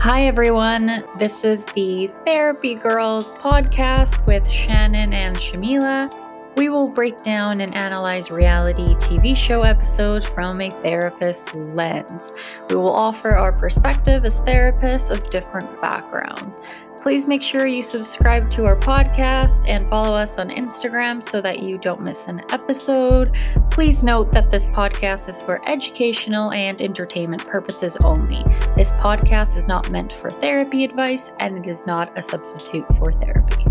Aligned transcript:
Hi, 0.00 0.22
everyone. 0.22 1.04
This 1.18 1.44
is 1.44 1.66
the 1.66 2.10
Therapy 2.24 2.74
Girls 2.74 3.28
podcast 3.28 4.26
with 4.26 4.48
Shannon 4.48 5.12
and 5.12 5.36
Yamila. 5.36 6.29
We 6.60 6.68
will 6.68 6.88
break 6.88 7.22
down 7.22 7.62
and 7.62 7.74
analyze 7.74 8.30
reality 8.30 8.94
TV 8.96 9.34
show 9.34 9.62
episodes 9.62 10.28
from 10.28 10.60
a 10.60 10.68
therapist's 10.82 11.54
lens. 11.54 12.32
We 12.68 12.76
will 12.76 12.92
offer 12.92 13.30
our 13.30 13.50
perspective 13.50 14.26
as 14.26 14.42
therapists 14.42 15.10
of 15.10 15.30
different 15.30 15.80
backgrounds. 15.80 16.60
Please 17.00 17.26
make 17.26 17.42
sure 17.42 17.66
you 17.66 17.80
subscribe 17.80 18.50
to 18.50 18.66
our 18.66 18.76
podcast 18.76 19.66
and 19.66 19.88
follow 19.88 20.14
us 20.14 20.38
on 20.38 20.50
Instagram 20.50 21.22
so 21.22 21.40
that 21.40 21.60
you 21.60 21.78
don't 21.78 22.02
miss 22.02 22.26
an 22.26 22.42
episode. 22.52 23.34
Please 23.70 24.04
note 24.04 24.30
that 24.32 24.50
this 24.50 24.66
podcast 24.66 25.30
is 25.30 25.40
for 25.40 25.66
educational 25.66 26.52
and 26.52 26.82
entertainment 26.82 27.46
purposes 27.46 27.96
only. 28.04 28.44
This 28.76 28.92
podcast 28.92 29.56
is 29.56 29.66
not 29.66 29.90
meant 29.90 30.12
for 30.12 30.30
therapy 30.30 30.84
advice 30.84 31.32
and 31.38 31.56
it 31.56 31.66
is 31.66 31.86
not 31.86 32.12
a 32.18 32.20
substitute 32.20 32.86
for 32.98 33.10
therapy. 33.12 33.64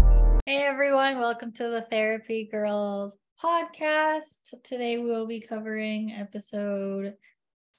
Hey 0.50 0.64
everyone, 0.64 1.20
welcome 1.20 1.52
to 1.52 1.70
the 1.70 1.86
Therapy 1.92 2.50
Girls 2.52 3.16
podcast. 3.40 4.40
Today 4.64 4.98
we 4.98 5.08
will 5.12 5.28
be 5.28 5.42
covering 5.42 6.12
episode 6.12 7.14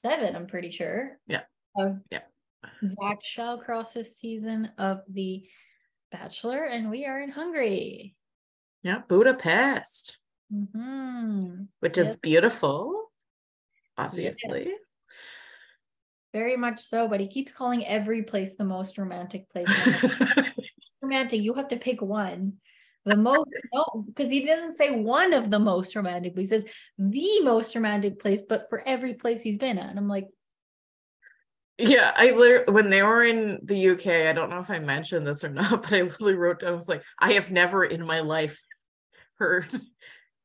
seven, 0.05 0.37
I'm 0.37 0.47
pretty 0.47 0.70
sure. 0.70 1.19
Yeah. 1.27 1.41
Of 1.77 1.98
Yeah. 2.12 2.20
Zach 2.84 3.25
Shallcross's 3.25 4.16
season 4.16 4.70
of 4.78 5.01
The 5.09 5.48
Bachelor, 6.12 6.62
and 6.62 6.91
we 6.91 7.06
are 7.06 7.20
in 7.20 7.30
Hungary. 7.30 8.14
Yeah, 8.84 9.02
Budapest, 9.09 10.20
hmm 10.48 11.62
which 11.80 11.97
Yes. 11.97 12.11
is 12.11 12.16
beautiful, 12.19 13.11
obviously. 13.98 14.75
Very 16.33 16.56
much 16.56 16.78
so, 16.78 17.09
but 17.09 17.19
he 17.19 17.27
keeps 17.27 17.50
calling 17.50 17.84
every 17.84 18.23
place 18.23 18.55
the 18.55 18.64
most 18.64 18.97
romantic 18.97 19.50
place. 19.50 19.66
romantic, 21.10 21.41
you 21.41 21.55
have 21.55 21.69
to 21.69 21.77
pick 21.77 22.00
one. 22.00 22.55
The 23.05 23.16
most, 23.16 23.50
no, 23.75 24.05
because 24.06 24.30
he 24.30 24.47
doesn't 24.47 24.77
say 24.77 24.91
one 24.91 25.33
of 25.33 25.50
the 25.50 25.58
most 25.58 25.97
romantic, 25.97 26.34
but 26.34 26.42
he 26.42 26.47
says 26.47 26.64
the 26.98 27.41
most 27.42 27.75
romantic 27.75 28.20
place, 28.20 28.42
but 28.47 28.67
for 28.70 28.86
every 28.86 29.14
place 29.14 29.42
he's 29.42 29.58
been 29.58 29.78
at. 29.78 29.91
And 29.91 29.98
I'm 29.98 30.08
like, 30.08 30.28
yeah, 31.78 32.12
I 32.14 32.33
literally 32.33 32.72
when 32.72 32.91
they 32.91 33.02
were 33.02 33.25
in 33.25 33.58
the 33.62 33.91
UK, 33.91 34.06
I 34.28 34.34
don't 34.34 34.50
know 34.50 34.61
if 34.61 34.70
I 34.70 34.80
mentioned 34.80 35.27
this 35.27 35.44
or 35.44 35.48
not, 35.48 35.83
but 35.83 35.92
I 35.92 36.02
literally 36.02 36.34
wrote 36.34 36.61
down, 36.61 36.75
I 36.75 36.77
was 36.77 36.89
like, 36.89 37.02
I 37.19 37.33
have 37.33 37.50
never 37.50 37.84
in 37.84 38.05
my 38.05 38.20
life 38.20 38.61
heard 39.39 39.67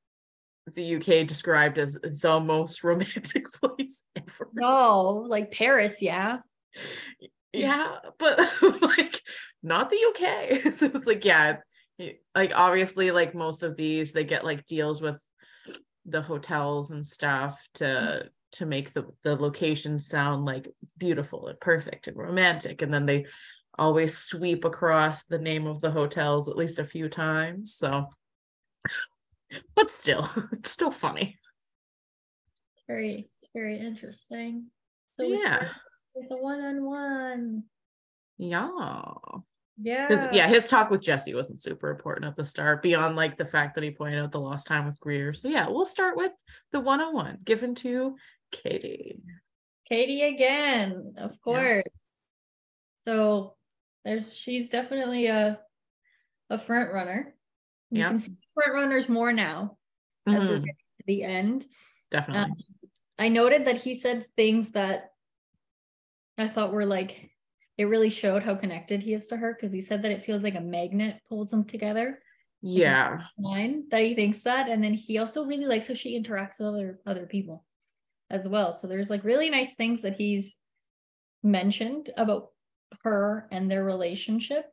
the 0.74 0.96
UK 0.96 1.28
described 1.28 1.78
as 1.78 1.94
the 2.02 2.40
most 2.40 2.84
romantic 2.84 3.52
place 3.52 4.02
ever. 4.16 4.50
no, 4.54 5.26
like 5.28 5.52
Paris, 5.52 6.02
yeah. 6.02 6.38
Yeah, 7.56 7.98
but 8.20 8.40
like 8.82 9.22
not 9.64 9.90
the 9.90 9.98
UK. 9.98 10.60
so 10.74 10.86
it 10.86 10.94
was 10.94 11.08
like, 11.08 11.26
yeah, 11.26 11.58
like 12.36 12.52
obviously, 12.56 13.12
like 13.12 13.36
most 13.36 13.64
of 13.64 13.76
these, 13.76 14.12
they 14.12 14.24
get 14.24 14.46
like 14.46 14.66
deals 14.66 15.02
with 15.02 15.22
the 16.06 16.22
hotels 16.22 16.92
and 16.92 17.06
stuff 17.06 17.68
to 17.76 18.30
to 18.54 18.66
make 18.66 18.94
the 18.94 19.06
the 19.24 19.36
location 19.36 20.00
sound 20.00 20.46
like 20.46 20.68
beautiful 20.98 21.48
and 21.48 21.60
perfect 21.60 22.08
and 22.08 22.18
romantic, 22.18 22.82
and 22.82 22.94
then 22.94 23.06
they 23.06 23.26
always 23.78 24.18
sweep 24.18 24.64
across 24.64 25.24
the 25.24 25.38
name 25.38 25.68
of 25.68 25.82
the 25.82 25.92
hotels 25.92 26.48
at 26.48 26.56
least 26.56 26.80
a 26.80 26.86
few 26.86 27.10
times. 27.10 27.76
So, 27.76 28.08
but 29.76 29.90
still, 29.90 30.30
it's 30.54 30.72
still 30.72 30.92
funny. 30.92 31.38
It's 32.76 32.84
very, 32.88 33.30
it's 33.36 33.50
very 33.54 33.80
interesting. 33.80 34.68
So 35.20 35.28
Yeah, 35.28 35.70
with 36.16 36.30
the 36.30 36.38
one-on-one. 36.38 37.64
yeah. 38.38 38.70
Yeah. 39.78 40.08
His, 40.08 40.28
yeah, 40.32 40.48
his 40.48 40.68
talk 40.68 40.90
with 40.90 41.02
Jesse 41.02 41.34
wasn't 41.34 41.62
super 41.62 41.92
important 41.92 42.26
at 42.28 42.38
the 42.38 42.46
start, 42.46 42.82
beyond 42.82 43.18
like 43.18 43.38
the 43.38 43.44
fact 43.44 43.76
that 43.76 43.84
he 43.84 43.92
pointed 43.92 44.24
out 44.24 44.32
the 44.32 44.40
lost 44.40 44.68
time 44.68 44.86
with 44.86 44.98
Greer. 45.02 45.34
So 45.34 45.50
yeah, 45.50 45.68
we'll 45.68 45.86
start 45.86 46.16
with 46.16 46.32
the 46.72 46.80
one-on-one 46.80 47.40
given 47.44 47.76
to 47.76 48.16
Katie. 48.52 49.20
Katie 49.90 50.22
again, 50.24 51.16
of 51.18 51.40
course. 51.42 51.84
So 53.06 53.56
there's 54.06 54.36
she's 54.38 54.70
definitely 54.70 55.28
a 55.28 55.60
a 56.50 56.58
front 56.58 56.94
runner. 56.94 57.36
You 57.92 58.00
Yeah. 58.00 58.10
can 58.10 58.20
see 58.20 58.38
front 58.54 58.74
runners 58.74 59.10
more 59.10 59.34
now 59.34 59.78
as 60.26 60.48
we're 60.48 60.60
Mhm, 60.60 60.66
getting 60.66 60.76
to 61.00 61.04
the 61.06 61.24
end. 61.24 61.68
definitely. 62.12 62.54
I 63.20 63.28
noted 63.28 63.66
that 63.66 63.82
he 63.82 63.96
said 64.00 64.26
things 64.38 64.72
that 64.72 65.12
I 66.38 66.48
thought 66.48 66.74
were 66.74 66.86
like 66.86 67.32
it 67.78 67.86
really 67.86 68.10
showed 68.10 68.44
how 68.44 68.56
connected 68.56 69.04
he 69.04 69.14
is 69.14 69.28
to 69.28 69.38
her 69.38 69.54
because 69.54 69.74
he 69.74 69.82
said 69.82 70.02
that 70.02 70.12
it 70.12 70.24
feels 70.24 70.44
like 70.44 70.56
a 70.56 70.62
magnet 70.62 71.20
pulls 71.28 71.50
them 71.50 71.66
together. 71.66 72.20
yeah. 72.62 73.22
Line 73.38 73.84
that 73.92 74.02
he 74.02 74.16
thinks 74.16 74.40
that, 74.44 74.70
and 74.70 74.84
then 74.84 74.94
he 74.94 75.18
also 75.18 75.46
really 75.46 75.66
likes 75.66 75.88
how 75.88 75.94
she 75.94 76.20
interacts 76.20 76.60
with 76.60 76.68
other 76.68 77.00
other 77.06 77.26
people 77.26 77.66
as 78.30 78.48
well. 78.48 78.74
So 78.74 78.88
there's 78.88 79.10
like 79.10 79.24
really 79.24 79.50
nice 79.50 79.76
things 79.76 80.02
that 80.02 80.16
he's 80.16 80.56
mentioned 81.44 82.10
about 82.18 82.50
her 83.04 83.48
and 83.52 83.70
their 83.70 83.84
relationship. 83.84 84.66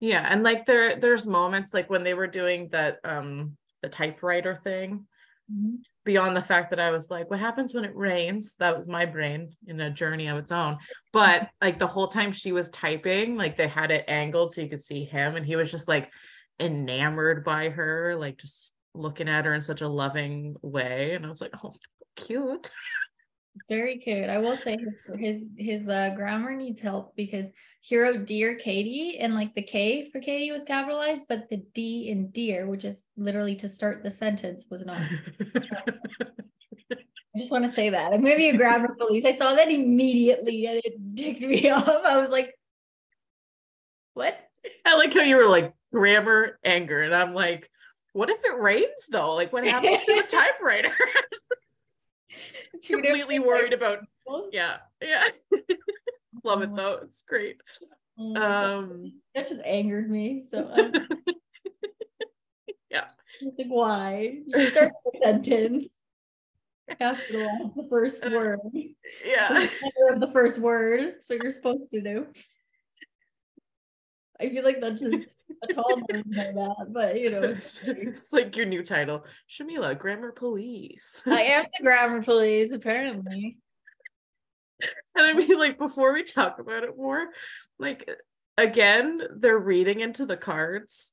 Yeah. 0.00 0.26
And 0.28 0.42
like 0.42 0.66
there 0.66 0.96
there's 0.96 1.26
moments 1.26 1.72
like 1.72 1.88
when 1.88 2.04
they 2.04 2.14
were 2.14 2.26
doing 2.26 2.68
that 2.68 2.98
um 3.04 3.56
the 3.82 3.88
typewriter 3.88 4.54
thing, 4.54 5.06
Mm-hmm. 5.52 5.76
beyond 6.04 6.36
the 6.36 6.42
fact 6.42 6.70
that 6.70 6.80
I 6.80 6.90
was 6.90 7.10
like, 7.10 7.28
what 7.30 7.40
happens 7.40 7.74
when 7.74 7.84
it 7.84 7.94
rains? 7.94 8.56
That 8.56 8.76
was 8.76 8.88
my 8.88 9.04
brain 9.04 9.54
in 9.66 9.80
a 9.80 9.90
journey 9.90 10.28
of 10.28 10.38
its 10.38 10.52
own. 10.52 10.78
But 11.12 11.50
like 11.60 11.78
the 11.78 11.86
whole 11.86 12.08
time 12.08 12.32
she 12.32 12.52
was 12.52 12.70
typing, 12.70 13.36
like 13.36 13.56
they 13.56 13.68
had 13.68 13.90
it 13.90 14.04
angled 14.08 14.52
so 14.54 14.60
you 14.60 14.68
could 14.68 14.82
see 14.82 15.04
him, 15.04 15.36
and 15.36 15.44
he 15.44 15.56
was 15.56 15.70
just 15.70 15.88
like 15.88 16.10
enamored 16.58 17.44
by 17.44 17.68
her, 17.68 18.16
like 18.16 18.38
just 18.38 18.72
looking 18.94 19.28
at 19.28 19.44
her 19.44 19.54
in 19.54 19.62
such 19.62 19.80
a 19.80 19.88
loving 19.88 20.56
way. 20.62 21.14
And 21.14 21.26
I 21.26 21.28
was 21.28 21.40
like, 21.40 21.52
oh, 21.62 21.74
cute. 22.16 22.70
Very 23.68 23.98
cute. 23.98 24.30
I 24.30 24.38
will 24.38 24.56
say 24.56 24.78
his 24.78 24.96
his 25.18 25.48
his 25.56 25.88
uh, 25.88 26.12
grammar 26.16 26.54
needs 26.54 26.80
help 26.80 27.14
because 27.16 27.48
he 27.80 27.98
wrote 27.98 28.26
"Dear 28.26 28.54
Katie" 28.56 29.18
and 29.18 29.34
like 29.34 29.54
the 29.54 29.62
K 29.62 30.10
for 30.10 30.20
Katie 30.20 30.50
was 30.50 30.64
capitalized, 30.64 31.24
but 31.28 31.48
the 31.50 31.58
D 31.74 32.08
in 32.08 32.30
"dear," 32.30 32.66
which 32.66 32.84
is 32.84 33.02
literally 33.16 33.54
to 33.56 33.68
start 33.68 34.02
the 34.02 34.10
sentence, 34.10 34.64
was 34.70 34.84
not. 34.86 35.02
I 37.34 37.38
just 37.38 37.50
want 37.50 37.66
to 37.66 37.72
say 37.72 37.90
that. 37.90 38.12
I'm 38.12 38.22
gonna 38.22 38.36
be 38.36 38.50
a 38.50 38.56
grammar 38.56 38.94
police. 38.98 39.24
I 39.24 39.32
saw 39.32 39.54
that 39.54 39.70
immediately 39.70 40.66
and 40.66 40.80
it 40.84 41.16
ticked 41.16 41.42
me 41.42 41.70
off. 41.70 41.88
I 41.88 42.18
was 42.18 42.30
like, 42.30 42.54
what? 44.14 44.38
I 44.84 44.96
like 44.96 45.14
how 45.14 45.22
you 45.22 45.36
were 45.36 45.46
like 45.46 45.72
grammar, 45.92 46.58
anger, 46.64 47.02
and 47.02 47.14
I'm 47.14 47.34
like, 47.34 47.70
what 48.12 48.30
if 48.30 48.44
it 48.44 48.58
rains 48.58 49.06
though? 49.10 49.34
Like, 49.34 49.52
what 49.52 49.66
happens 49.66 50.04
to 50.04 50.14
the 50.14 50.22
typewriter? 50.30 50.94
Completely 52.86 53.38
worried 53.38 53.72
about. 53.72 54.00
Yeah, 54.52 54.78
yeah. 55.00 55.28
Love 56.44 56.62
it 56.62 56.74
though. 56.74 57.00
It's 57.02 57.22
great. 57.22 57.60
Oh. 58.18 58.36
Um, 58.36 59.20
that 59.34 59.48
just 59.48 59.62
angered 59.64 60.10
me. 60.10 60.44
So 60.50 60.68
um, 60.72 60.92
yeah. 62.90 63.08
Like, 63.42 63.68
why? 63.68 64.38
You 64.46 64.66
start 64.66 64.92
the 65.04 65.18
sentence. 65.22 65.88
Capitalize 66.98 67.72
the 67.76 67.86
first 67.88 68.24
word. 68.30 68.58
Yeah. 69.24 69.66
The 70.18 70.30
first 70.32 70.58
word. 70.58 71.00
That's 71.00 71.30
what 71.30 71.42
you're 71.42 71.52
supposed 71.52 71.90
to 71.92 72.00
do. 72.00 72.26
I 74.42 74.48
feel 74.50 74.64
like 74.64 74.80
that's 74.80 75.00
just 75.00 75.16
a 75.68 75.72
tall 75.74 75.96
man 76.10 76.54
that, 76.54 76.86
but 76.90 77.18
you 77.20 77.30
know, 77.30 77.42
it's- 77.42 77.80
it's 77.86 78.32
like 78.32 78.56
your 78.56 78.66
new 78.66 78.82
title, 78.82 79.24
Yamila, 79.48 79.98
Grammar 79.98 80.32
Police. 80.32 81.22
I 81.26 81.42
am 81.56 81.64
the 81.78 81.82
grammar 81.84 82.22
police, 82.22 82.72
apparently. 82.72 83.58
And 85.14 85.26
I 85.26 85.32
mean, 85.32 85.58
like, 85.58 85.78
before 85.78 86.12
we 86.12 86.24
talk 86.24 86.58
about 86.58 86.82
it 86.82 86.96
more, 86.96 87.28
like, 87.78 88.10
again, 88.58 89.20
they're 89.36 89.58
reading 89.58 90.00
into 90.00 90.26
the 90.26 90.36
cards, 90.36 91.12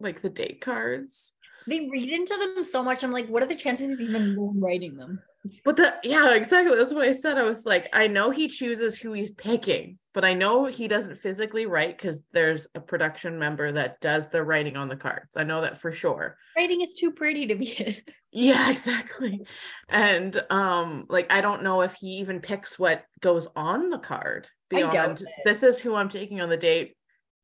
like 0.00 0.20
the 0.20 0.30
date 0.30 0.60
cards. 0.60 1.34
They 1.68 1.88
read 1.88 2.10
into 2.10 2.36
them 2.36 2.64
so 2.64 2.82
much. 2.82 3.04
I'm 3.04 3.12
like, 3.12 3.28
what 3.28 3.42
are 3.42 3.46
the 3.46 3.54
chances 3.54 3.90
he's 4.00 4.08
even 4.08 4.36
writing 4.60 4.96
them? 4.96 5.22
But 5.64 5.76
the, 5.76 5.94
yeah, 6.02 6.34
exactly. 6.34 6.76
That's 6.76 6.92
what 6.92 7.06
I 7.06 7.12
said. 7.12 7.38
I 7.38 7.44
was 7.44 7.64
like, 7.64 7.88
I 7.92 8.08
know 8.08 8.30
he 8.30 8.48
chooses 8.48 8.98
who 8.98 9.12
he's 9.12 9.30
picking, 9.30 9.98
but 10.12 10.24
I 10.24 10.34
know 10.34 10.66
he 10.66 10.88
doesn't 10.88 11.18
physically 11.18 11.66
write 11.66 11.96
because 11.96 12.22
there's 12.32 12.66
a 12.74 12.80
production 12.80 13.38
member 13.38 13.70
that 13.72 14.00
does 14.00 14.30
the 14.30 14.42
writing 14.42 14.76
on 14.76 14.88
the 14.88 14.96
cards. 14.96 15.36
I 15.36 15.44
know 15.44 15.60
that 15.60 15.78
for 15.78 15.92
sure. 15.92 16.36
Writing 16.56 16.80
is 16.80 16.94
too 16.94 17.12
pretty 17.12 17.46
to 17.46 17.54
be 17.54 17.66
it. 17.78 18.08
Yeah, 18.32 18.70
exactly. 18.70 19.46
And 19.88 20.42
um 20.50 21.06
like 21.08 21.32
I 21.32 21.40
don't 21.40 21.62
know 21.62 21.82
if 21.82 21.94
he 21.94 22.18
even 22.18 22.40
picks 22.40 22.78
what 22.78 23.04
goes 23.20 23.46
on 23.54 23.90
the 23.90 23.98
card 23.98 24.48
beyond 24.68 25.22
this 25.44 25.62
is 25.62 25.80
who 25.80 25.94
I'm 25.94 26.08
taking 26.08 26.40
on 26.40 26.48
the 26.48 26.56
date. 26.56 26.96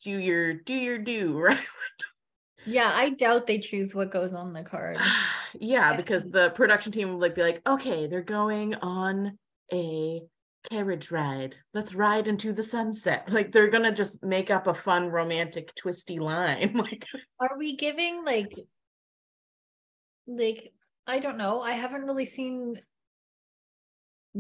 Do 0.03 0.11
your 0.11 0.53
do 0.53 0.75
your 0.75 0.99
do, 0.99 1.39
right? 1.39 1.59
Yeah, 2.67 2.91
I 2.93 3.11
doubt 3.11 3.47
they 3.47 3.59
choose 3.59 3.95
what 3.95 4.11
goes 4.11 4.35
on 4.35 4.53
the 4.53 4.63
card. 4.63 4.99
yeah, 5.61 5.97
because 5.97 6.25
the 6.25 6.51
production 6.51 6.93
team 6.93 7.11
would 7.11 7.21
like 7.21 7.35
be 7.35 7.43
like, 7.43 7.67
okay, 7.69 8.07
they're 8.07 8.23
going 8.23 8.75
on 8.77 9.39
a 9.73 10.23
carriage 10.71 11.11
ride. 11.11 11.57
Let's 11.73 11.95
ride 11.95 12.29
into 12.29 12.53
the 12.53 12.63
sunset. 12.63 13.29
Like 13.35 13.53
they're 13.53 13.71
gonna 13.71 13.93
just 13.93 14.23
make 14.23 14.51
up 14.51 14.67
a 14.67 14.75
fun 14.75 15.09
romantic 15.09 15.75
twisty 15.75 16.19
line. 16.19 16.73
Like 16.77 17.07
Are 17.41 17.59
we 17.59 17.77
giving 17.77 18.25
like 18.25 18.55
like 20.27 20.73
I 21.07 21.19
don't 21.19 21.37
know. 21.37 21.61
I 21.61 21.73
haven't 21.73 22.05
really 22.05 22.25
seen 22.25 22.81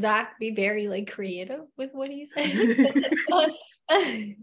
Zach 0.00 0.38
be 0.38 0.54
very 0.54 0.88
like 0.88 1.10
creative 1.10 1.60
with 1.76 1.90
what 1.92 2.10
he 2.10 2.26
says. 2.26 2.78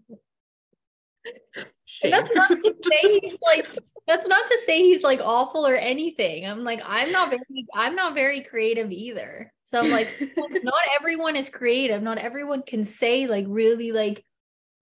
that's 2.03 2.31
not 2.33 2.49
to 2.49 2.73
say 2.83 3.19
he's 3.21 3.37
like 3.45 3.67
that's 4.07 4.27
not 4.27 4.47
to 4.47 4.57
say 4.65 4.79
he's 4.79 5.03
like 5.03 5.19
awful 5.21 5.67
or 5.67 5.75
anything. 5.75 6.45
I'm 6.45 6.63
like, 6.63 6.81
I'm 6.85 7.11
not 7.11 7.29
very 7.29 7.65
I'm 7.73 7.95
not 7.95 8.15
very 8.15 8.41
creative 8.41 8.91
either. 8.91 9.51
So 9.63 9.79
I'm 9.79 9.89
like, 9.89 10.19
not 10.63 10.73
everyone 10.99 11.35
is 11.35 11.49
creative. 11.49 12.01
Not 12.01 12.17
everyone 12.17 12.63
can 12.63 12.85
say 12.85 13.27
like 13.27 13.45
really 13.47 13.91
like 13.91 14.23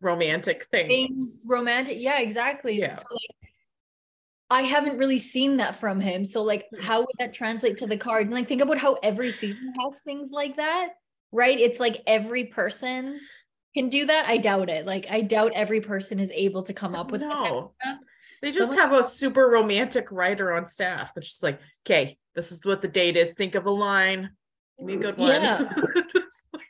romantic 0.01 0.67
things. 0.71 0.87
things 0.87 1.45
romantic. 1.47 1.97
Yeah, 1.99 2.19
exactly. 2.19 2.79
Yeah. 2.79 2.95
So 2.95 3.03
like 3.11 3.51
I 4.51 4.61
haven't 4.63 4.97
really 4.97 5.19
seen 5.19 5.57
that 5.57 5.75
from 5.75 5.99
him. 5.99 6.25
So 6.25 6.43
like 6.43 6.65
Hmm. 6.73 6.81
how 6.81 6.99
would 7.01 7.15
that 7.19 7.33
translate 7.33 7.77
to 7.77 7.87
the 7.87 7.97
cards? 7.97 8.29
And 8.29 8.35
like 8.35 8.47
think 8.47 8.61
about 8.61 8.79
how 8.79 8.95
every 9.03 9.31
season 9.31 9.73
has 9.79 9.93
things 10.05 10.31
like 10.31 10.57
that, 10.57 10.89
right? 11.31 11.59
It's 11.59 11.79
like 11.79 12.01
every 12.07 12.45
person 12.45 13.19
can 13.75 13.89
do 13.89 14.05
that. 14.07 14.25
I 14.27 14.37
doubt 14.37 14.69
it. 14.69 14.85
Like 14.85 15.07
I 15.09 15.21
doubt 15.21 15.51
every 15.55 15.81
person 15.81 16.19
is 16.19 16.31
able 16.33 16.63
to 16.63 16.73
come 16.73 16.95
up 16.95 17.11
with 17.11 17.21
No. 17.21 17.73
They 18.41 18.51
just 18.51 18.71
Someone- 18.71 18.89
have 18.91 18.99
a 19.05 19.07
super 19.07 19.47
romantic 19.49 20.11
writer 20.11 20.53
on 20.53 20.67
staff 20.67 21.13
that's 21.13 21.27
just 21.27 21.43
like, 21.43 21.59
okay, 21.85 22.17
this 22.35 22.51
is 22.51 22.63
what 22.65 22.81
the 22.81 22.87
date 22.87 23.17
is. 23.17 23.33
Think 23.33 23.55
of 23.55 23.65
a 23.65 23.71
line. 23.71 24.29
Give 24.77 24.87
me 24.87 24.93
a 24.93 24.97
good 24.97 25.17
one. 25.17 25.41
Yeah. 25.41 25.69
Like- 26.53 26.63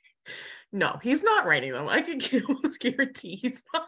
no, 0.72 1.00
he's 1.02 1.24
not 1.24 1.46
writing 1.46 1.72
them. 1.72 1.88
I 1.88 2.02
can 2.02 2.20
almost 2.48 2.80
guarantee 2.80 3.36
he's 3.36 3.64
not. 3.74 3.88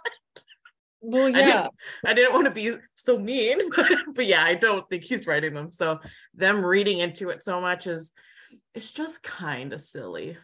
Well, 1.02 1.32
didn't- 1.32 1.48
yeah. 1.48 1.68
I 2.06 2.14
didn't 2.14 2.34
want 2.34 2.46
to 2.46 2.52
be 2.52 2.76
so 2.94 3.18
mean, 3.18 3.70
but, 3.76 3.92
but 4.14 4.26
yeah, 4.28 4.44
I 4.44 4.54
don't 4.56 4.88
think 4.90 5.04
he's 5.04 5.26
writing 5.28 5.54
them. 5.56 5.72
So 5.72 6.00
them 6.36 6.64
reading 6.64 7.00
into 7.00 7.30
it 7.30 7.42
so 7.42 7.60
much 7.60 7.88
is 7.88 8.12
it's 8.76 8.92
just 8.92 9.24
kind 9.24 9.74
of 9.74 9.82
silly. 9.82 10.38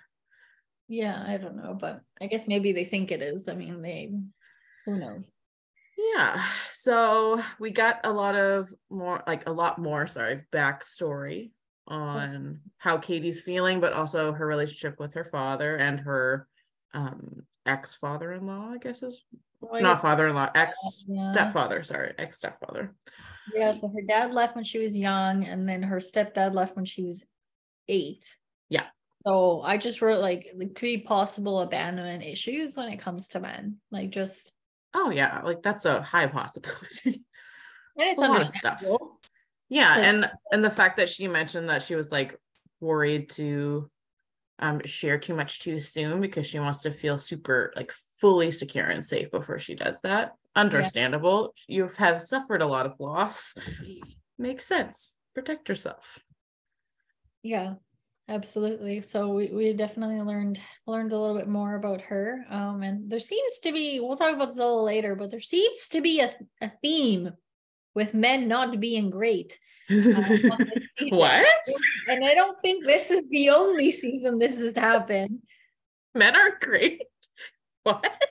Yeah, 0.87 1.21
I 1.25 1.37
don't 1.37 1.57
know, 1.57 1.77
but 1.79 2.01
I 2.21 2.27
guess 2.27 2.47
maybe 2.47 2.71
they 2.71 2.85
think 2.85 3.11
it 3.11 3.21
is. 3.21 3.47
I 3.47 3.55
mean, 3.55 3.81
they 3.81 4.11
who 4.85 4.97
knows. 4.97 5.33
Yeah. 6.15 6.43
So 6.73 7.41
we 7.59 7.71
got 7.71 8.05
a 8.05 8.11
lot 8.11 8.35
of 8.35 8.73
more, 8.89 9.23
like 9.27 9.49
a 9.49 9.51
lot 9.51 9.79
more, 9.79 10.07
sorry, 10.07 10.43
backstory 10.51 11.51
on 11.87 12.59
how 12.77 12.97
Katie's 12.97 13.41
feeling, 13.41 13.79
but 13.79 13.93
also 13.93 14.31
her 14.31 14.45
relationship 14.45 14.99
with 14.99 15.13
her 15.15 15.25
father 15.25 15.75
and 15.75 15.99
her 16.01 16.47
um 16.93 17.43
ex 17.65 17.95
father-in-law, 17.95 18.71
I 18.73 18.77
guess 18.77 19.03
is 19.03 19.25
Well, 19.59 19.81
not 19.81 20.01
father-in-law, 20.01 20.51
ex 20.55 20.77
yeah. 21.07 21.31
stepfather, 21.31 21.83
sorry, 21.83 22.13
ex 22.17 22.37
stepfather. 22.37 22.95
Yeah, 23.53 23.73
so 23.73 23.87
her 23.89 24.01
dad 24.07 24.33
left 24.33 24.55
when 24.55 24.63
she 24.63 24.79
was 24.79 24.97
young, 24.97 25.45
and 25.45 25.67
then 25.67 25.83
her 25.83 25.97
stepdad 25.99 26.53
left 26.53 26.75
when 26.75 26.85
she 26.85 27.03
was 27.03 27.23
eight. 27.87 28.25
Yeah. 28.69 28.85
So 29.25 29.61
I 29.61 29.77
just 29.77 30.01
wrote 30.01 30.21
like 30.21 30.51
the 30.57 30.67
three 30.67 31.01
possible 31.01 31.59
abandonment 31.61 32.23
issues 32.23 32.77
when 32.77 32.89
it 32.89 32.99
comes 32.99 33.29
to 33.29 33.39
men. 33.39 33.77
Like 33.91 34.09
just 34.09 34.51
Oh 34.93 35.09
yeah, 35.09 35.41
like 35.43 35.61
that's 35.61 35.85
a 35.85 36.01
high 36.01 36.27
possibility. 36.27 36.87
and 37.05 37.19
it's 37.97 38.17
a 38.17 38.21
lot 38.21 38.45
of 38.45 38.53
stuff. 38.55 38.83
Yeah, 39.69 39.89
Like- 39.89 40.03
and 40.05 40.31
and 40.51 40.63
the 40.63 40.69
fact 40.69 40.97
that 40.97 41.09
she 41.09 41.27
mentioned 41.27 41.69
that 41.69 41.83
she 41.83 41.95
was 41.95 42.11
like 42.11 42.39
worried 42.79 43.29
to 43.31 43.89
um 44.59 44.81
share 44.85 45.19
too 45.19 45.35
much 45.35 45.59
too 45.59 45.79
soon 45.79 46.21
because 46.21 46.47
she 46.47 46.59
wants 46.59 46.81
to 46.81 46.91
feel 46.91 47.19
super 47.19 47.73
like 47.75 47.91
fully 48.19 48.49
secure 48.51 48.87
and 48.87 49.05
safe 49.05 49.29
before 49.29 49.59
she 49.59 49.75
does 49.75 49.99
that. 50.01 50.33
Understandable. 50.55 51.53
You 51.67 51.87
have 51.97 52.21
suffered 52.21 52.61
a 52.61 52.65
lot 52.67 52.87
of 52.87 52.99
loss. 52.99 53.55
Makes 54.39 54.65
sense. 54.65 55.13
Protect 55.35 55.69
yourself. 55.69 56.19
Yeah, 57.43 57.75
absolutely. 58.29 59.01
So 59.01 59.29
we, 59.29 59.47
we 59.47 59.73
definitely 59.73 60.21
learned 60.21 60.59
learned 60.85 61.11
a 61.11 61.19
little 61.19 61.37
bit 61.37 61.47
more 61.47 61.75
about 61.75 62.01
her. 62.01 62.45
Um, 62.49 62.83
and 62.83 63.09
there 63.09 63.19
seems 63.19 63.59
to 63.59 63.71
be 63.71 63.99
we'll 63.99 64.17
talk 64.17 64.35
about 64.35 64.49
this 64.49 64.57
a 64.57 64.59
little 64.59 64.83
later, 64.83 65.15
but 65.15 65.31
there 65.31 65.39
seems 65.39 65.87
to 65.89 66.01
be 66.01 66.19
a, 66.21 66.33
a 66.61 66.71
theme 66.81 67.31
with 67.95 68.13
men 68.13 68.47
not 68.47 68.79
being 68.79 69.09
great. 69.09 69.59
uh, 69.89 69.95
on 69.95 70.69
this 70.73 70.93
season. 70.99 71.17
what? 71.17 71.47
And 72.07 72.23
I 72.23 72.35
don't 72.35 72.61
think 72.61 72.85
this 72.85 73.09
is 73.09 73.23
the 73.31 73.49
only 73.49 73.91
season 73.91 74.37
this 74.37 74.59
has 74.59 74.75
happened. 74.75 75.39
Men 76.13 76.35
are 76.35 76.57
great. 76.61 77.01
What? 77.83 78.21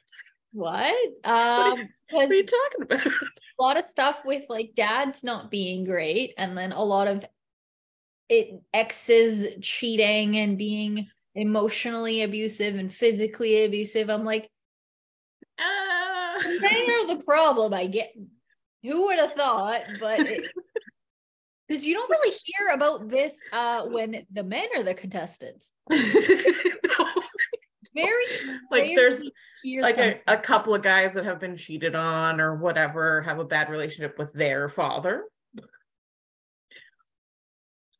What? 0.53 0.95
Um, 1.25 1.89
What 2.11 2.31
are 2.31 2.35
you 2.35 2.45
talking 2.45 2.83
about? 2.83 3.07
a 3.59 3.63
lot 3.63 3.79
of 3.79 3.85
stuff 3.85 4.23
with 4.25 4.45
like 4.51 4.73
dads 4.77 5.25
not 5.25 5.51
being 5.51 5.85
great, 5.85 6.35
and 6.37 6.57
then 6.57 6.73
a 6.73 6.83
lot 6.85 7.09
of 7.09 7.25
it 8.29 8.61
exes 8.73 9.47
cheating 9.61 10.37
and 10.37 10.59
being 10.59 11.09
emotionally 11.35 12.23
abusive 12.23 12.75
and 12.77 12.93
physically 12.93 13.65
abusive. 13.65 14.09
I'm 14.11 14.25
like, 14.25 14.51
Uh, 15.59 16.39
they 16.61 16.87
are 16.87 17.07
the 17.07 17.23
problem. 17.25 17.73
I 17.73 17.87
get. 17.87 18.13
Who 18.83 19.07
would 19.07 19.19
have 19.19 19.33
thought? 19.33 19.83
But 20.01 20.27
because 21.69 21.85
you 21.87 21.95
don't 21.95 22.11
really 22.11 22.37
hear 22.45 22.69
about 22.75 23.09
this 23.09 23.37
uh 23.53 23.87
when 23.87 24.27
the 24.33 24.43
men 24.43 24.69
are 24.77 24.83
the 24.83 24.95
contestants. 24.95 25.71
Very 27.95 28.27
like 28.71 28.95
there's 28.95 29.25
like 29.81 29.97
a, 29.99 30.21
a 30.27 30.37
couple 30.37 30.75
of 30.75 30.83
guys 30.83 31.15
that 31.15 31.25
have 31.25 31.41
been 31.41 31.57
cheated 31.57 31.95
on 31.95 32.41
or 32.41 32.57
whatever 32.57 33.23
have 33.23 33.39
a 33.39 33.45
bad 33.45 33.71
relationship 33.71 34.19
with 34.19 34.33
their 34.35 34.69
father 34.69 35.25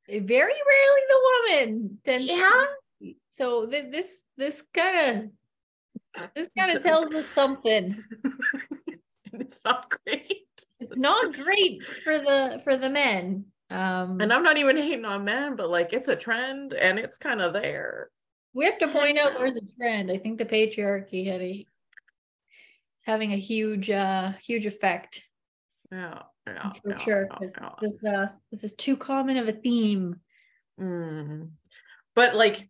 very 0.09 0.53
rarely 0.53 1.03
the 1.09 1.21
woman. 1.31 1.99
Tends 2.05 2.29
Yeah. 2.29 2.65
be. 3.01 3.19
so 3.31 3.67
th- 3.67 3.91
this 3.91 4.09
this 4.37 4.63
kind 4.75 5.31
of 6.17 6.31
this 6.35 6.49
kind 6.59 6.75
of 6.75 6.83
tells 6.83 7.15
us 7.15 7.27
something. 7.27 8.03
It's 9.39 9.61
not 9.67 9.91
great. 10.07 10.67
It's 10.81 10.99
not 10.99 11.35
great 11.35 11.83
for 12.05 12.19
the 12.19 12.61
for 12.65 12.77
the 12.79 12.89
men. 12.89 13.45
Um 13.69 14.21
and 14.21 14.33
i'm 14.33 14.43
not 14.45 14.57
even 14.57 14.77
hating 14.77 15.05
on 15.05 15.25
men 15.25 15.57
but 15.57 15.69
like 15.69 15.93
it's 15.93 16.09
a 16.09 16.17
trend 16.17 16.73
and 16.73 16.99
it's 16.99 17.19
kind 17.19 17.43
of 17.43 17.53
there. 17.53 18.11
We 18.55 18.65
have 18.65 18.79
to 18.79 18.89
point 18.89 19.19
out 19.19 19.35
there's 19.37 19.57
a 19.57 19.67
trend. 19.77 20.11
I 20.11 20.17
think 20.19 20.39
the 20.39 20.47
patriarchy 20.47 21.27
had 21.27 21.43
a 21.43 21.51
it's 22.97 23.07
having 23.07 23.33
a 23.33 23.37
huge 23.37 23.91
uh 23.91 24.33
huge 24.41 24.65
effect. 24.65 25.23
Yeah 25.93 26.23
yeah 26.47 26.73
for 26.73 26.91
yeah, 26.91 26.99
sure 26.99 27.29
yeah, 27.41 27.49
yeah. 27.61 27.71
this 27.81 28.05
uh 28.05 28.27
this 28.53 28.65
is 28.65 28.75
too 28.75 28.97
common 28.97 29.37
of 29.37 29.49
a 29.49 29.53
theme 29.53 30.17
Mm. 30.81 31.51
But 32.15 32.35
like 32.35 32.69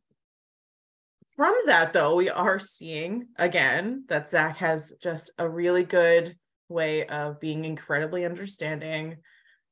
from 1.36 1.54
that 1.66 1.92
though, 1.92 2.14
we 2.14 2.28
are 2.28 2.58
seeing 2.58 3.28
again 3.36 4.04
that 4.08 4.28
Zach 4.28 4.56
has 4.58 4.94
just 5.02 5.30
a 5.38 5.48
really 5.48 5.84
good 5.84 6.36
way 6.68 7.06
of 7.06 7.40
being 7.40 7.64
incredibly 7.64 8.24
understanding 8.24 9.18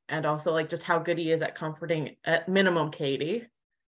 and 0.08 0.26
also 0.26 0.52
like 0.52 0.68
just 0.68 0.84
how 0.84 0.98
good 0.98 1.18
he 1.18 1.32
is 1.32 1.42
at 1.42 1.54
comforting 1.54 2.16
at 2.24 2.48
minimum 2.48 2.90
Katie 2.90 3.46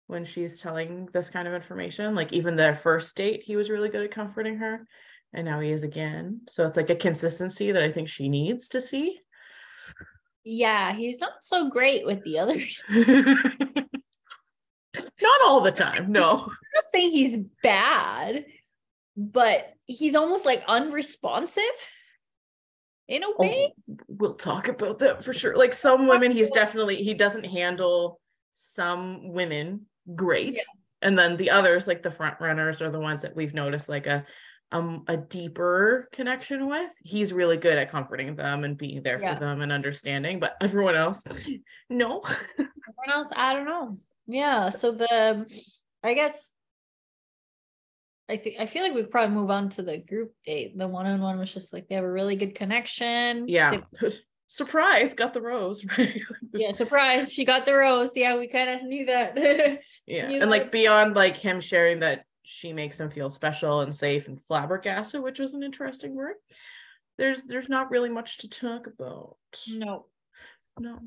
when 0.06 0.24
she's 0.24 0.60
telling 0.60 1.08
this 1.12 1.30
kind 1.30 1.48
of 1.48 1.54
information. 1.54 2.14
Like 2.14 2.32
even 2.32 2.56
their 2.56 2.74
first 2.74 3.16
date, 3.16 3.42
he 3.42 3.56
was 3.56 3.70
really 3.70 3.88
good 3.88 4.04
at 4.04 4.12
comforting 4.12 4.58
her. 4.58 4.86
And 5.32 5.44
now 5.44 5.60
he 5.60 5.70
is 5.70 5.82
again. 5.82 6.42
So 6.48 6.64
it's 6.64 6.76
like 6.76 6.88
a 6.88 6.94
consistency 6.94 7.72
that 7.72 7.82
I 7.82 7.90
think 7.90 8.08
she 8.08 8.28
needs 8.28 8.68
to 8.68 8.80
see. 8.80 9.18
Yeah 10.46 10.94
he's 10.94 11.20
not 11.20 11.32
so 11.42 11.68
great 11.68 12.06
with 12.06 12.22
the 12.24 12.38
others 12.38 12.82
Not 15.20 15.40
all 15.46 15.60
the 15.60 15.72
time, 15.72 16.12
no. 16.12 16.30
I'm 16.40 16.46
not 16.74 16.90
saying 16.92 17.10
he's 17.10 17.38
bad, 17.62 18.44
but 19.16 19.72
he's 19.86 20.14
almost 20.14 20.44
like 20.44 20.62
unresponsive 20.66 21.62
in 23.08 23.22
a 23.22 23.26
oh, 23.26 23.34
way. 23.38 23.74
Oh, 23.90 23.96
we'll 24.08 24.34
talk 24.34 24.68
about 24.68 24.98
that 25.00 25.24
for 25.24 25.32
sure. 25.32 25.56
Like 25.56 25.72
some 25.72 26.06
women, 26.06 26.30
he's 26.30 26.50
definitely 26.50 26.96
he 26.96 27.14
doesn't 27.14 27.44
handle 27.44 28.20
some 28.52 29.32
women 29.32 29.86
great, 30.14 30.56
Yeah. 30.56 30.62
and 31.02 31.18
then 31.18 31.36
the 31.36 31.50
others, 31.50 31.86
like 31.86 32.02
the 32.02 32.10
front 32.10 32.40
runners, 32.40 32.80
are 32.82 32.90
the 32.90 33.00
ones 33.00 33.22
that 33.22 33.36
we've 33.36 33.54
noticed 33.54 33.88
like 33.88 34.06
a 34.06 34.24
um 34.72 35.04
a 35.06 35.16
deeper 35.16 36.08
connection 36.12 36.66
with. 36.68 36.90
He's 37.04 37.32
really 37.32 37.56
good 37.56 37.78
at 37.78 37.90
comforting 37.90 38.34
them 38.36 38.64
and 38.64 38.76
being 38.76 39.02
there 39.02 39.20
Yeah. 39.20 39.34
for 39.34 39.40
them 39.40 39.60
and 39.60 39.70
understanding. 39.72 40.40
But 40.40 40.56
everyone 40.60 40.96
else, 40.96 41.22
no. 41.88 42.20
Everyone 42.58 43.10
else, 43.12 43.28
I 43.34 43.52
don't 43.52 43.66
know. 43.66 43.98
Yeah. 44.26 44.70
So 44.70 44.92
the, 44.92 45.46
I 46.02 46.14
guess, 46.14 46.52
I 48.28 48.36
think 48.36 48.56
I 48.58 48.66
feel 48.66 48.82
like 48.82 48.92
we 48.94 49.04
probably 49.04 49.36
move 49.36 49.50
on 49.50 49.68
to 49.70 49.82
the 49.82 49.98
group 49.98 50.32
date. 50.44 50.76
The 50.76 50.88
one 50.88 51.06
on 51.06 51.20
one 51.20 51.38
was 51.38 51.52
just 51.54 51.72
like 51.72 51.86
they 51.88 51.94
have 51.94 52.04
a 52.04 52.10
really 52.10 52.34
good 52.36 52.54
connection. 52.56 53.48
Yeah. 53.48 53.78
They- 54.00 54.10
Surprise, 54.48 55.12
got 55.12 55.34
the 55.34 55.42
rose, 55.42 55.84
right? 55.98 56.20
yeah. 56.52 56.70
Surprise! 56.70 57.32
She 57.32 57.44
got 57.44 57.64
the 57.64 57.74
rose. 57.74 58.12
Yeah, 58.14 58.38
we 58.38 58.46
kind 58.46 58.70
of 58.70 58.84
knew 58.84 59.06
that. 59.06 59.36
yeah 60.06 60.28
You 60.30 60.40
and 60.40 60.48
like 60.48 60.62
like- 60.62 60.70
beyond 60.72 61.16
like 61.16 61.36
him 61.36 61.58
sharing 61.58 61.98
that 62.00 62.25
she 62.46 62.72
makes 62.72 62.98
him 62.98 63.10
feel 63.10 63.30
special 63.30 63.80
and 63.80 63.94
safe 63.94 64.28
and 64.28 64.40
flabbergasted, 64.40 65.22
which 65.22 65.40
was 65.40 65.54
an 65.54 65.62
interesting 65.62 66.14
word. 66.14 66.36
There's 67.18 67.42
there's 67.42 67.68
not 67.68 67.90
really 67.90 68.10
much 68.10 68.38
to 68.38 68.48
talk 68.48 68.86
about. 68.86 69.36
No. 69.68 70.06
No. 70.78 71.00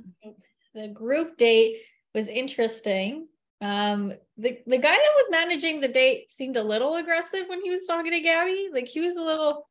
The 0.74 0.88
group 0.90 1.38
date 1.38 1.78
was 2.14 2.28
interesting. 2.28 3.28
Um, 3.62 4.14
the 4.38 4.58
the 4.66 4.78
guy 4.78 4.94
that 4.94 5.14
was 5.16 5.28
managing 5.32 5.80
the 5.80 5.88
date 5.88 6.32
seemed 6.32 6.58
a 6.58 6.64
little 6.64 6.96
aggressive 6.96 7.46
when 7.48 7.62
he 7.62 7.70
was 7.70 7.86
talking 7.86 8.12
to 8.12 8.20
Gabby. 8.20 8.70
Like 8.74 8.88
he 8.88 9.00
was 9.00 9.16
a 9.16 9.24
little, 9.24 9.68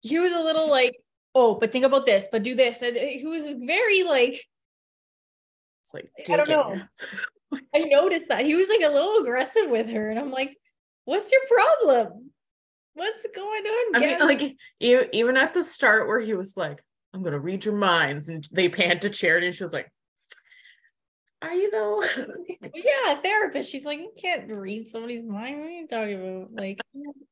he 0.00 0.18
was 0.18 0.32
a 0.32 0.40
little 0.40 0.70
like, 0.70 0.96
oh, 1.34 1.54
but 1.54 1.72
think 1.72 1.84
about 1.84 2.06
this, 2.06 2.28
but 2.30 2.42
do 2.42 2.54
this, 2.54 2.82
and 2.82 2.96
he 2.96 3.26
was 3.26 3.46
very 3.46 4.04
like, 4.04 4.42
It's 5.82 5.94
like 5.94 6.10
I 6.30 6.36
don't 6.36 6.48
know. 6.48 6.80
I 7.74 7.78
noticed 7.78 8.28
that 8.28 8.44
he 8.44 8.54
was 8.54 8.68
like 8.68 8.82
a 8.82 8.92
little 8.92 9.22
aggressive 9.22 9.68
with 9.68 9.90
her, 9.90 10.10
and 10.10 10.18
I'm 10.18 10.30
like, 10.30 10.56
what's 11.04 11.30
your 11.30 11.40
problem? 11.48 12.30
What's 12.94 13.26
going 13.34 13.64
on? 13.66 13.96
I 13.96 13.98
mean, 14.00 14.20
like 14.20 14.56
you 14.80 15.06
even 15.12 15.36
at 15.36 15.54
the 15.54 15.62
start 15.62 16.08
where 16.08 16.20
he 16.20 16.34
was 16.34 16.56
like, 16.56 16.82
I'm 17.12 17.22
gonna 17.22 17.38
read 17.38 17.64
your 17.64 17.76
minds, 17.76 18.28
and 18.28 18.46
they 18.52 18.68
panned 18.68 19.02
to 19.02 19.10
Charity, 19.10 19.46
and 19.46 19.54
she 19.54 19.64
was 19.64 19.72
like, 19.72 19.90
Are 21.42 21.52
you 21.52 21.70
though? 21.70 22.02
yeah, 22.74 23.20
therapist. 23.20 23.70
She's 23.70 23.84
like, 23.84 23.98
you 23.98 24.12
can't 24.20 24.50
read 24.50 24.88
somebody's 24.88 25.24
mind. 25.24 25.60
What 25.60 25.66
are 25.66 25.70
you 25.70 25.86
talking 25.86 26.20
about? 26.20 26.52
Like, 26.52 26.80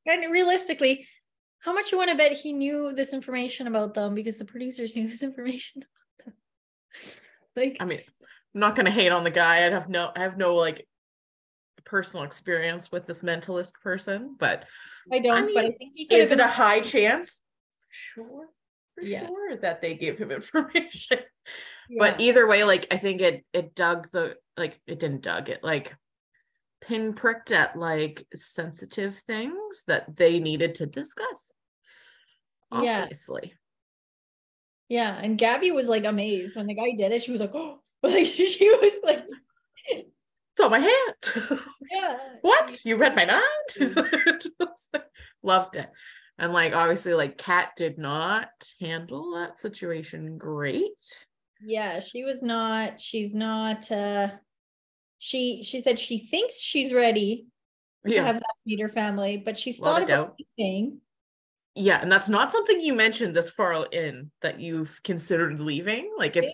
and 0.07 0.33
realistically, 0.33 1.07
how 1.61 1.73
much 1.73 1.93
you 1.93 1.99
want 1.99 2.11
to 2.11 2.17
bet 2.17 2.33
he 2.33 2.53
knew 2.53 2.93
this 2.95 3.15
information 3.15 3.67
about 3.67 3.95
them 3.95 4.15
because 4.15 4.37
the 4.37 4.45
producers 4.45 4.95
knew 4.95 5.09
this 5.09 5.23
information 5.23 5.83
about 5.83 6.27
them? 6.27 6.35
Like, 7.57 7.77
I 7.79 7.85
mean, 7.85 8.01
I'm 8.55 8.61
not 8.61 8.77
gonna 8.77 8.91
hate 8.91 9.13
on 9.13 9.25
the 9.25 9.31
guy. 9.31 9.65
I'd 9.67 9.73
have 9.73 9.89
no 9.89 10.11
I 10.15 10.21
have 10.21 10.37
no 10.37 10.55
like 10.55 10.87
personal 11.85 12.25
experience 12.25 12.91
with 12.91 13.07
this 13.07 13.23
mentalist 13.23 13.75
person, 13.83 14.37
but 14.39 14.65
I 15.13 15.19
don't, 15.19 15.53
but 15.55 15.65
I 15.67 15.71
think 15.73 15.93
he 15.97 16.07
is 16.15 16.31
it 16.31 16.41
a 16.41 16.47
high 16.47 16.81
chance? 16.81 17.41
Sure. 17.91 18.47
For 18.95 19.03
Yeah. 19.05 19.27
sure 19.27 19.57
that 19.57 19.83
they 19.83 19.95
gave 19.95 20.19
him 20.19 20.31
information. 20.31 21.19
Yeah. 21.89 21.99
But 21.99 22.21
either 22.21 22.47
way, 22.47 22.65
like 22.65 22.87
I 22.93 22.97
think 22.97 23.21
it 23.21 23.45
it 23.53 23.75
dug 23.75 24.11
the 24.13 24.37
like 24.57 24.81
it 24.87 24.99
didn't 25.01 25.23
dug 25.23 25.49
it 25.51 25.63
like 25.65 25.95
pinpricked 26.81 27.51
at 27.51 27.77
like 27.77 28.27
sensitive 28.35 29.17
things 29.17 29.85
that 29.87 30.17
they 30.17 30.39
needed 30.39 30.77
to 30.77 30.87
discuss. 30.87 31.51
Yeah. 32.73 33.03
Obviously. 33.03 33.55
yeah, 34.89 35.19
and 35.21 35.39
Gabby 35.39 35.71
was 35.73 35.87
like 35.87 36.05
amazed 36.05 36.57
when 36.57 36.67
the 36.67 36.75
guy 36.75 36.93
did 36.97 37.13
it. 37.13 37.23
She 37.23 37.33
was 37.33 37.41
like, 37.41 37.53
oh, 37.55 37.79
like 38.11 38.27
she 38.27 38.69
was 38.71 38.93
like, 39.05 39.25
It's 39.91 40.61
on 40.63 40.71
my 40.71 40.79
hand. 40.79 41.49
yeah, 41.93 42.19
what? 42.43 42.79
You 42.85 42.97
read 42.97 43.17
my 43.17 43.25
mind? 43.27 43.97
Like, 44.93 45.03
Loved 45.43 45.77
it. 45.77 45.91
And 46.39 46.53
like 46.53 46.75
obviously 46.75 47.15
like 47.15 47.39
Kat 47.39 47.73
did 47.77 47.99
not 47.99 48.49
handle 48.81 49.35
that 49.35 49.59
situation 49.59 50.39
great. 50.39 51.27
yeah. 51.61 52.01
She 52.01 52.25
was 52.25 52.43
not. 52.43 53.01
She's 53.01 53.35
not. 53.35 53.91
uh 53.93 54.29
She 55.19 55.63
she 55.63 55.81
said 55.81 55.99
she 55.99 56.19
thinks 56.19 56.61
she's 56.61 56.93
ready 56.93 57.47
to 58.07 58.15
Yeah. 58.15 58.25
have 58.25 58.37
Zach 58.39 58.47
meet 58.67 58.81
her 58.81 58.89
family, 58.89 59.37
but 59.37 59.59
she's 59.59 59.79
thought 59.79 60.03
about 60.03 60.37
leaving. 60.59 61.01
Yeah, 61.77 62.01
and 62.01 62.11
that's 62.11 62.29
not 62.29 62.53
something 62.53 62.81
you 62.81 62.95
mentioned 62.95 63.35
this 63.35 63.51
far 63.51 63.87
in 63.87 64.31
that 64.43 64.61
you've 64.61 65.01
considered 65.03 65.59
leaving. 65.61 66.13
Like 66.17 66.37
it's 66.37 66.53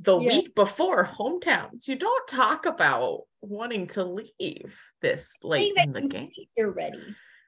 the 0.00 0.18
Yeah. 0.18 0.28
week 0.28 0.54
before 0.54 1.04
hometowns. 1.06 1.86
You 1.88 1.96
don't 1.96 2.28
talk 2.28 2.66
about 2.66 3.22
wanting 3.40 3.86
to 3.88 4.04
leave 4.04 4.80
this 5.00 5.38
late 5.42 5.72
in 5.76 5.92
the 5.92 6.02
game 6.02 6.30
you're 6.56 6.72
ready. 6.72 7.02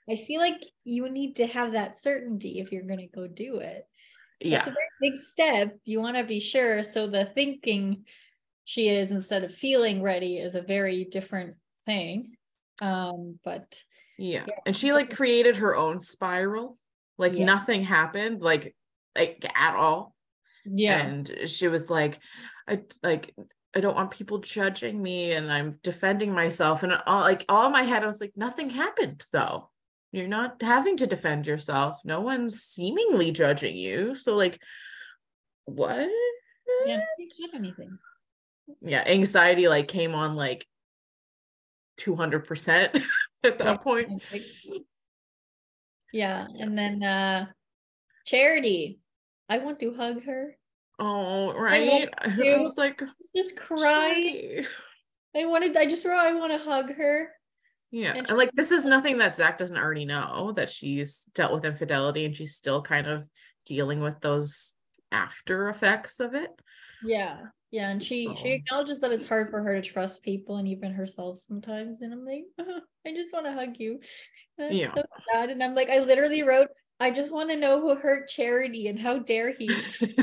I 0.09 0.17
feel 0.17 0.41
like 0.41 0.62
you 0.85 1.09
need 1.09 1.37
to 1.37 1.47
have 1.47 1.73
that 1.73 1.97
certainty 1.97 2.61
if 2.61 2.71
you're 2.71 2.83
going 2.85 3.00
to 3.00 3.07
go 3.07 3.26
do 3.26 3.59
it. 3.59 3.87
Yeah. 4.41 4.59
It's 4.61 4.69
a 4.69 4.71
very 4.71 5.11
big 5.11 5.17
step. 5.17 5.79
You 5.85 6.00
want 6.00 6.17
to 6.17 6.25
be 6.25 6.38
sure. 6.41 6.83
So 6.83 7.07
the 7.07 7.25
thinking 7.25 8.05
she 8.65 8.88
is 8.88 9.11
instead 9.11 9.43
of 9.45 9.53
feeling 9.55 10.03
ready 10.03 10.38
is 10.38 10.55
a 10.55 10.62
very 10.62 11.05
different 11.05 11.57
thing. 11.85 12.37
Um, 12.81 13.38
but 13.45 13.83
Yeah. 14.19 14.45
Yeah. 14.47 14.55
And 14.67 14.76
she 14.76 14.93
like 14.93 15.15
created 15.15 15.57
her 15.57 15.76
own 15.76 16.00
spiral. 16.00 16.79
Like 17.19 17.35
Yeah. 17.35 17.45
nothing 17.45 17.83
happened 17.85 18.43
like 18.43 18.76
like 19.17 19.45
at 19.55 19.75
all. 19.75 20.15
Yeah, 20.66 20.99
And 21.06 21.30
she 21.46 21.68
was 21.68 21.88
like 21.90 22.18
I 22.68 22.80
like 23.02 23.35
I 23.75 23.80
don't 23.80 23.94
want 23.96 24.11
people 24.11 24.38
judging 24.38 25.02
me 25.02 25.32
and 25.32 25.52
I'm 25.52 25.78
defending 25.82 26.32
myself 26.32 26.82
and 26.82 26.92
all 27.06 27.20
like 27.20 27.44
all 27.49 27.66
in 27.66 27.73
my 27.73 27.82
head 27.82 28.02
I 28.02 28.06
was 28.06 28.20
like 28.20 28.32
nothing 28.37 28.70
happened 28.70 29.25
though. 29.32 29.70
You're 30.12 30.28
not 30.28 30.62
having 30.62 30.96
to 30.99 31.06
defend 31.06 31.46
yourself. 31.46 32.00
No 32.04 32.20
one's 32.20 32.62
seemingly 32.62 33.32
judging 33.32 33.76
you. 33.76 34.14
So 34.14 34.35
like 34.35 34.61
what? 35.64 36.08
yeah, 36.87 37.00
you 37.18 37.28
can't 37.37 37.52
have 37.52 37.61
anything. 37.61 37.99
Yeah, 38.80 39.02
anxiety 39.06 39.68
like 39.68 39.88
came 39.88 40.14
on 40.14 40.35
like 40.37 40.66
200% 42.00 43.02
at 43.44 43.58
that 43.58 43.64
Yeah. 43.64 43.76
point. 43.76 44.23
Yeah, 46.12 46.46
and 46.58 46.76
then 46.78 47.02
uh 47.02 47.46
Charity, 48.26 48.99
I 49.49 49.59
want 49.59 49.79
to 49.81 49.95
hug 49.95 50.25
her. 50.25 50.57
Oh, 50.99 51.53
right. 51.59 52.09
I 52.19 52.29
you. 52.37 52.62
was 52.62 52.76
like 52.76 53.03
Just 53.35 53.57
cry. 53.57 53.79
"Sorry." 53.79 54.67
I 55.37 55.45
wanted. 55.45 55.76
I 55.76 55.87
just 55.87 56.05
wrote. 56.05 56.19
I 56.19 56.35
want 56.35 56.53
to 56.53 56.59
hug 56.59 56.95
her. 56.95 57.29
Yeah. 57.91 58.15
And 58.15 58.29
And 58.29 58.38
like 58.38 58.50
this 58.55 58.73
is 58.73 58.85
nothing 58.85 59.19
that 59.19 59.37
Zach 59.37 59.59
doesn't 59.59 59.76
already 59.76 60.05
know 60.05 60.53
that 60.57 60.69
she's 60.71 61.25
dealt 61.35 61.53
with 61.53 61.65
infidelity 61.65 62.25
and 62.25 62.35
she's 62.37 62.57
still 62.57 62.83
kind 62.83 63.07
of 63.07 63.29
dealing 63.67 64.00
with 64.00 64.21
those 64.21 64.75
after 65.12 65.69
effects 65.69 66.19
of 66.19 66.35
it. 66.35 66.50
Yeah, 67.05 67.43
yeah, 67.71 67.91
and 67.91 68.03
she 68.03 68.25
So- 68.26 68.37
she 68.43 68.49
acknowledges 68.53 69.00
that 69.00 69.12
it's 69.12 69.26
hard 69.26 69.50
for 69.50 69.62
her 69.62 69.75
to 69.75 69.83
trust 69.83 70.23
people 70.23 70.57
and 70.57 70.67
even 70.67 70.93
herself 70.93 71.37
sometimes. 71.38 72.00
And 72.00 72.12
I'm 72.12 72.25
like, 72.25 72.45
I 73.07 73.12
just 73.15 73.33
want 73.33 73.45
to 73.47 73.53
hug 73.53 73.76
you. 73.79 74.00
It's 74.59 74.75
Yeah. 74.75 74.95
so 74.95 75.03
sad. 75.31 75.50
And 75.50 75.62
I'm 75.62 75.75
like, 75.75 75.91
I 75.91 75.99
literally 76.00 76.43
wrote, 76.43 76.69
I 76.99 77.11
just 77.11 77.33
want 77.33 77.50
to 77.50 77.57
know 77.57 77.81
who 77.81 77.95
hurt 77.95 78.29
Charity 78.29 78.88
and 78.88 78.99
how 78.99 79.19
dare 79.19 79.50
he? 79.50 79.69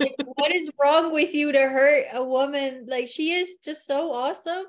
Like, 0.00 0.16
what 0.18 0.54
is 0.54 0.70
wrong 0.82 1.12
with 1.12 1.34
you 1.34 1.52
to 1.52 1.60
hurt 1.60 2.06
a 2.12 2.22
woman? 2.22 2.84
Like 2.86 3.08
she 3.08 3.32
is 3.32 3.56
just 3.64 3.86
so 3.86 4.12
awesome. 4.12 4.64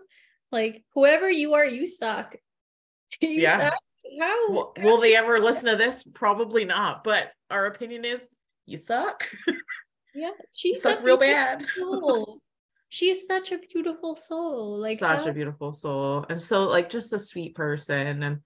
Like 0.51 0.83
whoever 0.93 1.29
you 1.29 1.53
are, 1.55 1.65
you 1.65 1.87
suck. 1.87 2.35
You 3.21 3.29
Yeah. 3.29 3.69
suck. 3.69 3.79
How? 4.19 4.51
will, 4.51 4.73
will 4.81 4.99
they 5.01 5.15
ever 5.15 5.39
listen 5.41 5.65
to 5.65 5.75
this? 5.75 6.03
Probably 6.03 6.63
not. 6.63 7.03
But 7.03 7.31
our 7.49 7.65
opinion 7.65 8.05
is 8.05 8.27
you 8.65 8.77
suck. 8.77 9.23
yeah, 10.15 10.29
she's 10.53 10.81
suck 10.81 11.03
real 11.03 11.17
bad. 11.17 11.65
soul. 11.75 12.39
She 12.89 13.09
is 13.09 13.27
such 13.27 13.51
a 13.51 13.57
beautiful 13.57 14.15
soul. 14.15 14.79
Like 14.79 14.99
such 14.99 15.23
how- 15.23 15.29
a 15.29 15.33
beautiful 15.33 15.73
soul 15.73 16.25
and 16.29 16.41
so 16.41 16.67
like 16.67 16.89
just 16.89 17.11
a 17.13 17.19
sweet 17.19 17.55
person 17.55 18.23
and 18.23 18.39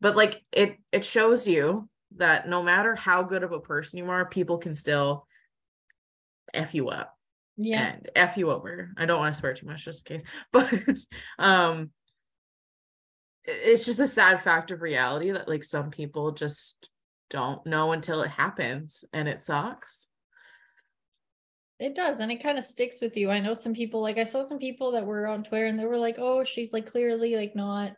but 0.00 0.16
like 0.16 0.42
it 0.52 0.76
it 0.92 1.04
shows 1.04 1.46
you 1.48 1.88
that 2.16 2.48
no 2.48 2.62
matter 2.62 2.94
how 2.94 3.22
good 3.22 3.42
of 3.42 3.52
a 3.52 3.60
person 3.60 3.98
you 3.98 4.08
are 4.10 4.24
people 4.24 4.58
can 4.58 4.76
still 4.76 5.26
f 6.52 6.74
you 6.74 6.88
up 6.88 7.16
yeah. 7.56 7.92
and 7.92 8.10
f 8.14 8.36
you 8.36 8.50
over 8.50 8.92
i 8.96 9.04
don't 9.04 9.18
want 9.18 9.34
to 9.34 9.38
swear 9.38 9.54
too 9.54 9.66
much 9.66 9.84
just 9.84 10.08
in 10.08 10.18
case 10.18 10.28
but 10.52 10.72
um 11.38 11.90
it's 13.44 13.84
just 13.84 14.00
a 14.00 14.06
sad 14.06 14.40
fact 14.40 14.70
of 14.70 14.80
reality 14.80 15.30
that 15.30 15.48
like 15.48 15.64
some 15.64 15.90
people 15.90 16.32
just 16.32 16.88
don't 17.30 17.66
know 17.66 17.92
until 17.92 18.22
it 18.22 18.30
happens 18.30 19.04
and 19.12 19.28
it 19.28 19.42
sucks 19.42 20.06
It 21.80 21.94
does, 21.94 22.20
and 22.20 22.30
it 22.30 22.42
kind 22.42 22.56
of 22.56 22.64
sticks 22.64 23.00
with 23.00 23.16
you. 23.16 23.30
I 23.30 23.40
know 23.40 23.52
some 23.52 23.74
people, 23.74 24.00
like 24.00 24.16
I 24.16 24.22
saw 24.22 24.42
some 24.42 24.58
people 24.58 24.92
that 24.92 25.04
were 25.04 25.26
on 25.26 25.42
Twitter 25.42 25.66
and 25.66 25.78
they 25.78 25.86
were 25.86 25.98
like, 25.98 26.16
oh, 26.18 26.44
she's 26.44 26.72
like 26.72 26.86
clearly 26.86 27.36
like 27.36 27.56
not 27.56 27.94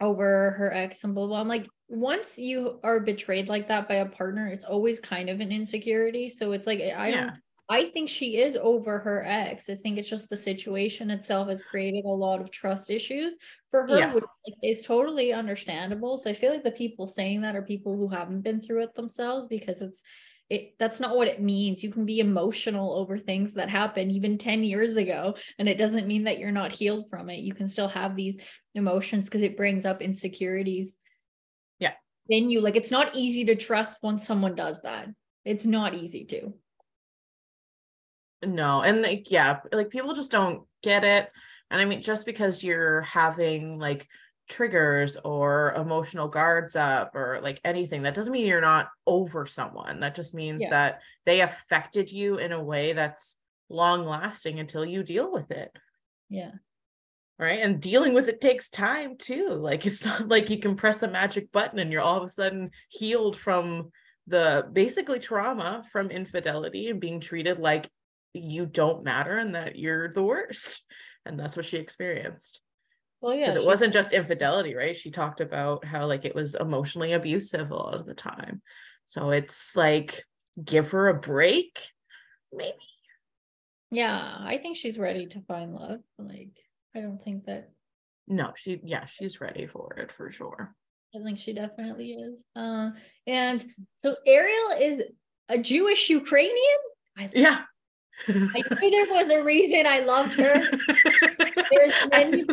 over 0.00 0.50
her 0.52 0.72
ex 0.72 1.04
and 1.04 1.14
blah 1.14 1.26
blah. 1.26 1.40
I'm 1.40 1.48
like, 1.48 1.66
once 1.88 2.38
you 2.38 2.80
are 2.82 3.00
betrayed 3.00 3.48
like 3.48 3.66
that 3.68 3.88
by 3.88 3.96
a 3.96 4.06
partner, 4.06 4.48
it's 4.48 4.64
always 4.64 5.00
kind 5.00 5.30
of 5.30 5.40
an 5.40 5.52
insecurity. 5.52 6.28
So 6.28 6.52
it's 6.52 6.66
like 6.66 6.80
I 6.80 7.08
Yeah. 7.08 7.20
don't 7.26 7.32
I 7.68 7.84
think 7.86 8.08
she 8.08 8.36
is 8.36 8.54
over 8.54 9.00
her 9.00 9.24
ex. 9.26 9.68
I 9.68 9.74
think 9.74 9.98
it's 9.98 10.08
just 10.08 10.30
the 10.30 10.36
situation 10.36 11.10
itself 11.10 11.48
has 11.48 11.62
created 11.62 12.04
a 12.04 12.08
lot 12.08 12.40
of 12.40 12.52
trust 12.52 12.90
issues 12.90 13.36
for 13.70 13.84
her, 13.88 13.98
Yeah. 13.98 14.12
which 14.14 14.24
is 14.62 14.82
totally 14.82 15.32
understandable. 15.32 16.16
So 16.16 16.30
I 16.30 16.32
feel 16.32 16.52
like 16.52 16.62
the 16.62 16.70
people 16.70 17.08
saying 17.08 17.40
that 17.40 17.56
are 17.56 17.62
people 17.62 17.96
who 17.96 18.06
haven't 18.08 18.42
been 18.42 18.60
through 18.60 18.84
it 18.84 18.94
themselves 18.94 19.48
because 19.48 19.80
it's 19.82 20.04
it 20.48 20.74
that's 20.78 21.00
not 21.00 21.16
what 21.16 21.28
it 21.28 21.40
means. 21.40 21.82
You 21.82 21.90
can 21.90 22.04
be 22.04 22.20
emotional 22.20 22.94
over 22.94 23.18
things 23.18 23.54
that 23.54 23.68
happened 23.68 24.12
even 24.12 24.38
10 24.38 24.64
years 24.64 24.94
ago, 24.94 25.36
and 25.58 25.68
it 25.68 25.78
doesn't 25.78 26.06
mean 26.06 26.24
that 26.24 26.38
you're 26.38 26.52
not 26.52 26.72
healed 26.72 27.08
from 27.08 27.30
it. 27.30 27.40
You 27.40 27.54
can 27.54 27.66
still 27.68 27.88
have 27.88 28.14
these 28.14 28.38
emotions 28.74 29.28
because 29.28 29.42
it 29.42 29.56
brings 29.56 29.84
up 29.84 30.02
insecurities. 30.02 30.96
Yeah. 31.78 31.94
Then 32.28 32.48
you 32.48 32.60
like 32.60 32.76
it's 32.76 32.90
not 32.90 33.14
easy 33.14 33.44
to 33.46 33.56
trust 33.56 34.02
once 34.02 34.26
someone 34.26 34.54
does 34.54 34.80
that. 34.82 35.08
It's 35.44 35.64
not 35.64 35.94
easy 35.94 36.24
to. 36.26 36.54
No, 38.44 38.82
and 38.82 39.02
like 39.02 39.30
yeah, 39.30 39.60
like 39.72 39.90
people 39.90 40.14
just 40.14 40.30
don't 40.30 40.62
get 40.82 41.02
it. 41.02 41.30
And 41.70 41.80
I 41.80 41.84
mean, 41.84 42.02
just 42.02 42.26
because 42.26 42.62
you're 42.62 43.02
having 43.02 43.78
like 43.78 44.06
triggers 44.48 45.16
or 45.24 45.74
emotional 45.74 46.28
guards 46.28 46.76
up 46.76 47.14
or 47.14 47.40
like 47.42 47.60
anything. 47.64 48.02
That 48.02 48.14
doesn't 48.14 48.32
mean 48.32 48.46
you're 48.46 48.60
not 48.60 48.88
over 49.06 49.46
someone. 49.46 50.00
That 50.00 50.14
just 50.14 50.34
means 50.34 50.62
Yeah. 50.62 50.70
that 50.70 51.02
they 51.24 51.40
affected 51.40 52.12
you 52.12 52.36
in 52.36 52.52
a 52.52 52.62
way 52.62 52.92
that's 52.92 53.36
long 53.68 54.04
lasting 54.04 54.60
until 54.60 54.84
you 54.84 55.02
deal 55.02 55.32
with 55.32 55.50
it. 55.50 55.70
Yeah. 56.28 56.52
Right. 57.38 57.60
And 57.60 57.82
dealing 57.82 58.14
with 58.14 58.28
it 58.28 58.40
takes 58.40 58.68
time 58.70 59.16
too. 59.16 59.48
Like 59.50 59.84
it's 59.84 60.04
not 60.06 60.28
like 60.28 60.48
you 60.48 60.58
can 60.58 60.76
press 60.76 61.02
a 61.02 61.08
magic 61.08 61.52
button 61.52 61.78
and 61.78 61.92
you're 61.92 62.02
all 62.02 62.18
of 62.18 62.24
a 62.24 62.28
sudden 62.28 62.70
healed 62.88 63.36
from 63.36 63.90
the 64.28 64.66
basically 64.72 65.18
trauma 65.18 65.84
from 65.90 66.10
infidelity 66.10 66.88
and 66.88 67.00
being 67.00 67.20
treated 67.20 67.58
like 67.58 67.88
you 68.32 68.66
don't 68.66 69.04
matter 69.04 69.36
and 69.36 69.54
that 69.54 69.76
you're 69.76 70.12
the 70.12 70.22
worst. 70.22 70.84
And 71.26 71.40
that's 71.40 71.56
what 71.56 71.64
she 71.66 71.78
experienced 71.78 72.60
Well, 73.20 73.34
yeah. 73.34 73.48
it 73.54 73.60
she- 73.60 73.66
wasn't 73.66 73.92
just 73.92 74.12
infidelity, 74.12 74.74
right? 74.74 74.96
She 74.96 75.10
talked 75.10 75.40
about 75.40 75.84
how 75.84 76.06
like 76.06 76.24
it 76.24 76.34
was 76.34 76.54
emotionally 76.54 77.12
abusive 77.12 77.70
a 77.70 77.74
lot 77.74 77.94
of 77.94 78.06
the 78.06 78.14
time. 78.14 78.62
So 79.04 79.30
it's 79.30 79.76
like 79.76 80.24
give 80.62 80.90
her 80.92 81.08
a 81.08 81.14
break, 81.14 81.78
maybe. 82.52 82.74
Yeah, 83.90 84.36
I 84.40 84.56
think 84.58 84.76
she's 84.76 84.98
ready 84.98 85.26
to 85.26 85.40
find 85.42 85.72
love. 85.72 86.00
Like, 86.18 86.50
I 86.94 87.00
don't 87.00 87.22
think 87.22 87.44
that. 87.46 87.70
No, 88.26 88.52
she 88.56 88.80
yeah, 88.84 89.04
she's 89.04 89.40
ready 89.40 89.66
for 89.66 89.94
it 89.98 90.10
for 90.10 90.30
sure. 90.32 90.74
I 91.14 91.22
think 91.22 91.38
she 91.38 91.54
definitely 91.54 92.12
is. 92.12 92.44
Uh, 92.56 92.90
and 93.26 93.64
so 93.96 94.16
Ariel 94.26 94.70
is 94.80 95.02
a 95.48 95.56
Jewish 95.58 96.10
Ukrainian. 96.10 96.78
I, 97.16 97.30
Yeah. 97.34 97.60
I 98.28 98.62
knew 98.80 98.90
there 98.90 99.14
was 99.14 99.28
a 99.30 99.42
reason 99.44 99.86
I 99.86 100.00
loved 100.00 100.34
her. 100.34 100.54
There's 101.70 101.92
many- 102.10 102.44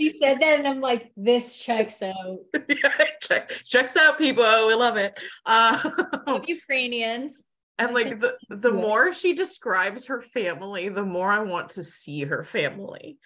She 0.00 0.08
said 0.08 0.38
that, 0.40 0.58
and 0.58 0.66
I'm 0.66 0.80
like, 0.80 1.12
this 1.14 1.58
checks 1.58 2.00
out. 2.00 2.38
yeah, 2.68 3.04
check 3.20 3.50
checks 3.66 3.96
out 3.98 4.16
people. 4.16 4.44
We 4.66 4.74
love 4.74 4.96
it. 4.96 5.18
Uh, 5.44 5.90
Ukrainians. 6.48 7.44
and 7.78 7.90
I 7.90 7.92
like 7.92 8.18
the 8.18 8.34
the 8.48 8.72
more 8.72 9.12
she 9.12 9.34
describes 9.34 10.06
her 10.06 10.22
family, 10.22 10.88
the 10.88 11.04
more 11.04 11.30
I 11.30 11.40
want 11.40 11.70
to 11.70 11.84
see 11.84 12.24
her 12.24 12.44
family. 12.44 13.18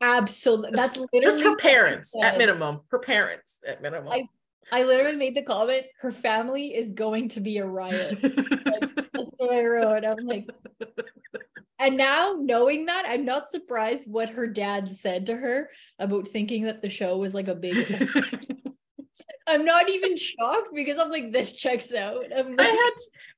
Absolutely. 0.00 0.72
That's 0.74 0.96
literally 0.98 1.22
Just 1.22 1.44
her 1.44 1.56
parents 1.56 2.12
at 2.20 2.36
minimum. 2.36 2.80
Her 2.90 2.98
parents 2.98 3.60
at 3.66 3.80
minimum. 3.80 4.12
I- 4.12 4.28
I 4.70 4.82
literally 4.82 5.16
made 5.16 5.34
the 5.34 5.42
comment, 5.42 5.86
her 6.00 6.12
family 6.12 6.74
is 6.74 6.92
going 6.92 7.28
to 7.30 7.40
be 7.40 7.56
a 7.56 7.64
riot. 7.64 8.18
That's 8.22 9.38
what 9.38 9.50
I 9.50 9.64
wrote. 9.64 10.04
I'm 10.04 10.26
like, 10.26 10.50
and 11.78 11.96
now 11.96 12.36
knowing 12.38 12.86
that, 12.86 13.04
I'm 13.06 13.24
not 13.24 13.48
surprised 13.48 14.10
what 14.10 14.30
her 14.30 14.46
dad 14.46 14.88
said 14.88 15.26
to 15.26 15.36
her 15.36 15.70
about 15.98 16.28
thinking 16.28 16.64
that 16.64 16.82
the 16.82 16.88
show 16.88 17.16
was 17.16 17.34
like 17.34 17.48
a 17.48 17.54
big. 17.54 17.76
I'm 19.46 19.64
not 19.64 19.88
even 19.88 20.16
shocked 20.16 20.68
because 20.74 20.98
I'm 20.98 21.10
like, 21.10 21.32
this 21.32 21.52
checks 21.56 21.92
out. 21.94 22.24
I'm 22.36 22.54
I 22.58 22.62
had 22.64 22.92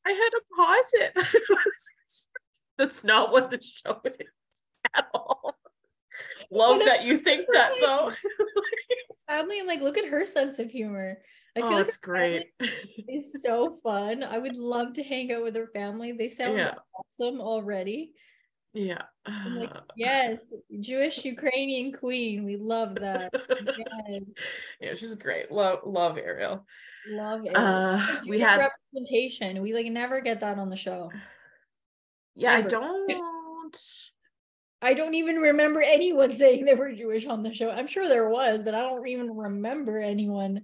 I 0.07 0.11
had 0.11 0.31
to 0.31 0.41
pause 0.57 0.91
it. 0.95 1.17
That's 2.79 3.05
not 3.05 3.31
what 3.31 3.51
the 3.51 3.61
show 3.63 4.01
is 4.05 4.27
at 4.97 5.07
all. 5.15 5.55
Love 6.51 6.81
that 6.85 7.05
you 7.05 7.19
think 7.19 7.47
that 7.53 7.73
though. 7.81 8.11
family. 9.29 9.61
I'm 9.61 9.67
like, 9.67 9.81
look 9.83 9.99
at 9.99 10.09
her 10.09 10.25
sense 10.25 10.59
of 10.59 10.71
humor. 10.71 11.19
I 11.57 11.61
feel 11.61 11.69
Oh, 11.71 11.77
like 11.77 11.87
it's 11.87 11.97
great. 11.97 12.47
It's 13.13 13.43
so 13.43 13.77
fun. 13.83 14.23
I 14.23 14.39
would 14.39 14.57
love 14.57 14.93
to 14.95 15.03
hang 15.03 15.33
out 15.33 15.43
with 15.43 15.57
her 15.57 15.69
family. 15.73 16.13
They 16.13 16.29
sound 16.29 16.59
Yeah. 16.59 16.75
awesome 16.97 17.41
already. 17.41 18.13
Yeah. 18.73 19.03
Like, 19.27 19.71
yes, 19.97 20.39
Jewish 20.79 21.25
Ukrainian 21.25 21.93
queen. 21.93 22.45
We 22.45 22.57
love 22.57 22.97
that. 22.97 23.33
Yes, 23.49 24.23
yeah, 24.81 24.95
she's 24.95 25.15
great. 25.15 25.51
Love 25.51 25.81
love 25.85 26.19
Ariel. 26.19 26.67
love 27.09 27.45
it. 27.45 27.57
Uh 27.57 28.01
we 28.27 28.41
had 28.41 28.59
representation. 28.59 29.63
We 29.63 29.75
like 29.75 29.87
never 29.87 30.21
get 30.21 30.41
that 30.41 30.59
on 30.59 30.69
the 30.69 30.77
show. 30.77 31.11
yeah, 32.37 32.53
I 32.53 32.61
don't 32.63 33.77
I 34.83 34.95
don't 34.95 35.15
even 35.15 35.37
remember 35.37 35.83
anyone 35.83 36.33
saying 36.37 36.65
they 36.65 36.75
were 36.75 36.93
Jewish 36.93 37.27
on 37.27 37.43
the 37.43 37.53
show. 37.53 37.71
I'm 37.71 37.87
sure 37.87 38.09
there 38.09 38.29
was, 38.29 38.63
but 38.63 38.75
I 38.75 38.81
don't 38.81 39.07
even 39.07 39.37
remember 39.37 39.99
anyone. 39.99 40.63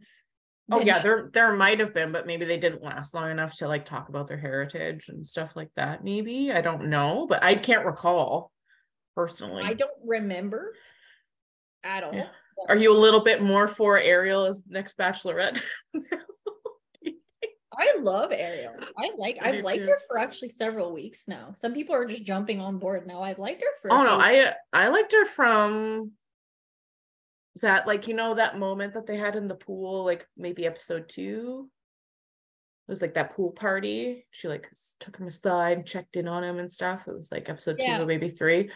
Oh 0.71 0.81
yeah, 0.81 0.99
there 0.99 1.31
there 1.33 1.53
might 1.53 1.79
have 1.79 1.95
been, 1.95 2.11
but 2.11 2.27
maybe 2.27 2.45
they 2.45 2.59
didn't 2.59 2.83
last 2.83 3.15
long 3.15 3.31
enough 3.31 3.55
to 3.57 3.69
like 3.69 3.85
talk 3.85 4.09
about 4.09 4.27
their 4.27 4.39
heritage 4.39 5.09
and 5.09 5.25
stuff 5.25 5.55
like 5.55 5.71
that. 5.77 6.03
Maybe 6.03 6.51
I 6.51 6.61
don't 6.61 6.89
know, 6.89 7.27
but 7.29 7.45
I 7.45 7.55
can't 7.55 7.87
recall 7.87 8.51
personally. 9.15 9.63
I 9.65 9.75
don't 9.75 9.91
remember 10.05 10.75
at 11.85 12.03
all. 12.03 12.15
Yeah. 12.15 12.29
Are 12.69 12.77
you 12.77 12.93
a 12.93 12.99
little 12.99 13.21
bit 13.21 13.43
more 13.43 13.69
for 13.69 13.99
Ariel 13.99 14.47
as 14.47 14.65
next 14.69 14.99
Bachelorette? 14.99 15.63
I 17.79 17.95
love 18.01 18.33
Ariel. 18.33 18.75
I 18.99 19.11
like. 19.19 19.39
I've 19.41 19.63
liked 19.63 19.85
too. 19.85 19.91
her 19.91 19.99
for 20.09 20.19
actually 20.19 20.49
several 20.49 20.93
weeks 20.93 21.29
now. 21.29 21.53
Some 21.55 21.75
people 21.75 21.95
are 21.95 22.07
just 22.07 22.25
jumping 22.25 22.61
on 22.61 22.79
board 22.79 23.07
now. 23.07 23.23
I've 23.23 23.39
liked 23.39 23.63
her 23.63 23.69
for. 23.83 23.93
oh 23.93 24.03
no, 24.03 24.19
I 24.19 24.55
I 24.73 24.89
liked 24.89 25.13
her 25.13 25.27
from 25.27 26.13
that 27.63 27.87
like 27.87 28.09
you 28.09 28.15
know 28.15 28.35
that 28.35 28.59
moment 28.59 28.95
that 28.95 29.07
they 29.07 29.17
had 29.17 29.37
in 29.37 29.49
the 29.49 29.55
pool, 29.55 30.05
like 30.05 30.27
maybe 30.37 30.67
episode 30.67 31.09
two. 31.09 31.71
It 32.89 32.93
was 32.93 33.03
like 33.03 33.15
that 33.15 33.35
pool 33.35 33.51
party. 33.51 34.27
She 34.31 34.47
like 34.47 34.71
took 35.01 35.17
him 35.17 35.27
aside, 35.27 35.79
and 35.79 35.87
checked 35.87 36.17
in 36.17 36.29
on 36.29 36.45
him 36.45 36.59
and 36.59 36.71
stuff. 36.71 37.09
It 37.09 37.15
was 37.15 37.33
like 37.33 37.49
episode 37.49 37.81
two 37.81 37.91
or 38.03 38.07
maybe 38.07 38.29
three. 38.29 38.71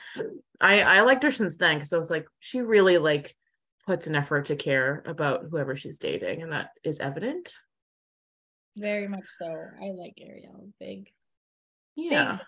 I 0.60 0.82
I 0.82 1.00
liked 1.02 1.22
her 1.22 1.30
since 1.30 1.56
then 1.56 1.76
because 1.76 1.92
I 1.92 1.98
was 1.98 2.10
like 2.10 2.26
she 2.40 2.60
really 2.60 2.98
like 2.98 3.36
puts 3.86 4.06
an 4.08 4.16
effort 4.16 4.46
to 4.46 4.56
care 4.56 5.02
about 5.06 5.44
whoever 5.50 5.76
she's 5.76 5.98
dating, 5.98 6.42
and 6.42 6.52
that 6.52 6.70
is 6.84 6.98
evident. 7.00 7.54
very 8.76 9.06
much 9.08 9.26
so. 9.28 9.46
I 9.80 9.90
like 9.90 10.14
Ariel. 10.20 10.68
Big, 10.80 11.10
Yeah. 11.96 12.38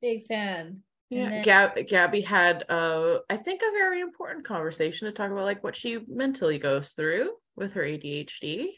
big 0.00 0.26
fan. 0.26 0.66
And 0.66 0.82
Yeah, 1.10 1.28
then- 1.30 1.42
Gab 1.42 1.86
Gabby 1.86 2.20
had 2.20 2.64
uh 2.68 3.18
I 3.30 3.36
think 3.36 3.62
a 3.62 3.72
very 3.72 4.00
important 4.00 4.44
conversation 4.44 5.06
to 5.06 5.12
talk 5.12 5.30
about 5.30 5.44
like 5.44 5.64
what 5.64 5.74
she 5.76 5.98
mentally 6.06 6.58
goes 6.58 6.90
through 6.90 7.30
with 7.56 7.72
her 7.74 7.82
ADHD. 7.82 8.68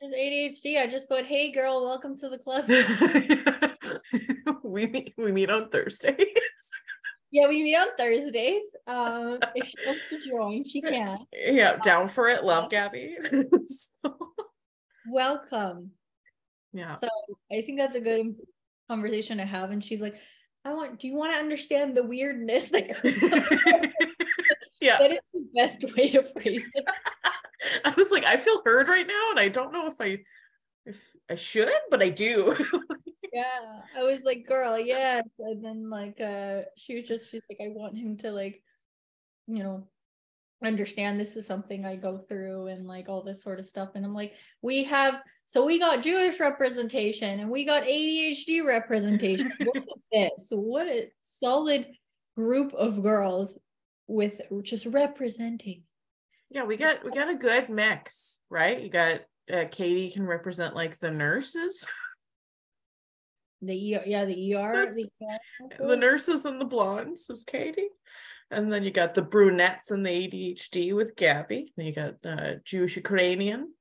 There's 0.00 0.12
ADHD. 0.14 0.78
I 0.80 0.86
just 0.88 1.08
put, 1.08 1.24
"Hey, 1.24 1.52
girl, 1.52 1.84
welcome 1.84 2.16
to 2.18 2.28
the 2.28 2.38
club." 2.38 2.66
we 4.62 4.86
meet 4.86 5.14
we 5.16 5.32
meet 5.32 5.50
on 5.50 5.68
Thursdays. 5.70 6.16
yeah, 7.30 7.46
we 7.48 7.62
meet 7.62 7.76
on 7.76 7.88
Thursdays. 7.96 8.62
Um, 8.86 9.38
if 9.54 9.66
she 9.68 9.74
wants 9.86 10.08
to 10.10 10.18
join, 10.20 10.64
she 10.64 10.80
can. 10.82 11.18
yeah, 11.32 11.76
down 11.76 12.08
for 12.08 12.28
it. 12.28 12.44
Love 12.44 12.68
Gabby. 12.70 13.16
So, 13.66 14.32
Welcome. 15.08 15.90
yeah. 16.72 16.94
So 16.96 17.08
I 17.52 17.62
think 17.62 17.78
that's 17.78 17.96
a 17.96 18.00
good 18.00 18.34
conversation 18.88 19.38
to 19.38 19.44
have. 19.44 19.70
And 19.70 19.82
she's 19.84 20.00
like, 20.00 20.14
"I 20.64 20.72
want. 20.72 21.00
Do 21.00 21.08
you 21.08 21.14
want 21.14 21.32
to 21.32 21.38
understand 21.38 21.96
the 21.96 22.04
weirdness 22.04 22.70
that 22.70 23.02
goes 23.02 23.22
on?" 23.22 23.92
yeah. 24.80 24.98
that 24.98 25.12
is 25.12 25.20
the 25.32 25.46
best 25.54 25.96
way 25.96 26.08
to 26.08 26.22
phrase 26.22 26.64
it. 26.74 26.84
I 27.84 27.94
was 27.96 28.10
like, 28.10 28.24
I 28.24 28.36
feel 28.36 28.62
heard 28.64 28.88
right 28.88 29.06
now, 29.06 29.30
and 29.30 29.40
I 29.40 29.48
don't 29.48 29.72
know 29.72 29.86
if 29.88 30.00
I 30.00 30.20
if 30.86 31.14
I 31.30 31.34
should, 31.34 31.70
but 31.90 32.02
I 32.02 32.10
do. 32.10 32.56
Yeah. 33.34 33.80
I 33.98 34.04
was 34.04 34.20
like, 34.24 34.46
girl, 34.46 34.78
yes. 34.78 35.24
And 35.40 35.62
then 35.62 35.90
like 35.90 36.20
uh 36.20 36.60
she 36.76 36.94
was 36.94 37.08
just 37.08 37.32
she's 37.32 37.42
like, 37.50 37.58
I 37.60 37.72
want 37.74 37.98
him 37.98 38.16
to 38.18 38.30
like, 38.30 38.62
you 39.48 39.60
know, 39.64 39.88
understand 40.66 41.18
this 41.18 41.36
is 41.36 41.46
something 41.46 41.84
I 41.84 41.96
go 41.96 42.18
through 42.18 42.68
and 42.68 42.86
like 42.86 43.08
all 43.08 43.22
this 43.22 43.42
sort 43.42 43.58
of 43.58 43.66
stuff. 43.66 43.90
And 43.94 44.04
I'm 44.04 44.14
like, 44.14 44.32
we 44.62 44.84
have 44.84 45.14
so 45.46 45.64
we 45.64 45.78
got 45.78 46.02
Jewish 46.02 46.40
representation 46.40 47.40
and 47.40 47.50
we 47.50 47.64
got 47.64 47.84
ADHD 47.84 48.64
representation. 48.64 49.52
Look 49.60 49.76
at 49.76 49.84
this. 50.12 50.48
What 50.50 50.86
a 50.86 51.10
solid 51.20 51.86
group 52.36 52.72
of 52.72 53.02
girls 53.02 53.58
with 54.06 54.40
just 54.62 54.86
representing. 54.86 55.82
Yeah, 56.50 56.64
we 56.64 56.76
got 56.76 57.04
we 57.04 57.10
got 57.10 57.28
a 57.28 57.34
good 57.34 57.68
mix, 57.68 58.40
right? 58.48 58.80
You 58.80 58.88
got 58.88 59.20
uh, 59.52 59.64
Katie 59.70 60.10
can 60.10 60.26
represent 60.26 60.74
like 60.74 60.98
the 60.98 61.10
nurses, 61.10 61.86
The 63.60 63.96
ER, 63.96 64.02
yeah, 64.06 64.24
the 64.24 64.54
ER, 64.54 64.94
the 64.94 65.10
ER 65.22 65.88
the 65.88 65.96
nurses 65.96 66.44
and 66.44 66.60
the 66.60 66.64
blondes 66.64 67.28
is 67.30 67.44
Katie, 67.44 67.88
and 68.54 68.72
then 68.72 68.84
you 68.84 68.90
got 68.90 69.14
the 69.14 69.22
brunettes 69.22 69.90
and 69.90 70.04
the 70.04 70.10
ADHD 70.10 70.94
with 70.94 71.16
Gabby. 71.16 71.72
Then 71.76 71.86
you 71.86 71.92
got 71.92 72.22
the 72.22 72.60
Jewish 72.64 72.96
Ukrainian, 72.96 73.72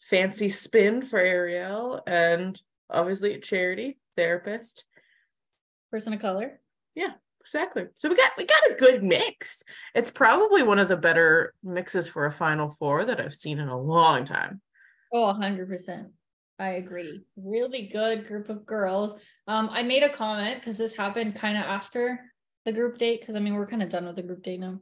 fancy 0.00 0.48
spin 0.48 1.02
for 1.02 1.18
Ariel, 1.18 2.02
and 2.06 2.60
obviously 2.90 3.34
a 3.34 3.40
Charity 3.40 3.98
therapist. 4.16 4.84
person 5.90 6.12
of 6.12 6.20
color. 6.20 6.60
Yeah, 6.94 7.12
exactly. 7.40 7.86
So 7.96 8.08
we 8.08 8.16
got 8.16 8.32
we 8.36 8.44
got 8.44 8.70
a 8.70 8.74
good 8.78 9.02
mix. 9.02 9.62
It's 9.94 10.10
probably 10.10 10.62
one 10.62 10.78
of 10.78 10.88
the 10.88 10.96
better 10.96 11.54
mixes 11.62 12.08
for 12.08 12.26
a 12.26 12.32
final 12.32 12.70
four 12.78 13.04
that 13.04 13.20
I've 13.20 13.34
seen 13.34 13.58
in 13.58 13.68
a 13.68 13.80
long 13.80 14.24
time. 14.24 14.60
Oh, 15.12 15.34
100%. 15.38 16.06
I 16.58 16.70
agree. 16.70 17.22
Really 17.36 17.88
good 17.88 18.26
group 18.26 18.48
of 18.48 18.64
girls. 18.64 19.14
Um, 19.46 19.68
I 19.72 19.82
made 19.82 20.02
a 20.02 20.08
comment 20.08 20.60
because 20.60 20.78
this 20.78 20.96
happened 20.96 21.34
kind 21.34 21.58
of 21.58 21.64
after 21.64 22.20
the 22.64 22.72
group 22.72 22.98
date. 22.98 23.20
Because 23.20 23.36
I 23.36 23.40
mean, 23.40 23.54
we're 23.54 23.66
kind 23.66 23.82
of 23.82 23.88
done 23.88 24.06
with 24.06 24.16
the 24.16 24.22
group 24.22 24.42
date 24.42 24.60
now. 24.60 24.78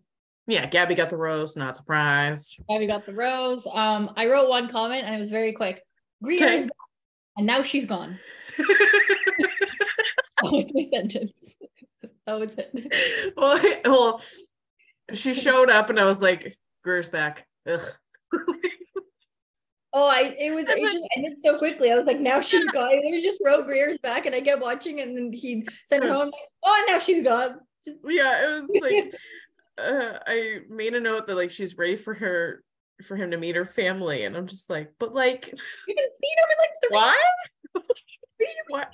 Yeah, 0.46 0.66
Gabby 0.66 0.94
got 0.94 1.10
the 1.10 1.16
rose, 1.16 1.54
not 1.54 1.76
surprised. 1.76 2.58
Gabby 2.68 2.86
got 2.86 3.06
the 3.06 3.14
rose. 3.14 3.66
Um, 3.70 4.12
I 4.16 4.26
wrote 4.26 4.48
one 4.48 4.68
comment 4.68 5.04
and 5.06 5.14
it 5.14 5.18
was 5.18 5.30
very 5.30 5.52
quick. 5.52 5.82
Greer 6.22 6.44
Okay. 6.44 6.68
and 7.36 7.46
now 7.46 7.62
she's 7.62 7.84
gone. 7.84 8.18
That 10.42 10.52
was 10.52 10.72
my 10.72 10.82
sentence. 10.82 11.56
That 12.26 12.40
was 12.40 12.54
it. 12.56 13.32
well, 13.36 13.60
well, 13.84 14.22
she 15.12 15.34
showed 15.34 15.68
up 15.70 15.90
and 15.90 16.00
I 16.00 16.04
was 16.06 16.22
like, 16.22 16.56
Greer's 16.82 17.10
back. 17.10 17.46
Ugh. 17.66 17.80
Oh, 19.92 20.06
I 20.06 20.34
it 20.38 20.54
was 20.54 20.66
it 20.68 20.78
just 20.92 21.04
ended 21.16 21.40
so 21.42 21.58
quickly. 21.58 21.90
I 21.90 21.96
was 21.96 22.06
like, 22.06 22.20
now 22.20 22.40
she's 22.40 22.66
gone. 22.68 22.90
It 22.90 23.12
was 23.12 23.22
just 23.22 23.40
wrote 23.44 23.66
Greer's 23.66 23.98
back, 24.00 24.24
and 24.26 24.34
I 24.34 24.40
kept 24.40 24.62
watching, 24.62 25.00
and 25.00 25.16
then 25.16 25.32
he 25.32 25.66
sent 25.86 26.04
her 26.04 26.10
home. 26.12 26.26
Like, 26.26 26.48
oh, 26.64 26.76
and 26.78 26.94
now 26.94 26.98
she's 26.98 27.22
gone. 27.24 27.56
Yeah, 27.86 28.44
it 28.44 28.62
was 28.62 28.80
like 28.80 29.14
uh, 29.78 30.18
I 30.26 30.60
made 30.68 30.94
a 30.94 31.00
note 31.00 31.26
that 31.26 31.36
like 31.36 31.50
she's 31.50 31.76
ready 31.76 31.96
for 31.96 32.14
her 32.14 32.62
for 33.04 33.16
him 33.16 33.30
to 33.30 33.36
meet 33.36 33.56
her 33.56 33.64
family, 33.64 34.24
and 34.24 34.36
I'm 34.36 34.46
just 34.46 34.68
like, 34.68 34.92
but 34.98 35.14
like, 35.14 35.46
You 35.88 35.94
haven't 35.96 36.12
seen 36.20 36.38
him 36.38 36.48
in 36.50 36.58
like 36.58 36.70
three. 36.82 36.96
why? 36.96 37.22
What 37.72 37.96
do 38.38 38.46
you 38.46 38.64
What? 38.68 38.92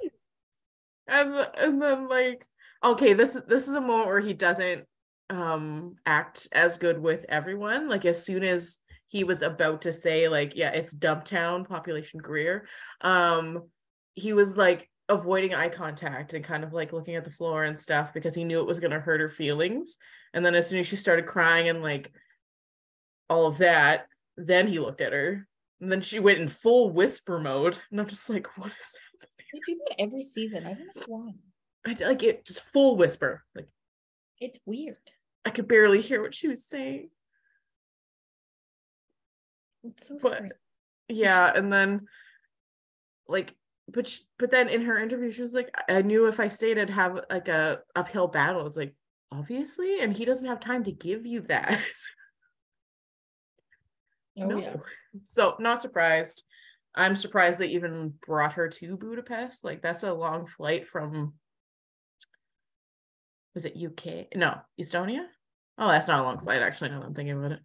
And 1.09 1.49
and 1.59 1.83
then 1.83 2.09
like, 2.09 2.47
okay, 2.85 3.13
this 3.13 3.39
this 3.49 3.69
is 3.69 3.75
a 3.75 3.81
moment 3.81 4.09
where 4.09 4.21
he 4.21 4.33
doesn't 4.33 4.85
um 5.29 5.97
act 6.05 6.49
as 6.53 6.79
good 6.79 7.01
with 7.01 7.25
everyone. 7.29 7.89
Like 7.89 8.05
as 8.05 8.25
soon 8.25 8.45
as 8.45 8.79
he 9.09 9.25
was 9.25 9.43
about 9.43 9.83
to 9.83 9.93
say 9.93 10.29
like, 10.29 10.57
yeah, 10.57 10.71
it's 10.71 10.95
Dumptown, 10.95 11.69
population 11.69 12.21
Greer, 12.21 12.67
um, 13.01 13.69
he 14.15 14.33
was 14.33 14.57
like 14.57 14.89
avoiding 15.09 15.55
eye 15.55 15.69
contact 15.69 16.35
and 16.35 16.45
kind 16.45 16.65
of 16.65 16.73
like 16.73 16.93
looking 16.93 17.15
at 17.15 17.25
the 17.25 17.31
floor 17.31 17.65
and 17.65 17.79
stuff 17.79 18.13
because 18.13 18.35
he 18.35 18.45
knew 18.45 18.61
it 18.61 18.67
was 18.67 18.81
gonna 18.81 18.99
hurt 19.01 19.21
her 19.21 19.31
feelings. 19.31 19.99
And 20.35 20.45
then 20.45 20.55
as 20.55 20.69
soon 20.69 20.81
as 20.81 20.87
she 20.87 20.97
started 20.97 21.27
crying 21.27 21.69
and 21.69 21.83
like 21.83 22.13
all 23.31 23.47
of 23.47 23.59
that, 23.59 24.07
then 24.37 24.67
he 24.67 24.79
looked 24.81 25.01
at 25.01 25.13
her. 25.13 25.47
And 25.81 25.93
then 25.93 26.01
she 26.01 26.19
went 26.19 26.39
in 26.41 26.49
full 26.49 26.91
whisper 26.91 27.39
mode. 27.39 27.79
And 27.91 28.01
I'm 28.01 28.07
just 28.09 28.29
like, 28.31 28.57
what 28.59 28.69
is 28.69 28.95
happening? 29.21 29.31
They 29.53 29.61
do 29.75 29.79
that 29.89 30.01
every 30.01 30.23
season. 30.23 30.67
I 30.67 30.75
don't 30.75 30.97
know 30.97 31.03
why. 31.07 31.31
I 31.87 32.09
like 32.09 32.23
it 32.23 32.45
just 32.47 32.61
full 32.61 32.97
whisper. 32.97 33.45
Like 33.55 33.69
It's 34.41 34.59
weird. 34.67 34.97
I 35.45 35.51
could 35.51 35.69
barely 35.69 36.01
hear 36.01 36.21
what 36.23 36.35
she 36.35 36.49
was 36.49 36.65
saying. 36.67 37.11
It's 39.85 40.09
so 40.09 40.19
But- 40.21 40.33
strange. 40.33 40.53
Yeah, 41.09 41.53
and 41.55 41.73
then 41.73 42.09
like 43.29 43.55
but 43.89 44.09
sh- 44.09 44.21
but 44.39 44.51
then 44.51 44.69
in 44.69 44.83
her 44.83 44.99
interview 44.99 45.31
she 45.31 45.43
was 45.43 45.55
like 45.55 45.75
I 45.89 46.03
knew 46.03 46.27
if 46.27 46.41
I 46.41 46.49
stayed 46.49 46.79
I'd 46.79 46.91
have 46.91 47.21
like 47.31 47.49
a 47.49 47.81
uphill 47.95 48.29
battle. 48.29 48.67
it's 48.67 48.77
like 48.77 48.95
obviously 49.33 50.01
and 50.01 50.13
he 50.13 50.25
doesn't 50.25 50.49
have 50.49 50.61
time 50.61 50.85
to 50.85 50.93
give 50.93 51.27
you 51.27 51.43
that. 51.43 51.81
Oh 54.39 54.45
no. 54.45 54.59
yeah. 54.59 54.77
So 55.25 55.57
not 55.59 55.81
surprised. 55.81 56.43
I'm 56.95 57.17
surprised 57.17 57.59
they 57.59 57.69
even 57.69 58.13
brought 58.27 58.53
her 58.55 58.69
to 58.69 58.97
Budapest. 58.99 59.65
Like 59.65 59.81
that's 59.81 60.03
a 60.03 60.13
long 60.13 60.45
flight 60.45 60.87
from 60.87 61.33
was 63.55 63.65
it 63.65 63.75
UK? 63.75 64.27
No, 64.37 64.59
Estonia? 64.79 65.25
Oh, 65.79 65.89
that's 65.89 66.09
not 66.09 66.21
a 66.21 66.23
long 66.23 66.39
flight 66.39 66.61
actually, 66.61 66.91
now 66.91 67.01
that 67.01 67.07
I'm 67.07 67.15
thinking 67.15 67.39
about 67.39 67.53
it. 67.53 67.61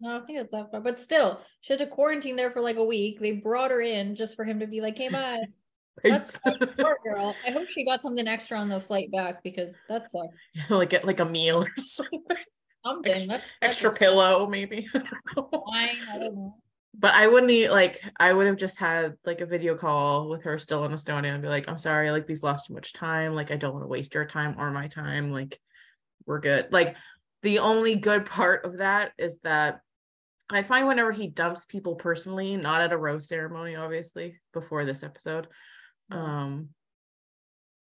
No, 0.00 0.10
I 0.10 0.12
don't 0.18 0.26
think 0.26 0.40
it's 0.40 0.50
that 0.50 0.70
far. 0.70 0.80
But 0.80 1.00
still, 1.00 1.40
she 1.60 1.72
had 1.72 1.80
to 1.80 1.86
quarantine 1.86 2.36
there 2.36 2.50
for 2.50 2.60
like 2.60 2.76
a 2.76 2.84
week. 2.84 3.20
They 3.20 3.32
brought 3.32 3.70
her 3.70 3.80
in 3.80 4.16
just 4.16 4.36
for 4.36 4.44
him 4.44 4.60
to 4.60 4.66
be 4.66 4.80
like, 4.80 4.98
hey, 4.98 5.08
bye. 5.08 5.42
That's, 6.02 6.38
poor 6.78 6.98
girl. 7.04 7.34
I 7.46 7.52
hope 7.52 7.68
she 7.68 7.84
got 7.84 8.02
something 8.02 8.26
extra 8.26 8.58
on 8.58 8.68
the 8.68 8.80
flight 8.80 9.10
back 9.12 9.42
because 9.44 9.78
that 9.88 10.10
sucks. 10.10 10.38
like 10.70 10.92
a, 10.92 11.00
like 11.04 11.20
a 11.20 11.24
meal 11.24 11.62
or 11.62 11.70
something. 11.82 12.22
Something. 12.84 13.12
Extra- 13.12 13.28
that's, 13.28 13.44
Extra 13.62 13.90
that's 13.90 13.98
pillow, 13.98 14.46
maybe. 14.46 14.88
I 14.94 14.98
don't 14.98 15.52
know. 15.52 15.64
Wine, 15.66 15.88
I 16.12 16.18
don't 16.18 16.34
know. 16.34 16.56
but 16.98 17.14
I 17.14 17.28
wouldn't 17.28 17.50
e- 17.52 17.70
like 17.70 18.00
I 18.18 18.32
would 18.32 18.46
have 18.46 18.56
just 18.56 18.78
had 18.78 19.14
like 19.24 19.40
a 19.40 19.46
video 19.46 19.76
call 19.76 20.28
with 20.28 20.42
her 20.42 20.58
still 20.58 20.84
in 20.84 20.92
Estonia 20.92 21.32
and 21.32 21.42
be 21.42 21.48
like, 21.48 21.68
I'm 21.68 21.78
sorry, 21.78 22.10
like 22.10 22.28
we've 22.28 22.42
lost 22.42 22.66
too 22.66 22.74
much 22.74 22.92
time. 22.92 23.34
Like 23.34 23.50
I 23.52 23.56
don't 23.56 23.72
want 23.72 23.84
to 23.84 23.88
waste 23.88 24.14
your 24.14 24.26
time 24.26 24.56
or 24.58 24.70
my 24.70 24.88
time. 24.88 25.30
Like 25.30 25.58
we're 26.26 26.40
good. 26.40 26.72
Like 26.72 26.96
the 27.44 27.60
only 27.60 27.94
good 27.94 28.26
part 28.26 28.64
of 28.64 28.78
that 28.78 29.12
is 29.18 29.38
that 29.44 29.80
I 30.50 30.62
find 30.62 30.86
whenever 30.88 31.12
he 31.12 31.28
dumps 31.28 31.64
people 31.66 31.94
personally, 31.94 32.56
not 32.56 32.80
at 32.80 32.92
a 32.92 32.98
rose 32.98 33.28
ceremony, 33.28 33.76
obviously, 33.76 34.40
before 34.52 34.84
this 34.84 35.02
episode. 35.02 35.46
Um 36.10 36.70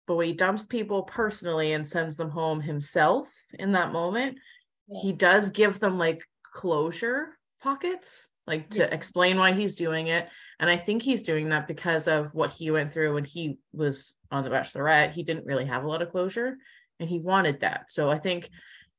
but 0.07 0.15
when 0.15 0.25
he 0.27 0.33
dumps 0.33 0.65
people 0.65 1.03
personally 1.03 1.73
and 1.73 1.87
sends 1.87 2.17
them 2.17 2.31
home 2.31 2.61
himself 2.61 3.27
in 3.59 3.73
that 3.73 3.91
moment, 3.91 4.39
Yeah. 4.87 5.01
he 5.01 5.11
does 5.13 5.51
give 5.51 5.79
them 5.79 5.97
like 5.99 6.23
closure 6.43 7.37
pockets 7.61 8.29
like 8.47 8.69
to 8.71 8.79
Yeah. 8.79 8.85
explain 8.85 9.37
why 9.37 9.51
he's 9.51 9.75
doing 9.75 10.07
it 10.07 10.27
and 10.59 10.67
i 10.69 10.77
think 10.77 11.03
he's 11.03 11.21
doing 11.21 11.49
that 11.49 11.67
because 11.67 12.07
of 12.07 12.33
what 12.33 12.49
he 12.49 12.71
went 12.71 12.91
through 12.91 13.13
when 13.13 13.25
he 13.25 13.59
was 13.73 14.15
on 14.31 14.43
the 14.43 14.49
bachelorette 14.49 15.11
he 15.11 15.21
didn't 15.21 15.45
really 15.45 15.65
have 15.65 15.83
a 15.83 15.87
lot 15.87 16.01
of 16.01 16.09
closure 16.09 16.57
and 16.99 17.07
he 17.07 17.19
wanted 17.19 17.59
that 17.59 17.91
so 17.91 18.09
i 18.09 18.17
think 18.17 18.49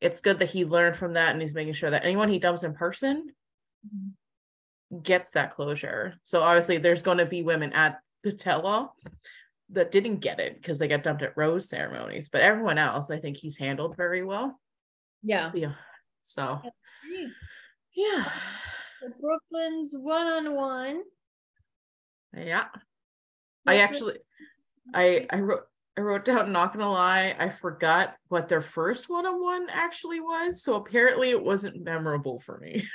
it's 0.00 0.20
good 0.20 0.38
that 0.38 0.50
he 0.50 0.64
learned 0.64 0.96
from 0.96 1.14
that 1.14 1.32
and 1.32 1.40
he's 1.40 1.54
making 1.54 1.72
sure 1.74 1.90
that 1.90 2.04
anyone 2.04 2.28
he 2.28 2.38
dumps 2.38 2.62
in 2.62 2.72
person 2.74 3.28
gets 5.02 5.30
that 5.32 5.50
closure 5.52 6.14
so 6.24 6.40
obviously 6.40 6.78
there's 6.78 7.02
going 7.02 7.18
to 7.18 7.26
be 7.26 7.42
women 7.42 7.72
at 7.72 8.00
the 8.22 8.32
tell-all 8.32 8.96
that 9.70 9.90
didn't 9.90 10.16
get 10.18 10.40
it 10.40 10.54
because 10.56 10.78
they 10.78 10.88
got 10.88 11.02
dumped 11.02 11.22
at 11.22 11.36
rose 11.36 11.68
ceremonies 11.68 12.28
but 12.28 12.40
everyone 12.40 12.76
else 12.78 13.10
i 13.10 13.18
think 13.18 13.36
he's 13.36 13.56
handled 13.56 13.96
very 13.96 14.24
well 14.24 14.58
Yeah. 15.22 15.52
yeah 15.54 15.74
so 16.22 16.60
yeah 17.94 18.24
So 19.00 19.08
Brooklyn's 19.20 19.94
one 19.96 20.26
on 20.26 20.54
one. 20.54 21.02
Yeah. 22.36 22.66
I 23.66 23.76
actually 23.78 24.18
I 24.94 25.26
I 25.30 25.40
wrote 25.40 25.64
I 26.00 26.02
wrote 26.02 26.24
down 26.24 26.50
not 26.50 26.72
gonna 26.72 26.90
lie, 26.90 27.36
I 27.38 27.50
forgot 27.50 28.16
what 28.28 28.48
their 28.48 28.62
first 28.62 29.10
one-on-one 29.10 29.66
actually 29.70 30.18
was. 30.20 30.62
So 30.62 30.76
apparently 30.76 31.28
it 31.28 31.44
wasn't 31.44 31.84
memorable 31.84 32.38
for 32.38 32.58
me. 32.58 32.82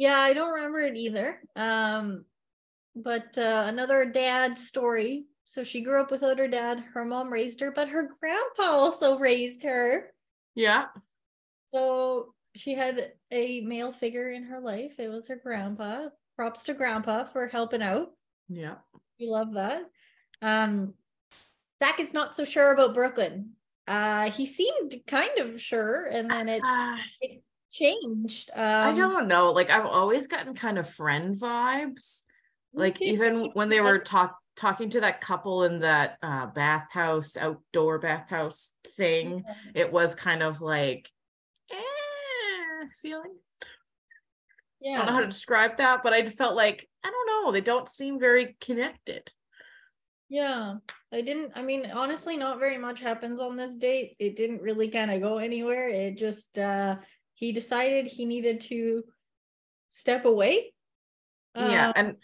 Yeah, 0.00 0.16
I 0.20 0.32
don't 0.32 0.52
remember 0.54 0.78
it 0.78 0.96
either. 0.96 1.40
Um, 1.56 2.24
but 2.94 3.36
uh, 3.36 3.64
another 3.66 4.04
dad 4.04 4.56
story. 4.56 5.24
So 5.46 5.64
she 5.64 5.80
grew 5.80 6.00
up 6.00 6.12
without 6.12 6.38
her 6.38 6.46
dad. 6.46 6.78
Her 6.94 7.04
mom 7.04 7.32
raised 7.32 7.58
her, 7.58 7.72
but 7.72 7.88
her 7.88 8.08
grandpa 8.20 8.62
also 8.62 9.18
raised 9.18 9.64
her. 9.64 10.12
yeah. 10.54 10.86
So 11.74 12.32
she 12.54 12.74
had 12.74 13.10
a 13.32 13.60
male 13.62 13.92
figure 13.92 14.30
in 14.30 14.44
her 14.44 14.60
life. 14.60 15.00
It 15.00 15.08
was 15.08 15.26
her 15.26 15.40
grandpa. 15.42 16.10
Props 16.36 16.62
to 16.62 16.74
grandpa 16.74 17.24
for 17.24 17.48
helping 17.48 17.82
out. 17.82 18.10
Yeah. 18.48 18.76
We 19.18 19.26
love 19.26 19.54
that. 19.54 19.82
Um, 20.42 20.94
Zach 21.82 22.00
is 22.00 22.12
not 22.12 22.34
so 22.34 22.44
sure 22.44 22.72
about 22.72 22.94
Brooklyn. 22.94 23.52
Uh, 23.86 24.30
he 24.30 24.44
seemed 24.46 24.94
kind 25.06 25.38
of 25.38 25.60
sure, 25.60 26.06
and 26.06 26.30
then 26.30 26.48
it, 26.48 26.62
Ah, 26.64 26.98
it 27.20 27.42
changed. 27.70 28.50
Um, 28.54 28.64
I 28.64 28.92
don't 28.92 29.28
know. 29.28 29.52
Like 29.52 29.70
I've 29.70 29.86
always 29.86 30.26
gotten 30.26 30.54
kind 30.54 30.78
of 30.78 30.88
friend 30.88 31.36
vibes. 31.36 32.22
Like 32.74 33.00
even 33.00 33.50
when 33.54 33.68
they 33.70 33.80
were 33.80 33.98
talk 33.98 34.36
talking 34.56 34.90
to 34.90 35.00
that 35.00 35.20
couple 35.20 35.64
in 35.64 35.80
that 35.80 36.18
uh 36.22 36.46
bathhouse, 36.46 37.36
outdoor 37.36 37.98
bathhouse 37.98 38.72
thing, 38.96 39.44
it 39.74 39.90
was 39.90 40.14
kind 40.14 40.42
of 40.42 40.60
like 40.60 41.10
eh, 41.72 42.86
feeling. 43.00 43.36
Yeah, 44.80 44.94
I 44.94 44.96
don't 44.98 45.06
know 45.06 45.12
how 45.12 45.20
to 45.20 45.26
describe 45.26 45.78
that, 45.78 46.02
but 46.02 46.12
I 46.12 46.26
felt 46.26 46.54
like 46.56 46.88
I 47.02 47.10
don't 47.10 47.44
know. 47.44 47.52
They 47.52 47.62
don't 47.62 47.88
seem 47.88 48.20
very 48.20 48.56
connected. 48.60 49.32
yeah. 50.28 50.74
I 51.12 51.22
didn't. 51.22 51.52
I 51.54 51.62
mean, 51.62 51.90
honestly, 51.90 52.36
not 52.36 52.58
very 52.58 52.76
much 52.76 53.00
happens 53.00 53.40
on 53.40 53.56
this 53.56 53.76
date. 53.78 54.14
It 54.18 54.36
didn't 54.36 54.60
really 54.60 54.88
kind 54.88 55.10
of 55.10 55.22
go 55.22 55.38
anywhere. 55.38 55.88
It 55.88 56.18
just 56.18 56.58
uh 56.58 56.96
he 57.34 57.52
decided 57.52 58.06
he 58.06 58.26
needed 58.26 58.60
to 58.62 59.04
step 59.90 60.24
away. 60.24 60.74
yeah, 61.54 61.86
Um, 61.86 61.92
and 61.96 62.16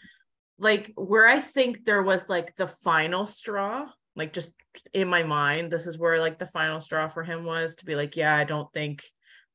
like 0.59 0.91
where 0.95 1.27
I 1.27 1.39
think 1.39 1.85
there 1.85 2.03
was 2.03 2.29
like 2.29 2.55
the 2.55 2.67
final 2.67 3.25
straw, 3.25 3.87
like 4.15 4.33
just 4.33 4.51
in 4.93 5.07
my 5.07 5.23
mind, 5.23 5.71
this 5.71 5.87
is 5.87 5.97
where 5.97 6.19
like 6.19 6.37
the 6.37 6.47
final 6.47 6.79
straw 6.79 7.07
for 7.07 7.23
him 7.23 7.43
was 7.43 7.77
to 7.77 7.85
be 7.85 7.95
like, 7.95 8.15
yeah, 8.15 8.35
I 8.35 8.43
don't 8.43 8.71
think 8.71 9.03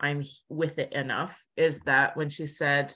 I'm 0.01 0.23
with 0.49 0.79
it 0.79 0.93
enough. 0.93 1.41
Is 1.57 1.81
that 1.81 2.17
when 2.17 2.31
she 2.31 2.47
said 2.47 2.95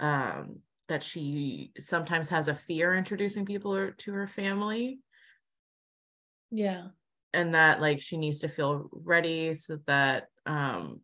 um 0.00 0.58
that 0.88 1.02
she 1.02 1.72
sometimes 1.78 2.28
has 2.28 2.48
a 2.48 2.54
fear 2.54 2.94
introducing 2.94 3.46
people 3.46 3.74
or- 3.74 3.92
to 3.92 4.12
her 4.12 4.26
family 4.26 4.98
yeah. 6.50 6.88
and 7.32 7.54
that 7.54 7.80
like 7.80 8.00
she 8.00 8.16
needs 8.16 8.40
to 8.40 8.48
feel 8.48 8.88
ready 8.92 9.54
so 9.54 9.78
that 9.86 10.28
um 10.46 11.00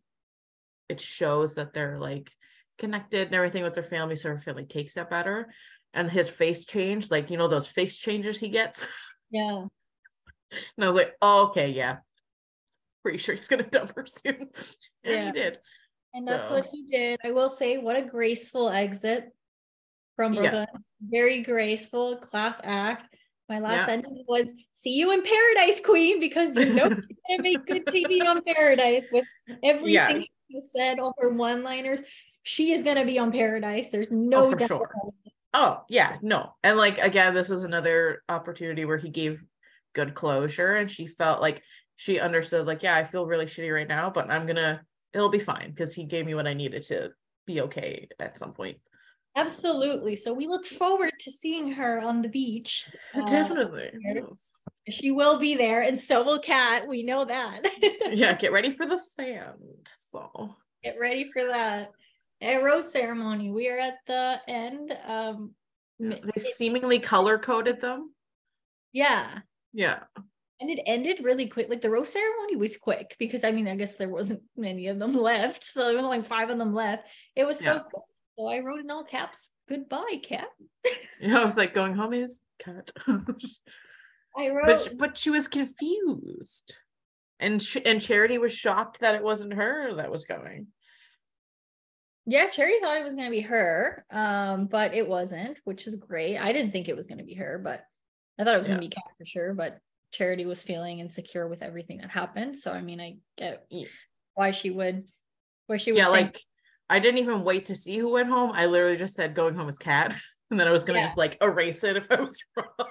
it 0.89 0.99
shows 1.01 1.55
that 1.55 1.73
they're 1.73 1.97
like 1.97 2.31
connected 2.77 3.27
and 3.27 3.35
everything 3.35 3.63
with 3.63 3.73
their 3.73 3.83
family 3.83 4.15
so 4.15 4.29
her 4.29 4.39
family 4.39 4.65
takes 4.65 4.93
that 4.95 5.09
better 5.09 5.51
and 5.93 6.09
his 6.09 6.29
face 6.29 6.65
changed 6.65 7.11
like 7.11 7.29
you 7.29 7.37
know 7.37 7.47
those 7.47 7.67
face 7.67 7.97
changes 7.97 8.39
he 8.39 8.49
gets 8.49 8.85
Yeah. 9.31 9.65
and 10.51 10.83
i 10.83 10.87
was 10.87 10.95
like 10.95 11.13
oh, 11.21 11.47
okay 11.47 11.69
yeah 11.69 11.97
pretty 13.03 13.17
sure 13.17 13.35
he's 13.35 13.47
gonna 13.47 13.63
dump 13.69 13.95
her 13.95 14.05
soon 14.05 14.35
and 15.03 15.13
Yeah. 15.13 15.25
he 15.27 15.31
did 15.31 15.57
And 16.13 16.27
that's 16.27 16.49
so. 16.49 16.55
what 16.55 16.65
he 16.71 16.83
did. 16.83 17.19
I 17.23 17.31
will 17.31 17.47
say, 17.49 17.77
what 17.77 17.95
a 17.95 18.01
graceful 18.01 18.67
exit 18.69 19.31
from 20.17 20.33
Brooklyn. 20.33 20.67
Yeah. 20.73 20.79
Very 20.99 21.41
graceful, 21.41 22.17
class 22.17 22.59
act. 22.65 23.07
My 23.51 23.59
last 23.59 23.79
yeah. 23.79 23.85
sentence 23.87 24.19
was, 24.29 24.47
"See 24.71 24.97
you 24.97 25.11
in 25.11 25.23
paradise, 25.23 25.81
Queen," 25.81 26.21
because 26.21 26.55
you 26.55 26.73
know 26.73 26.87
you're 26.87 26.89
gonna 26.89 27.03
make 27.39 27.65
good 27.65 27.85
TV 27.85 28.25
on 28.25 28.41
Paradise 28.43 29.09
with 29.11 29.25
everything 29.61 29.91
yeah. 29.91 30.21
she 30.49 30.61
said, 30.61 30.99
all 30.99 31.13
her 31.19 31.27
one-liners. 31.27 31.99
She 32.43 32.71
is 32.71 32.81
gonna 32.81 33.03
be 33.03 33.19
on 33.19 33.33
Paradise. 33.33 33.89
There's 33.91 34.09
no 34.09 34.45
oh, 34.45 34.53
doubt. 34.53 34.69
Sure. 34.69 34.89
Oh 35.53 35.81
yeah, 35.89 36.17
no, 36.21 36.55
and 36.63 36.77
like 36.77 36.97
again, 36.99 37.33
this 37.33 37.49
was 37.49 37.63
another 37.63 38.23
opportunity 38.29 38.85
where 38.85 38.95
he 38.95 39.09
gave 39.09 39.43
good 39.91 40.13
closure, 40.13 40.75
and 40.75 40.89
she 40.89 41.05
felt 41.05 41.41
like 41.41 41.61
she 41.97 42.21
understood, 42.21 42.65
like, 42.65 42.83
yeah, 42.83 42.95
I 42.95 43.03
feel 43.03 43.25
really 43.25 43.47
shitty 43.47 43.73
right 43.73 43.87
now, 43.87 44.09
but 44.09 44.31
I'm 44.31 44.45
gonna, 44.45 44.81
it'll 45.13 45.27
be 45.27 45.39
fine 45.39 45.71
because 45.71 45.93
he 45.93 46.05
gave 46.05 46.25
me 46.25 46.35
what 46.35 46.47
I 46.47 46.53
needed 46.53 46.83
to 46.83 47.09
be 47.45 47.59
okay 47.63 48.07
at 48.17 48.39
some 48.39 48.53
point. 48.53 48.77
Absolutely. 49.35 50.15
So 50.15 50.33
we 50.33 50.47
look 50.47 50.65
forward 50.65 51.13
to 51.19 51.31
seeing 51.31 51.71
her 51.71 51.99
on 51.99 52.21
the 52.21 52.29
beach. 52.29 52.89
Uh, 53.13 53.25
Definitely. 53.25 53.91
She 54.89 55.11
will 55.11 55.39
be 55.39 55.55
there, 55.55 55.81
and 55.81 55.97
so 55.97 56.23
will 56.23 56.39
Kat. 56.39 56.87
We 56.87 57.03
know 57.03 57.23
that. 57.23 57.61
yeah, 58.11 58.33
get 58.33 58.51
ready 58.51 58.71
for 58.71 58.85
the 58.85 58.97
sand. 58.97 59.87
So 60.11 60.55
get 60.83 60.97
ready 60.99 61.29
for 61.31 61.45
that. 61.45 61.91
A 62.41 62.57
rose 62.57 62.91
ceremony. 62.91 63.51
We 63.51 63.69
are 63.69 63.77
at 63.77 63.99
the 64.07 64.41
end. 64.47 64.97
Um 65.05 65.53
they 65.99 66.41
seemingly 66.57 66.99
color 66.99 67.37
coded 67.37 67.79
them. 67.79 68.13
Yeah. 68.91 69.39
Yeah. 69.71 69.99
And 70.59 70.69
it 70.69 70.79
ended 70.85 71.23
really 71.23 71.47
quick. 71.47 71.69
Like 71.69 71.81
the 71.81 71.89
rose 71.89 72.11
ceremony 72.11 72.55
was 72.55 72.77
quick 72.77 73.15
because 73.19 73.43
I 73.43 73.51
mean, 73.51 73.67
I 73.67 73.75
guess 73.75 73.95
there 73.95 74.09
wasn't 74.09 74.41
many 74.57 74.87
of 74.87 74.99
them 74.99 75.13
left. 75.15 75.63
So 75.63 75.85
there 75.85 75.95
was 75.95 76.05
only 76.05 76.23
five 76.23 76.49
of 76.49 76.57
them 76.57 76.73
left. 76.73 77.03
It 77.35 77.45
was 77.45 77.59
so 77.59 77.73
yeah. 77.73 77.79
quick. 77.79 78.03
So 78.41 78.47
I 78.47 78.61
wrote 78.61 78.79
in 78.79 78.89
all 78.89 79.03
caps, 79.03 79.51
goodbye, 79.69 80.19
cat. 80.23 80.47
yeah, 81.21 81.37
I 81.37 81.43
was 81.43 81.57
like, 81.57 81.75
going 81.75 81.93
home 81.93 82.13
is 82.13 82.39
cat. 82.57 82.91
I 83.07 84.49
wrote, 84.49 84.65
but, 84.65 84.97
but 84.97 85.17
she 85.17 85.29
was 85.29 85.47
confused. 85.47 86.75
And, 87.39 87.61
sh- 87.61 87.77
and 87.85 88.01
Charity 88.01 88.39
was 88.39 88.51
shocked 88.51 89.01
that 89.01 89.13
it 89.13 89.23
wasn't 89.23 89.53
her 89.53 89.93
that 89.97 90.09
was 90.09 90.25
going. 90.25 90.67
Yeah, 92.25 92.47
Charity 92.49 92.77
thought 92.81 92.97
it 92.97 93.03
was 93.03 93.15
going 93.15 93.27
to 93.27 93.31
be 93.31 93.41
her, 93.41 94.07
um, 94.09 94.65
but 94.65 94.95
it 94.95 95.07
wasn't, 95.07 95.59
which 95.63 95.85
is 95.85 95.95
great. 95.95 96.39
I 96.39 96.51
didn't 96.51 96.71
think 96.71 96.89
it 96.89 96.95
was 96.95 97.07
going 97.07 97.19
to 97.19 97.23
be 97.23 97.35
her, 97.35 97.61
but 97.63 97.83
I 98.39 98.43
thought 98.43 98.55
it 98.55 98.59
was 98.59 98.67
yeah. 98.67 98.75
going 98.75 98.81
to 98.81 98.87
be 98.89 98.95
Kat 98.95 99.03
for 99.19 99.25
sure. 99.25 99.53
But 99.53 99.77
Charity 100.11 100.47
was 100.47 100.59
feeling 100.59 100.97
insecure 100.97 101.47
with 101.47 101.61
everything 101.61 101.99
that 101.99 102.09
happened. 102.09 102.55
So, 102.55 102.71
I 102.71 102.81
mean, 102.81 102.99
I 102.99 103.17
get 103.37 103.67
why 104.33 104.49
she 104.49 104.71
would, 104.71 105.03
why 105.67 105.77
she 105.77 105.91
would. 105.91 105.99
Yeah, 105.99 106.07
like 106.07 106.41
I 106.91 106.99
didn't 106.99 107.19
even 107.19 107.43
wait 107.43 107.65
to 107.65 107.75
see 107.75 107.97
who 107.97 108.09
went 108.09 108.29
home. 108.29 108.51
I 108.53 108.65
literally 108.65 108.97
just 108.97 109.15
said 109.15 109.33
going 109.33 109.55
home 109.55 109.69
is 109.69 109.77
cat. 109.77 110.15
And 110.51 110.59
then 110.59 110.67
I 110.67 110.71
was 110.71 110.83
gonna 110.83 110.99
yeah. 110.99 111.05
just 111.05 111.15
like 111.15 111.37
erase 111.41 111.81
it 111.85 111.95
if 111.95 112.11
I 112.11 112.19
was 112.19 112.37
wrong. 112.57 112.89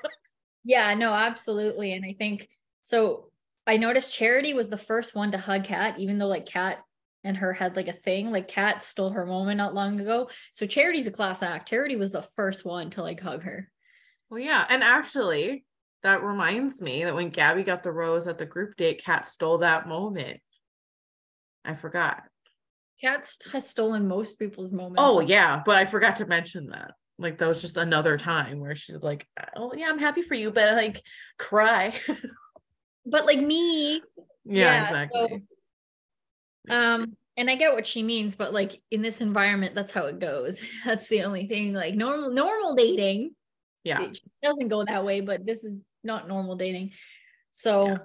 Yeah, 0.64 0.94
no, 0.94 1.12
absolutely. 1.12 1.92
And 1.92 2.06
I 2.06 2.14
think 2.18 2.48
so 2.84 3.30
I 3.66 3.76
noticed 3.76 4.14
Charity 4.14 4.54
was 4.54 4.68
the 4.68 4.78
first 4.78 5.14
one 5.14 5.30
to 5.32 5.38
hug 5.38 5.64
Cat, 5.64 5.98
even 5.98 6.16
though 6.16 6.26
like 6.26 6.46
Cat 6.46 6.78
and 7.22 7.36
her 7.36 7.52
had 7.52 7.76
like 7.76 7.88
a 7.88 7.92
thing. 7.92 8.30
Like 8.30 8.48
Cat 8.48 8.82
stole 8.82 9.10
her 9.10 9.26
moment 9.26 9.58
not 9.58 9.74
long 9.74 10.00
ago. 10.00 10.30
So 10.52 10.64
Charity's 10.64 11.06
a 11.06 11.10
class 11.10 11.42
act. 11.42 11.68
Charity 11.68 11.96
was 11.96 12.10
the 12.10 12.26
first 12.34 12.64
one 12.64 12.88
to 12.90 13.02
like 13.02 13.20
hug 13.20 13.42
her. 13.42 13.70
Well, 14.30 14.40
yeah. 14.40 14.64
And 14.70 14.82
actually, 14.82 15.64
that 16.02 16.22
reminds 16.22 16.80
me 16.80 17.04
that 17.04 17.14
when 17.14 17.28
Gabby 17.28 17.62
got 17.62 17.82
the 17.82 17.92
rose 17.92 18.26
at 18.26 18.38
the 18.38 18.46
group 18.46 18.76
date, 18.76 19.04
Kat 19.04 19.28
stole 19.28 19.58
that 19.58 19.86
moment. 19.86 20.40
I 21.62 21.74
forgot. 21.74 22.22
Kat 23.00 23.26
has 23.52 23.68
stolen 23.68 24.06
most 24.06 24.38
people's 24.38 24.72
moments. 24.72 25.00
Oh 25.02 25.20
yeah, 25.20 25.62
but 25.64 25.76
I 25.76 25.84
forgot 25.84 26.16
to 26.16 26.26
mention 26.26 26.68
that. 26.70 26.92
Like 27.18 27.38
that 27.38 27.48
was 27.48 27.60
just 27.60 27.76
another 27.76 28.16
time 28.16 28.60
where 28.60 28.74
she's 28.74 29.02
like, 29.02 29.26
"Oh 29.56 29.72
yeah, 29.76 29.88
I'm 29.88 29.98
happy 29.98 30.22
for 30.22 30.34
you," 30.34 30.50
but 30.50 30.74
like 30.74 31.02
cry. 31.38 31.94
but 33.06 33.26
like 33.26 33.40
me. 33.40 33.96
Yeah, 33.96 34.02
yeah 34.44 34.82
exactly. 34.82 35.42
So, 36.68 36.74
um, 36.74 37.16
and 37.36 37.50
I 37.50 37.56
get 37.56 37.72
what 37.72 37.86
she 37.86 38.02
means, 38.02 38.34
but 38.34 38.52
like 38.52 38.80
in 38.90 39.02
this 39.02 39.20
environment, 39.20 39.74
that's 39.74 39.92
how 39.92 40.06
it 40.06 40.18
goes. 40.18 40.60
That's 40.84 41.08
the 41.08 41.22
only 41.22 41.46
thing. 41.46 41.72
Like 41.72 41.94
normal, 41.94 42.30
normal 42.30 42.74
dating. 42.74 43.34
Yeah, 43.84 44.02
it 44.02 44.18
doesn't 44.42 44.68
go 44.68 44.84
that 44.84 45.04
way, 45.04 45.20
but 45.22 45.46
this 45.46 45.64
is 45.64 45.74
not 46.04 46.28
normal 46.28 46.56
dating. 46.56 46.92
So 47.50 47.86
yeah. 47.86 47.98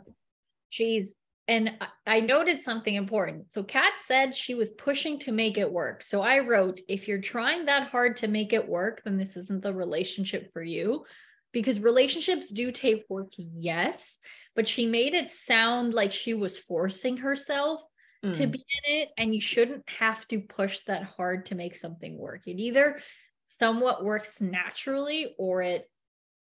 she's 0.69 1.15
and 1.47 1.77
I 2.07 2.21
noted 2.21 2.61
something 2.61 2.95
important. 2.95 3.51
So 3.51 3.63
Kat 3.63 3.93
said 4.03 4.33
she 4.33 4.55
was 4.55 4.71
pushing 4.71 5.19
to 5.19 5.31
make 5.31 5.57
it 5.57 5.71
work. 5.71 6.01
So 6.01 6.21
I 6.21 6.39
wrote, 6.39 6.81
if 6.87 7.07
you're 7.07 7.21
trying 7.21 7.65
that 7.65 7.87
hard 7.87 8.17
to 8.17 8.27
make 8.27 8.51
it 8.51 8.67
work, 8.67 9.03
then 9.05 9.17
this 9.17 9.37
isn't 9.37 9.61
the 9.61 9.73
relationship 9.73 10.51
for 10.51 10.63
you. 10.63 11.05
Because 11.51 11.79
relationships 11.79 12.49
do 12.49 12.69
take 12.69 13.05
work, 13.07 13.31
yes, 13.37 14.17
but 14.55 14.67
she 14.67 14.87
made 14.87 15.13
it 15.13 15.31
sound 15.31 15.93
like 15.93 16.11
she 16.11 16.33
was 16.33 16.57
forcing 16.57 17.15
herself 17.15 17.81
mm. 18.25 18.33
to 18.33 18.47
be 18.47 18.59
in 18.83 18.97
it. 18.97 19.09
And 19.17 19.33
you 19.33 19.39
shouldn't 19.39 19.87
have 19.89 20.27
to 20.29 20.41
push 20.41 20.79
that 20.87 21.03
hard 21.03 21.45
to 21.45 21.55
make 21.55 21.75
something 21.75 22.17
work. 22.17 22.47
It 22.47 22.59
either 22.59 22.99
somewhat 23.45 24.03
works 24.03 24.41
naturally 24.41 25.33
or 25.37 25.61
it 25.61 25.89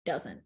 doesn't. 0.07 0.40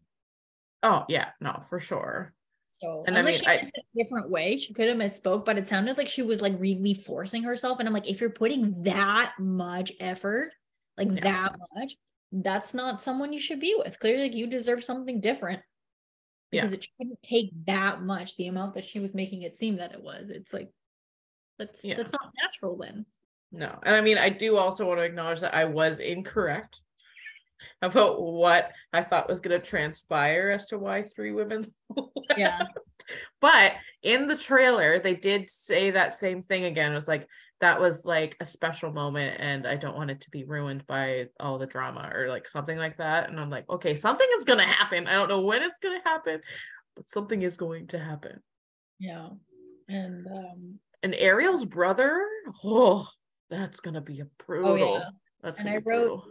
Oh, 0.83 1.05
yeah, 1.09 1.29
no, 1.41 1.61
for 1.69 1.79
sure. 1.79 2.33
So 2.71 3.05
and 3.07 3.17
unless 3.17 3.45
I 3.47 3.57
mean, 3.57 3.61
she 3.61 3.77
I, 3.77 3.81
a 3.81 4.05
different 4.05 4.31
way, 4.31 4.57
she 4.57 4.73
could 4.73 4.89
have 4.89 4.97
misspoke, 4.97 5.45
but 5.45 5.59
it 5.59 5.69
sounded 5.69 5.99
like 5.99 6.09
she 6.09 6.23
was 6.23 6.41
like 6.41 6.55
really 6.59 6.95
forcing 6.95 7.43
herself. 7.43 7.79
And 7.79 7.89
I'm 7.89 7.93
like, 7.93 8.09
if 8.09 8.21
you're 8.21 8.31
putting 8.31 8.83
that 8.85 9.33
much 9.39 9.93
effort, 9.99 10.53
like 10.97 11.11
yeah. 11.11 11.21
that 11.21 11.53
much, 11.75 11.97
that's 12.33 12.73
not 12.73 13.03
someone 13.03 13.33
you 13.33 13.41
should 13.41 13.61
be 13.61 13.75
with. 13.77 13.99
Clearly, 13.99 14.25
like 14.25 14.35
you 14.35 14.47
deserve 14.47 14.85
something 14.85 15.21
different 15.21 15.61
because 16.51 16.71
yeah. 16.71 16.77
it 16.79 16.87
shouldn't 16.97 17.23
take 17.23 17.51
that 17.67 18.03
much. 18.03 18.37
The 18.37 18.47
amount 18.47 18.75
that 18.75 18.85
she 18.85 19.01
was 19.01 19.15
making 19.15 19.43
it 19.43 19.57
seem 19.57 19.79
that 19.79 19.93
it 19.93 20.03
was, 20.03 20.31
it's 20.31 20.53
like 20.53 20.71
that's 21.59 21.85
yeah. 21.85 21.97
that's 21.97 22.13
not 22.13 22.33
natural 22.43 22.77
then. 22.77 23.05
No, 23.53 23.79
and 23.83 23.97
I 23.97 24.01
mean, 24.01 24.17
I 24.17 24.29
do 24.29 24.57
also 24.57 24.87
want 24.87 25.01
to 25.01 25.05
acknowledge 25.05 25.41
that 25.41 25.55
I 25.57 25.65
was 25.65 25.99
incorrect 25.99 26.83
about 27.83 28.23
what 28.23 28.73
I 28.93 29.03
thought 29.03 29.29
was 29.29 29.41
going 29.41 29.61
to 29.61 29.67
transpire 29.67 30.51
as 30.51 30.67
to 30.67 30.79
why 30.79 31.03
three 31.03 31.33
women. 31.33 31.73
yeah. 32.37 32.63
But 33.41 33.73
in 34.03 34.27
the 34.27 34.37
trailer, 34.37 34.99
they 34.99 35.15
did 35.15 35.49
say 35.51 35.91
that 35.91 36.17
same 36.17 36.43
thing 36.43 36.65
again. 36.65 36.93
It 36.93 36.97
was 36.97 37.09
like, 37.09 37.27
that 37.61 37.81
was 37.81 38.07
like 38.07 38.37
a 38.41 38.45
special 38.45 38.91
moment 38.91 39.37
and 39.39 39.67
I 39.67 39.77
don't 39.77 39.97
want 39.97 40.11
it 40.11 40.23
to 40.23 40.31
be 40.31 40.45
ruined 40.45 40.87
by 40.87 41.27
all 41.39 41.59
the 41.59 41.67
drama 41.67 42.11
or 42.15 42.29
like 42.29 42.49
something 42.49 42.79
like 42.79 42.97
that. 42.97 43.29
And 43.29 43.39
I'm 43.39 43.51
like, 43.51 43.69
okay, 43.69 43.97
something 43.97 44.27
is 44.39 44.45
going 44.45 44.61
to 44.61 44.67
happen. 44.67 45.07
I 45.07 45.13
don't 45.13 45.29
know 45.29 45.43
when 45.43 45.63
it's 45.63 45.79
going 45.79 46.01
to 46.01 46.09
happen, 46.09 46.41
but 46.97 47.11
something 47.11 47.43
is 47.43 47.57
going 47.57 47.89
to 47.89 47.99
happen. 47.99 48.41
Yeah. 48.99 49.29
And, 49.89 50.27
um, 50.27 50.79
and 51.03 51.15
Ariel's 51.15 51.67
brother, 51.67 52.25
oh, 52.65 53.07
that's 53.51 53.81
going 53.81 53.95
to 53.95 54.01
be 54.01 54.21
a 54.21 54.27
brutal. 54.47 54.71
Oh, 54.71 54.77
yeah. 54.77 55.05
That's 55.43 55.61
and 55.61 55.69
I 55.69 55.75
wrote, 55.75 55.85
brutal 55.85 56.25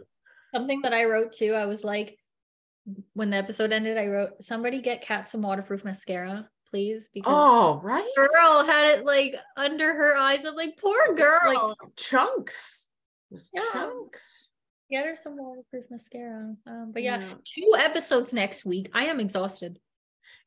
something 0.54 0.82
that 0.82 0.94
I 0.94 1.04
wrote 1.04 1.32
too. 1.32 1.54
I 1.54 1.66
was 1.66 1.84
like, 1.84 2.18
when 3.14 3.30
the 3.30 3.36
episode 3.36 3.72
ended, 3.72 3.98
I 3.98 4.06
wrote, 4.06 4.42
somebody 4.42 4.80
get 4.80 5.02
Kat 5.02 5.28
some 5.28 5.42
waterproof 5.42 5.84
mascara, 5.84 6.48
please. 6.70 7.08
Because 7.12 7.32
oh, 7.34 7.80
right. 7.82 8.10
Girl 8.16 8.64
had 8.64 8.98
it 8.98 9.04
like 9.04 9.36
under 9.56 9.92
her 9.92 10.16
eyes. 10.16 10.44
I'm 10.44 10.54
like, 10.54 10.76
poor 10.76 11.14
girl. 11.14 11.68
Like 11.68 11.96
chunks. 11.96 12.88
yeah. 13.30 13.62
chunks. 13.72 14.48
Get 14.90 15.06
her 15.06 15.16
some 15.16 15.36
waterproof 15.36 15.84
mascara. 15.90 16.54
Um, 16.66 16.90
but 16.92 17.02
yeah, 17.02 17.20
yeah, 17.20 17.34
two 17.44 17.76
episodes 17.78 18.32
next 18.32 18.64
week. 18.64 18.90
I 18.92 19.04
am 19.04 19.20
exhausted. 19.20 19.78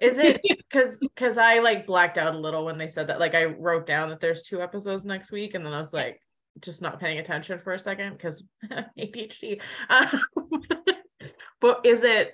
Is 0.01 0.17
it 0.17 0.41
because 0.69 0.99
because 0.99 1.37
I 1.37 1.59
like 1.59 1.87
blacked 1.87 2.17
out 2.17 2.35
a 2.35 2.39
little 2.39 2.65
when 2.65 2.77
they 2.77 2.87
said 2.87 3.07
that? 3.07 3.21
Like 3.21 3.35
I 3.35 3.45
wrote 3.45 3.85
down 3.85 4.09
that 4.09 4.19
there's 4.19 4.43
two 4.43 4.61
episodes 4.61 5.05
next 5.05 5.31
week, 5.31 5.53
and 5.53 5.65
then 5.65 5.71
I 5.71 5.79
was 5.79 5.93
like, 5.93 6.19
just 6.59 6.81
not 6.81 6.99
paying 6.99 7.19
attention 7.19 7.59
for 7.59 7.73
a 7.73 7.79
second 7.79 8.13
because 8.13 8.43
ADHD. 8.97 9.61
Um, 9.89 10.23
but 11.61 11.85
is 11.85 12.03
it 12.03 12.33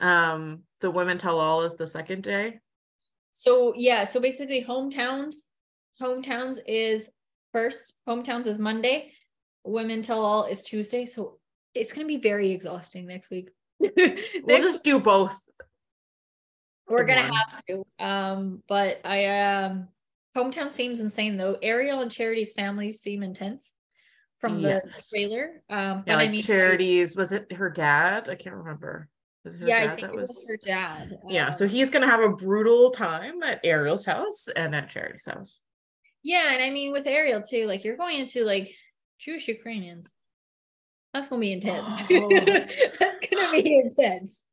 um 0.00 0.62
the 0.80 0.90
women 0.90 1.18
tell 1.18 1.40
all 1.40 1.62
is 1.62 1.74
the 1.74 1.86
second 1.86 2.22
day? 2.22 2.60
So 3.30 3.74
yeah, 3.76 4.04
so 4.04 4.20
basically 4.20 4.64
hometowns, 4.64 5.36
hometowns 6.00 6.58
is 6.66 7.08
first, 7.52 7.92
hometowns 8.08 8.46
is 8.46 8.58
Monday, 8.58 9.12
women 9.64 10.02
tell 10.02 10.24
all 10.24 10.44
is 10.44 10.62
Tuesday. 10.62 11.06
So 11.06 11.38
it's 11.74 11.92
gonna 11.92 12.06
be 12.06 12.16
very 12.16 12.50
exhausting 12.52 13.06
next 13.06 13.30
week. 13.30 13.50
next 13.80 14.34
we'll 14.42 14.62
just 14.62 14.82
do 14.82 14.98
both. 14.98 15.40
We're 16.88 17.04
gonna 17.04 17.22
one. 17.22 17.32
have 17.32 17.64
to. 17.66 17.86
Um, 17.98 18.62
but 18.66 19.00
I 19.04 19.26
um 19.26 19.88
Hometown 20.36 20.72
seems 20.72 21.00
insane 21.00 21.36
though. 21.36 21.58
Ariel 21.62 22.00
and 22.00 22.10
Charity's 22.10 22.54
families 22.54 23.00
seem 23.00 23.22
intense 23.22 23.74
from 24.40 24.62
the 24.62 24.82
yes. 24.84 25.10
trailer. 25.10 25.62
Um, 25.68 26.04
yeah, 26.06 26.16
like 26.16 26.28
I 26.28 26.32
mean, 26.32 26.42
Charity's 26.42 27.16
was 27.16 27.32
it 27.32 27.52
her 27.52 27.70
dad? 27.70 28.28
I 28.28 28.34
can't 28.34 28.56
remember. 28.56 29.08
Was 29.44 29.54
it 29.54 29.60
her 29.62 29.68
yeah, 29.68 29.80
dad 29.80 29.90
I 29.90 29.96
think 29.96 30.06
that 30.08 30.16
was... 30.16 30.28
was... 30.28 30.48
her 30.48 30.58
dad. 30.64 31.18
Yeah, 31.28 31.48
um, 31.48 31.52
so 31.52 31.66
he's 31.66 31.90
gonna 31.90 32.06
have 32.06 32.20
a 32.20 32.30
brutal 32.30 32.90
time 32.90 33.42
at 33.42 33.60
Ariel's 33.64 34.04
house 34.04 34.48
and 34.48 34.74
at 34.74 34.88
Charity's 34.88 35.26
house. 35.26 35.60
Yeah, 36.22 36.52
and 36.52 36.62
I 36.62 36.70
mean 36.70 36.92
with 36.92 37.06
Ariel 37.06 37.42
too, 37.42 37.66
like 37.66 37.84
you're 37.84 37.96
going 37.96 38.18
into 38.18 38.44
like 38.44 38.72
Jewish 39.18 39.48
Ukrainians. 39.48 40.12
That's 41.14 41.28
gonna 41.28 41.40
be 41.40 41.52
intense. 41.52 42.02
Oh. 42.10 42.28
That's 42.46 43.26
gonna 43.30 43.62
be 43.62 43.78
intense. 43.78 44.44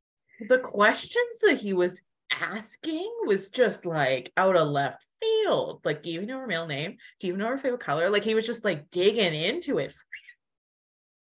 the 0.48 0.58
questions 0.58 1.38
that 1.46 1.58
he 1.58 1.72
was 1.72 2.00
asking 2.30 3.10
was 3.26 3.50
just 3.50 3.86
like 3.86 4.32
out 4.36 4.56
of 4.56 4.68
left 4.68 5.06
field. 5.20 5.80
Like, 5.84 6.02
do 6.02 6.10
you 6.10 6.16
even 6.16 6.28
know 6.28 6.38
her 6.40 6.46
male 6.46 6.66
name? 6.66 6.96
Do 7.20 7.26
you 7.26 7.32
even 7.32 7.40
know 7.40 7.48
her 7.48 7.58
favorite 7.58 7.80
color? 7.80 8.10
Like 8.10 8.24
he 8.24 8.34
was 8.34 8.46
just 8.46 8.64
like 8.64 8.90
digging 8.90 9.34
into 9.34 9.78
it. 9.78 9.94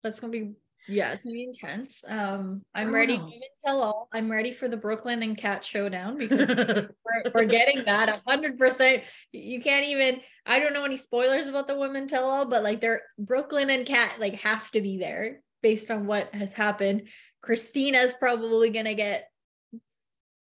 That's 0.03 0.19
gonna 0.19 0.31
be 0.31 0.53
yeah, 0.87 1.13
it's 1.13 1.23
gonna 1.23 1.33
be 1.33 1.43
intense. 1.43 2.03
Um, 2.05 2.61
I'm 2.75 2.93
ready 2.93 3.15
to 3.15 3.21
Brutal. 3.21 3.39
tell 3.63 3.81
all. 3.81 4.09
I'm 4.11 4.29
ready 4.29 4.51
for 4.51 4.67
the 4.67 4.75
Brooklyn 4.75 5.23
and 5.23 5.37
Kat 5.37 5.63
showdown 5.63 6.17
because 6.17 6.47
we're, 6.47 7.31
we're 7.33 7.45
getting 7.45 7.85
that 7.85 8.09
a 8.09 8.21
hundred 8.29 8.57
percent. 8.57 9.03
You 9.31 9.61
can't 9.61 9.85
even. 9.85 10.19
I 10.45 10.59
don't 10.59 10.73
know 10.73 10.83
any 10.83 10.97
spoilers 10.97 11.47
about 11.47 11.67
the 11.67 11.77
women 11.77 12.07
tell 12.07 12.29
all, 12.29 12.45
but 12.49 12.63
like 12.63 12.81
they're 12.81 13.03
Brooklyn 13.17 13.69
and 13.69 13.85
Kat 13.85 14.19
like 14.19 14.35
have 14.35 14.69
to 14.71 14.81
be 14.81 14.97
there 14.97 15.41
based 15.61 15.89
on 15.89 16.05
what 16.05 16.33
has 16.35 16.51
happened. 16.51 17.07
Christina's 17.41 18.15
probably 18.15 18.69
gonna 18.69 18.95
get 18.95 19.29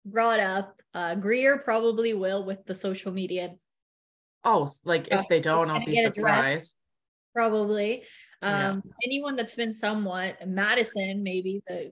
brought 0.06 0.40
up. 0.40 0.82
Uh, 0.94 1.16
Greer 1.16 1.58
probably 1.58 2.14
will 2.14 2.46
with 2.46 2.66
the 2.66 2.76
social 2.76 3.12
media 3.12 3.56
oh, 4.44 4.70
like 4.84 5.08
if 5.12 5.28
they 5.28 5.40
don't, 5.40 5.70
I'll 5.70 5.86
be 5.86 6.02
surprised. 6.02 6.76
probably. 7.34 8.04
Yeah. 8.42 8.70
Um, 8.70 8.84
anyone 9.04 9.36
that's 9.36 9.56
been 9.56 9.74
somewhat 9.74 10.38
Madison, 10.46 11.24
maybe 11.24 11.62
the 11.68 11.92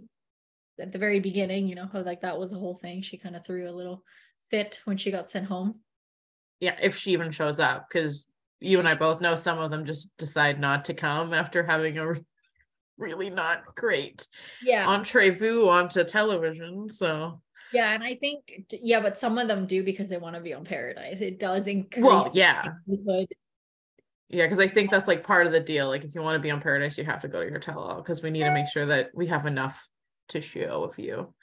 at 0.80 0.92
the 0.92 1.00
very 1.00 1.20
beginning, 1.20 1.68
you 1.68 1.76
know, 1.76 1.88
how 1.92 2.02
like 2.02 2.22
that 2.22 2.38
was 2.38 2.52
the 2.52 2.60
whole 2.60 2.76
thing. 2.76 3.02
She 3.02 3.18
kind 3.18 3.36
of 3.36 3.46
threw 3.46 3.70
a 3.70 3.72
little 3.72 4.04
fit 4.50 4.82
when 4.86 4.98
she 4.98 5.12
got 5.12 5.30
sent 5.30 5.48
home. 5.48 5.80
Yeah, 6.60 6.76
if 6.82 6.98
she 6.98 7.14
even 7.14 7.32
shows 7.32 7.60
up, 7.60 7.88
because 7.88 8.26
you 8.60 8.80
and 8.80 8.88
I 8.88 8.96
both 8.96 9.22
know 9.22 9.36
some 9.36 9.60
of 9.60 9.72
them 9.72 9.86
just 9.86 10.16
decide 10.18 10.60
not 10.60 10.86
to 10.86 10.94
come 10.94 11.34
after 11.34 11.64
having 11.64 11.98
a 11.98 12.14
really 12.98 13.30
not 13.30 13.64
great 13.76 14.28
Yeah, 14.62 14.86
entrevue 14.86 15.68
onto 15.68 16.04
television. 16.04 16.90
So, 16.90 17.42
yeah, 17.74 17.94
and 17.94 18.04
I 18.04 18.16
think 18.16 18.66
yeah, 18.72 19.00
but 19.00 19.18
some 19.18 19.38
of 19.38 19.48
them 19.48 19.66
do 19.68 19.84
because 19.84 20.10
they 20.10 20.18
want 20.18 20.36
to 20.36 20.42
be 20.42 20.54
on 20.54 20.64
Paradise. 20.66 21.22
It 21.22 21.40
does 21.40 21.68
increase. 21.68 22.04
well, 22.04 22.32
yeah, 22.34 22.74
likelihood. 22.88 23.28
yeah, 24.30 24.46
because 24.46 24.60
I 24.60 24.68
think 24.68 24.92
that's 24.92 25.08
like 25.08 25.24
part 25.24 25.46
of 25.46 25.52
the 25.54 25.60
deal. 25.60 25.88
Like, 25.88 26.04
if 26.04 26.14
you 26.16 26.22
want 26.22 26.36
to 26.36 26.40
be 26.40 26.52
on 26.52 26.62
Paradise, 26.62 26.98
you 26.98 27.06
have 27.06 27.22
to 27.22 27.28
go 27.28 27.42
to 27.44 27.50
your 27.50 27.60
tell 27.60 27.96
because 27.96 28.22
we 28.22 28.30
need 28.30 28.44
to 28.44 28.52
make 28.52 28.68
sure 28.68 28.86
that 28.86 29.10
we 29.14 29.28
have 29.28 29.46
enough 29.46 29.88
to 30.30 30.42
show 30.42 30.84
of 30.84 30.98
you. 31.00 31.34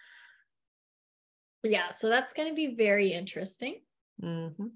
Yeah, 1.62 1.90
so 1.90 2.08
that's 2.08 2.32
going 2.32 2.48
to 2.48 2.54
be 2.54 2.74
very 2.74 3.12
interesting. 3.12 3.80
Mhm. 4.22 4.70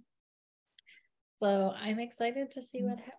So 1.42 1.74
I'm 1.76 1.98
excited 1.98 2.50
to 2.52 2.62
see 2.62 2.82
what 2.82 2.98
happens. 2.98 3.16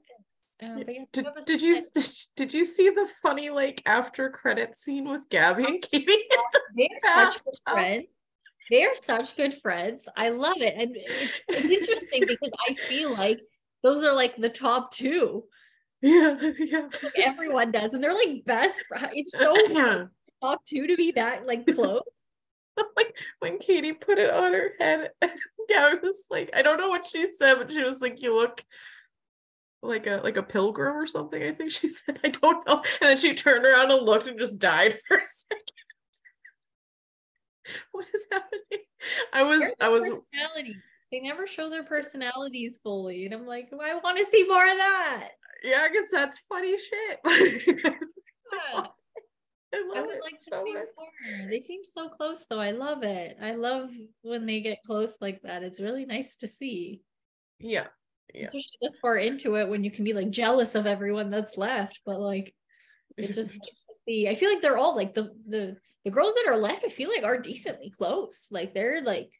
Um, 0.61 0.77
Yeah, 0.77 0.83
but 0.85 0.95
yeah, 0.95 1.03
Did, 1.11 1.27
did 1.45 1.61
you 1.61 1.77
did 2.37 2.53
you 2.53 2.65
see 2.65 2.89
the 2.89 3.09
funny 3.21 3.49
like 3.49 3.81
after 3.85 4.29
credit 4.29 4.75
scene 4.75 5.09
with 5.09 5.27
Gabi 5.29 5.65
and 5.67 5.81
Kaity? 5.81 6.05
They're 6.75 6.87
such 7.03 7.43
good 7.43 7.53
friends. 7.69 8.05
They're 8.69 8.95
such 8.95 9.35
good 9.35 9.53
friends. 9.53 10.07
I 10.15 10.29
love 10.29 10.57
it. 10.57 10.73
And 10.77 10.95
it's, 10.95 11.43
it's 11.47 11.69
interesting 11.69 12.23
because 12.27 12.51
I 12.67 12.73
feel 12.73 13.13
like 13.13 13.39
those 13.83 14.03
are 14.03 14.13
like 14.13 14.37
the 14.37 14.49
top 14.49 14.91
two. 14.91 15.43
yeah, 16.01 16.37
yeah. 16.57 16.87
Like 17.03 17.13
everyone 17.17 17.71
does. 17.71 17.93
And 17.93 18.03
they're 18.03 18.13
like 18.13 18.45
best 18.45 18.83
friends. 18.87 19.11
It's 19.13 19.37
so 19.37 19.53
uh, 19.53 19.69
yeah. 19.69 20.03
top 20.41 20.65
two 20.65 20.87
to 20.87 20.95
be 20.95 21.11
that 21.11 21.45
like 21.45 21.65
close. 21.67 22.01
like 22.97 23.15
when 23.39 23.59
Kaity 23.59 23.99
put 23.99 24.17
it 24.17 24.29
on 24.29 24.53
her 24.53 24.71
head, 24.79 25.11
Gabi 25.71 26.01
was 26.01 26.25
like, 26.29 26.49
I 26.53 26.61
don't 26.61 26.77
know 26.77 26.89
what 26.89 27.05
she 27.05 27.27
said, 27.27 27.55
but 27.55 27.71
she 27.71 27.83
was 27.83 28.01
like, 28.01 28.21
"You 28.21 28.35
look 28.35 28.63
like 29.81 30.07
a 30.07 30.21
like 30.23 30.37
a 30.37 30.43
pilgrim 30.43 30.95
or 30.95 31.07
something." 31.07 31.41
I 31.41 31.51
think 31.51 31.71
she 31.71 31.89
said, 31.89 32.19
"I 32.23 32.29
don't 32.29 32.67
know," 32.67 32.83
and 33.01 33.09
then 33.09 33.17
she 33.17 33.33
turned 33.33 33.65
around 33.65 33.91
and 33.91 34.03
looked 34.03 34.27
and 34.27 34.39
just 34.39 34.59
died 34.59 34.93
for 35.07 35.17
a 35.17 35.25
second. 35.25 35.82
what 37.91 38.05
is 38.13 38.25
happening? 38.31 38.85
I 39.33 39.43
was, 39.43 39.63
I 39.81 39.89
was, 39.89 40.07
personalities. 40.07 40.77
They 41.11 41.19
never 41.19 41.45
show 41.45 41.69
their 41.69 41.83
personalities 41.83 42.79
fully. 42.83 43.25
And 43.25 43.33
I'm 43.33 43.45
like, 43.45 43.69
I 43.71 43.95
want 43.95 44.17
to 44.17 44.25
see 44.25 44.45
more 44.47 44.63
of 44.65 44.77
that. 44.77 45.29
yeah, 45.63 45.81
I 45.83 45.89
guess 45.93 46.05
that's 46.11 46.39
funny 46.49 46.77
shit. 46.77 47.19
Yeah. 48.75 48.87
I 49.73 49.77
I 49.95 50.01
would 50.01 50.15
it 50.15 50.21
like 50.21 50.37
to 50.37 50.43
so 50.43 50.63
see 50.63 50.73
much. 50.73 50.83
more. 50.95 51.49
They 51.49 51.59
seem 51.59 51.83
so 51.83 52.07
close 52.09 52.45
though. 52.47 52.59
I 52.59 52.71
love 52.71 53.01
it. 53.01 53.37
I 53.41 53.53
love 53.53 53.89
when 54.21 54.45
they 54.45 54.59
get 54.61 54.83
close 54.85 55.15
like 55.21 55.41
that. 55.41 55.63
It's 55.63 55.81
really 55.81 56.05
nice 56.05 56.35
to 56.37 56.47
see. 56.47 57.01
Yeah, 57.59 57.87
Yeah. 58.33 58.43
Especially 58.43 58.77
this 58.81 58.99
far 58.99 59.17
into 59.17 59.55
it 59.55 59.67
when 59.67 59.83
you 59.83 59.89
can 59.89 60.03
be 60.03 60.13
like 60.13 60.29
jealous 60.29 60.75
of 60.75 60.85
everyone 60.85 61.31
that's 61.31 61.57
left. 61.57 62.01
But 62.05 62.19
like 62.19 62.53
it 63.17 63.27
just 63.33 63.51
nice 63.51 63.59
to 63.59 63.93
see. 64.05 64.27
I 64.27 64.35
feel 64.35 64.49
like 64.49 64.61
they're 64.61 64.77
all 64.77 64.95
like 64.95 65.13
the 65.13 65.33
the 65.47 65.77
the 66.03 66.11
girls 66.11 66.33
that 66.35 66.51
are 66.51 66.57
left, 66.57 66.83
I 66.85 66.89
feel 66.89 67.09
like 67.09 67.23
are 67.23 67.37
decently 67.37 67.89
close. 67.89 68.47
Like 68.51 68.73
they're 68.73 69.01
like 69.01 69.31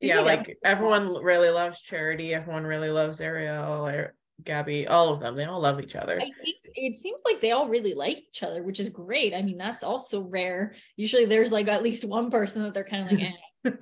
yeah, 0.00 0.20
like 0.20 0.56
everyone 0.64 1.14
really 1.22 1.50
loves 1.50 1.82
Charity. 1.82 2.34
Everyone 2.34 2.64
really 2.64 2.90
loves 2.90 3.20
Ariel 3.20 3.86
or 3.86 4.14
Gabi. 4.44 4.88
All 4.88 5.08
of 5.12 5.20
them. 5.20 5.34
They 5.34 5.44
all 5.44 5.60
love 5.60 5.80
each 5.80 5.96
other. 5.96 6.20
I 6.20 6.30
think 6.42 6.56
it 6.74 7.00
seems 7.00 7.20
like 7.24 7.40
they 7.40 7.50
all 7.50 7.68
really 7.68 7.94
like 7.94 8.18
each 8.18 8.42
other, 8.42 8.62
which 8.62 8.78
is 8.78 8.88
great. 8.88 9.34
I 9.34 9.42
mean, 9.42 9.58
that's 9.58 9.82
also 9.82 10.22
rare. 10.22 10.74
Usually 10.96 11.24
there's 11.24 11.50
like 11.50 11.66
at 11.66 11.82
least 11.82 12.04
one 12.04 12.30
person 12.30 12.62
that 12.62 12.74
they're 12.74 12.84
kind 12.84 13.06
of 13.06 13.18
like, 13.18 13.32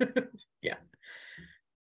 eh. 0.01 0.21
yeah. 0.61 0.75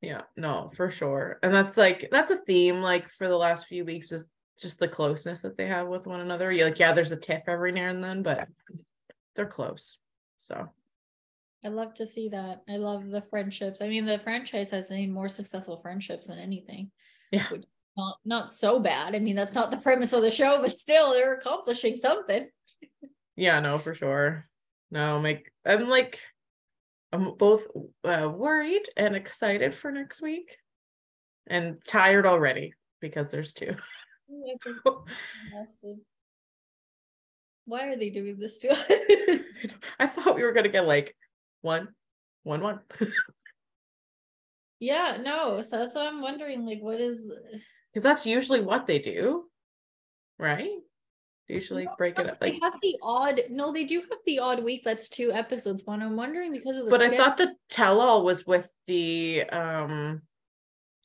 Yeah, 0.01 0.22
no, 0.37 0.70
for 0.77 0.90
sure. 0.90 1.38
And 1.42 1.53
that's 1.53 1.77
like 1.77 2.09
that's 2.11 2.31
a 2.31 2.37
theme 2.37 2.81
like 2.81 3.09
for 3.09 3.29
the 3.29 3.37
last 3.37 3.66
few 3.66 3.85
weeks 3.85 4.12
is 4.12 4.27
just 4.62 4.79
the 4.79 4.88
closeness 4.88 5.42
that 5.42 5.57
they 5.57 5.66
have 5.66 5.88
with 5.88 6.07
one 6.07 6.20
another. 6.20 6.51
Yeah, 6.53 6.64
like 6.64 6.79
yeah, 6.79 6.92
there's 6.92 7.12
a 7.12 7.16
tiff 7.16 7.42
every 7.48 7.72
now 7.72 7.90
and 7.90 8.03
then, 8.03 8.22
but 8.22 8.48
they're 9.35 9.46
close. 9.46 9.98
So 10.40 10.68
I 11.64 11.68
love 11.68 11.94
to 11.94 12.07
see 12.07 12.29
that. 12.31 12.62
I 12.68 12.77
love 12.77 13.09
the 13.09 13.22
friendships. 13.22 13.83
I 13.83 13.88
mean, 13.88 14.05
the 14.05 14.18
franchise 14.18 14.70
has 14.70 14.88
seen 14.88 15.12
more 15.12 15.29
successful 15.29 15.79
friendships 15.79 16.29
than 16.29 16.38
anything. 16.38 16.90
Yeah. 17.31 17.46
Not 17.96 18.16
not 18.25 18.53
so 18.53 18.81
bad. 18.81 19.14
I 19.14 19.18
mean, 19.18 19.37
that's 19.37 19.55
not 19.55 19.70
the 19.70 19.77
premise 19.77 20.12
of 20.12 20.22
the 20.22 20.31
show, 20.31 20.61
but 20.62 20.79
still 20.79 21.12
they're 21.12 21.35
accomplishing 21.35 21.96
something. 21.96 22.48
yeah, 23.37 23.61
no, 23.61 23.79
for 23.79 23.94
sure. 23.94 24.48
No, 24.90 25.20
make 25.20 25.51
I'm 25.64 25.88
like 25.88 26.20
I'm 27.12 27.37
both 27.37 27.66
uh, 28.05 28.31
worried 28.35 28.88
and 28.96 29.14
excited 29.14 29.75
for 29.75 29.92
next 29.92 30.22
week 30.22 30.57
and 31.46 31.77
tired 31.87 32.27
already 32.27 32.72
because 33.01 33.31
there's 33.31 33.53
two. 33.53 33.75
Why 37.64 37.87
are 37.87 37.97
they 37.97 38.11
doing 38.11 38.38
this 38.38 38.59
to 38.61 38.71
us? 38.73 39.42
I 40.01 40.07
thought 40.07 40.35
we 40.35 40.42
were 40.42 40.53
gonna 40.53 40.68
get 40.68 40.87
like 40.87 41.16
one, 41.61 41.88
one, 42.42 42.61
one. 42.61 42.81
yeah, 44.81 45.16
no. 45.21 45.62
So 45.62 45.79
that's 45.79 45.95
why 45.95 46.09
I'm 46.09 46.21
wondering, 46.21 46.66
like, 46.66 46.81
what 46.81 47.01
is 47.01 47.31
Because 47.92 48.03
that's 48.03 48.27
usually 48.27 48.61
what 48.61 48.87
they 48.87 48.99
do, 48.99 49.45
right? 50.38 50.71
They 51.49 51.55
usually 51.55 51.88
break 51.99 52.18
it 52.18 52.29
up. 52.29 52.40
they 52.40 52.53
Like, 52.53 52.62
have 52.62 52.81
the 52.83 52.97
odd 53.03 53.42
no, 53.51 53.73
they 53.73 53.85
do 53.85 54.01
have 54.01 54.18
the 54.27 54.38
odd 54.38 54.62
week 54.62 54.83
that's 54.85 55.09
two 55.09 55.33
episodes, 55.33 55.83
but 55.83 56.01
I'm 56.01 56.16
wondering 56.16 56.53
because 56.53 56.77
of 56.77 56.85
the 56.85 56.90
but 56.90 57.03
I 57.03 57.16
thought 57.16 57.37
the 57.37 57.55
tell-all 57.68 58.25
was 58.25 58.47
with 58.47 58.73
the 58.87 59.45
um 59.45 60.23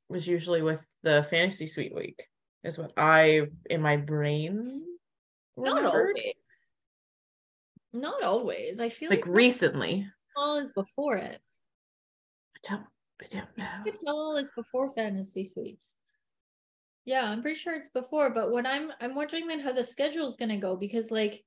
was 0.10 0.28
usually 0.28 0.62
with 0.62 0.88
the 1.04 1.24
fantasy 1.24 1.68
suite 1.68 1.94
week, 1.94 2.28
is 2.68 2.78
what 2.78 2.92
I 2.98 3.48
in 3.70 3.82
my 3.82 3.98
brain 3.98 4.84
not 5.56 5.78
remembered. 5.78 6.10
always. 6.16 6.34
Not 7.94 8.24
always. 8.24 8.80
I 8.80 8.90
feel 8.90 9.10
Like 9.10 9.26
like 9.26 9.34
recently. 9.36 10.08
all 10.36 10.58
is 10.58 10.72
before 10.74 11.16
it. 11.18 11.40
I 12.56 12.70
don't 12.70 12.86
I 13.22 13.26
don't 13.30 13.58
know. 13.58 13.84
It's 13.86 14.04
all 14.06 14.36
is 14.38 14.52
before 14.56 14.92
fantasy 14.92 15.44
suites. 15.44 15.96
Yeah, 17.06 17.24
I'm 17.24 17.42
pretty 17.42 17.58
sure 17.58 17.74
it's 17.76 17.90
before, 17.90 18.30
but 18.32 18.52
when 18.52 18.66
I'm 18.66 18.92
I'm 19.00 19.16
wondering 19.16 19.48
then 19.48 19.62
how 19.62 19.72
the 19.72 19.84
schedule 19.84 20.28
is 20.28 20.36
gonna 20.38 20.58
go 20.60 20.76
because 20.76 21.10
like 21.10 21.44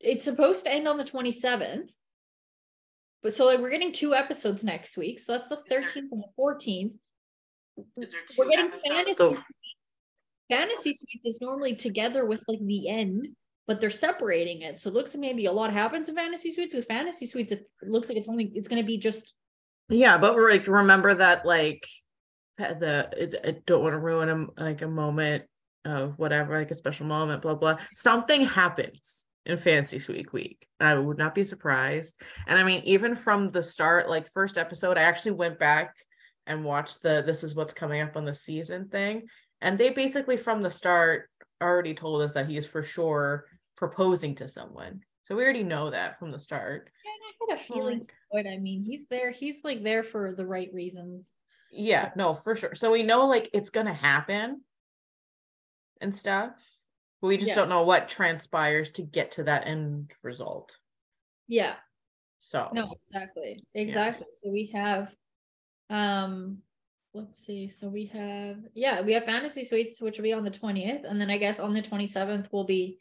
it's 0.00 0.24
supposed 0.24 0.64
to 0.64 0.72
end 0.72 0.86
on 0.86 0.96
the 0.96 1.04
27th. 1.04 1.90
But 3.20 3.34
so 3.34 3.44
like 3.46 3.58
we're 3.58 3.70
getting 3.70 3.90
two 3.92 4.14
episodes 4.14 4.62
next 4.62 4.96
week. 4.96 5.18
So 5.18 5.32
that's 5.32 5.48
the 5.48 5.56
13th 5.56 6.12
and 6.12 6.22
the 6.22 6.28
14th. 6.38 6.92
Is 7.96 8.12
there 8.12 8.20
We're 8.36 8.50
getting 8.50 8.66
episodes? 8.66 8.88
fantasy 8.88 9.14
suites. 9.16 9.52
Fantasy 10.50 10.92
suites 10.92 11.22
is 11.24 11.40
normally 11.40 11.74
together 11.74 12.24
with 12.24 12.42
like 12.48 12.60
the 12.60 12.88
end, 12.88 13.28
but 13.66 13.80
they're 13.80 13.90
separating 13.90 14.62
it. 14.62 14.78
So 14.78 14.88
it 14.90 14.94
looks 14.94 15.14
like 15.14 15.20
maybe 15.20 15.46
a 15.46 15.52
lot 15.52 15.72
happens 15.72 16.08
in 16.08 16.14
fantasy 16.14 16.52
suites. 16.52 16.74
With 16.74 16.86
fantasy 16.86 17.26
suites, 17.26 17.52
it 17.52 17.66
looks 17.82 18.08
like 18.08 18.18
it's 18.18 18.28
only 18.28 18.50
it's 18.54 18.68
gonna 18.68 18.82
be 18.82 18.98
just 18.98 19.34
Yeah, 19.88 20.18
but 20.18 20.34
we're 20.34 20.50
like 20.50 20.66
remember 20.66 21.14
that 21.14 21.44
like 21.44 21.86
the 22.58 23.40
I 23.46 23.56
don't 23.66 23.82
want 23.82 23.92
to 23.92 23.98
ruin 23.98 24.28
a 24.58 24.62
like 24.62 24.82
a 24.82 24.88
moment 24.88 25.44
of 25.84 26.18
whatever, 26.18 26.58
like 26.58 26.70
a 26.70 26.74
special 26.74 27.06
moment, 27.06 27.42
blah 27.42 27.54
blah. 27.54 27.78
Something 27.92 28.44
happens 28.44 29.26
in 29.46 29.58
Fantasy 29.58 29.98
Suite 29.98 30.32
week. 30.32 30.66
I 30.80 30.94
would 30.94 31.18
not 31.18 31.34
be 31.34 31.44
surprised. 31.44 32.20
And 32.46 32.58
I 32.58 32.64
mean, 32.64 32.82
even 32.84 33.14
from 33.14 33.50
the 33.50 33.62
start, 33.62 34.08
like 34.08 34.30
first 34.32 34.58
episode, 34.58 34.98
I 34.98 35.02
actually 35.02 35.32
went 35.32 35.58
back 35.58 35.94
and 36.48 36.64
watched 36.64 37.02
the 37.02 37.22
this 37.24 37.44
is 37.44 37.54
what's 37.54 37.72
coming 37.72 38.00
up 38.00 38.16
on 38.16 38.24
the 38.24 38.34
season 38.34 38.88
thing. 38.88 39.28
And 39.60 39.78
they 39.78 39.90
basically 39.90 40.36
from 40.36 40.62
the 40.62 40.70
start 40.70 41.28
already 41.62 41.94
told 41.94 42.22
us 42.22 42.34
that 42.34 42.48
he 42.48 42.56
is 42.56 42.66
for 42.66 42.82
sure 42.82 43.46
proposing 43.76 44.34
to 44.36 44.48
someone. 44.48 45.00
So 45.26 45.36
we 45.36 45.44
already 45.44 45.62
know 45.62 45.90
that 45.90 46.18
from 46.18 46.32
the 46.32 46.38
start. 46.38 46.90
Yeah, 47.04 47.52
I 47.52 47.52
had 47.52 47.60
a 47.60 47.62
feeling 47.62 48.08
what 48.30 48.46
I 48.46 48.56
mean. 48.56 48.82
He's 48.82 49.06
there, 49.08 49.30
he's 49.30 49.62
like 49.62 49.82
there 49.82 50.02
for 50.02 50.34
the 50.34 50.46
right 50.46 50.70
reasons. 50.72 51.34
Yeah, 51.70 52.06
so. 52.06 52.12
no, 52.16 52.34
for 52.34 52.56
sure. 52.56 52.74
So 52.74 52.90
we 52.90 53.02
know 53.02 53.26
like 53.26 53.50
it's 53.52 53.70
gonna 53.70 53.94
happen 53.94 54.62
and 56.00 56.14
stuff. 56.14 56.52
But 57.20 57.28
we 57.28 57.36
just 57.36 57.48
yeah. 57.48 57.56
don't 57.56 57.68
know 57.68 57.82
what 57.82 58.08
transpires 58.08 58.92
to 58.92 59.02
get 59.02 59.32
to 59.32 59.44
that 59.44 59.66
end 59.66 60.12
result. 60.22 60.72
Yeah. 61.48 61.74
So 62.38 62.68
no, 62.72 62.94
exactly. 63.06 63.64
Exactly. 63.74 64.26
Yes. 64.30 64.40
So 64.40 64.50
we 64.50 64.70
have 64.72 65.12
um 65.90 66.58
let's 67.14 67.44
see. 67.44 67.68
So 67.68 67.88
we 67.88 68.06
have 68.06 68.58
yeah, 68.74 69.00
we 69.00 69.12
have 69.12 69.24
fantasy 69.24 69.64
suites, 69.64 70.00
which 70.00 70.18
will 70.18 70.24
be 70.24 70.32
on 70.32 70.44
the 70.44 70.50
20th. 70.50 71.04
And 71.08 71.20
then 71.20 71.30
I 71.30 71.38
guess 71.38 71.58
on 71.58 71.74
the 71.74 71.82
27th 71.82 72.52
will 72.52 72.64
be 72.64 72.98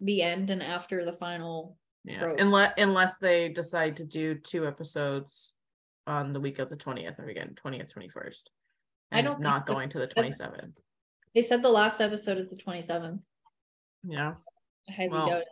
the 0.00 0.22
end 0.22 0.50
and 0.50 0.62
after 0.62 1.04
the 1.04 1.12
final 1.12 1.76
yeah 2.04 2.34
unless 2.38 2.72
unless 2.76 3.16
they 3.16 3.48
decide 3.48 3.96
to 3.96 4.04
do 4.04 4.34
two 4.34 4.66
episodes 4.66 5.52
on 6.06 6.32
the 6.32 6.40
week 6.40 6.58
of 6.58 6.68
the 6.68 6.76
20th 6.76 7.18
or 7.18 7.28
again 7.28 7.54
20th 7.54 7.92
21st 7.94 8.42
i 9.12 9.22
don't 9.22 9.40
not 9.40 9.64
so. 9.64 9.72
going 9.72 9.88
to 9.88 9.98
the 9.98 10.06
27th 10.06 10.72
they 11.34 11.40
said 11.40 11.62
the 11.62 11.68
last 11.68 12.00
episode 12.00 12.38
is 12.38 12.50
the 12.50 12.56
27th 12.56 13.20
yeah 14.06 14.34
I 14.88 14.92
highly 14.92 15.10
well, 15.10 15.26
doubt 15.28 15.40
it. 15.42 15.48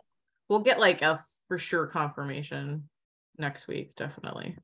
we'll 0.49 0.59
get 0.59 0.79
like 0.79 1.01
a 1.01 1.19
for 1.47 1.57
sure 1.57 1.87
confirmation 1.87 2.87
next 3.37 3.67
week 3.67 3.95
definitely 3.95 4.55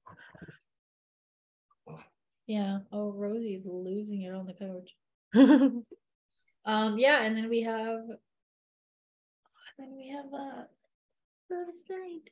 yeah 2.50 2.80
oh 2.91 3.12
rosie's 3.12 3.66
losing 3.66 4.24
it 4.24 4.34
on 4.34 4.45
the 4.45 4.54
couch 4.54 4.95
um 6.66 6.97
yeah 6.97 7.22
and 7.22 7.38
then 7.38 7.47
we 7.47 7.62
have 7.62 8.02
then 9.78 9.95
we 9.95 10.10
have 10.10 10.26
uh 10.34 10.64
Love 11.52 11.70
is 11.70 11.82
Blind. 11.82 12.30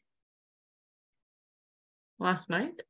Last 2.19 2.49
night? 2.49 2.83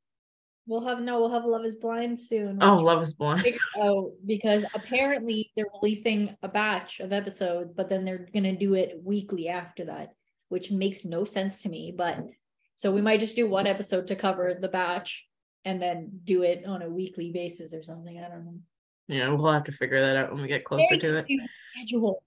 We'll 0.66 0.86
have 0.86 1.00
no, 1.00 1.22
we'll 1.22 1.32
have 1.32 1.46
Love 1.46 1.64
is 1.64 1.78
Blind 1.78 2.20
soon. 2.20 2.58
Oh, 2.62 2.76
Love 2.76 3.02
is 3.02 3.14
Blind. 3.14 3.48
oh, 3.78 4.14
because 4.26 4.66
apparently 4.74 5.52
they're 5.56 5.68
releasing 5.82 6.36
a 6.44 6.50
batch 6.50 7.00
of 7.00 7.14
episodes, 7.14 7.72
but 7.74 7.88
then 7.88 8.04
they're 8.04 8.28
gonna 8.34 8.58
do 8.58 8.74
it 8.74 9.00
weekly 9.02 9.48
after 9.48 9.86
that, 9.86 10.14
which 10.50 10.70
makes 10.70 11.06
no 11.06 11.24
sense 11.24 11.62
to 11.62 11.70
me. 11.70 11.94
But 11.96 12.26
so 12.76 12.92
we 12.92 13.02
might 13.02 13.22
just 13.22 13.38
do 13.38 13.48
one 13.48 13.68
episode 13.68 14.08
to 14.08 14.16
cover 14.18 14.58
the 14.60 14.68
batch 14.68 15.27
and 15.68 15.82
then 15.82 16.10
do 16.24 16.44
it 16.44 16.66
on 16.66 16.82
a 16.82 16.90
weekly 16.90 17.30
basis 17.32 17.74
or 17.74 17.84
something. 17.84 18.18
I 18.18 18.30
don't 18.30 18.46
know. 18.46 18.60
Yeah, 19.10 19.28
we'll 19.30 19.52
have 19.52 19.66
to 19.66 19.74
figure 19.74 20.00
that 20.00 20.16
out 20.16 20.32
when 20.32 20.42
we 20.42 20.48
get 20.48 20.64
closer 20.64 20.86
Very 20.90 21.00
to 21.00 21.18
it. 21.18 21.26
Schedule 21.76 22.24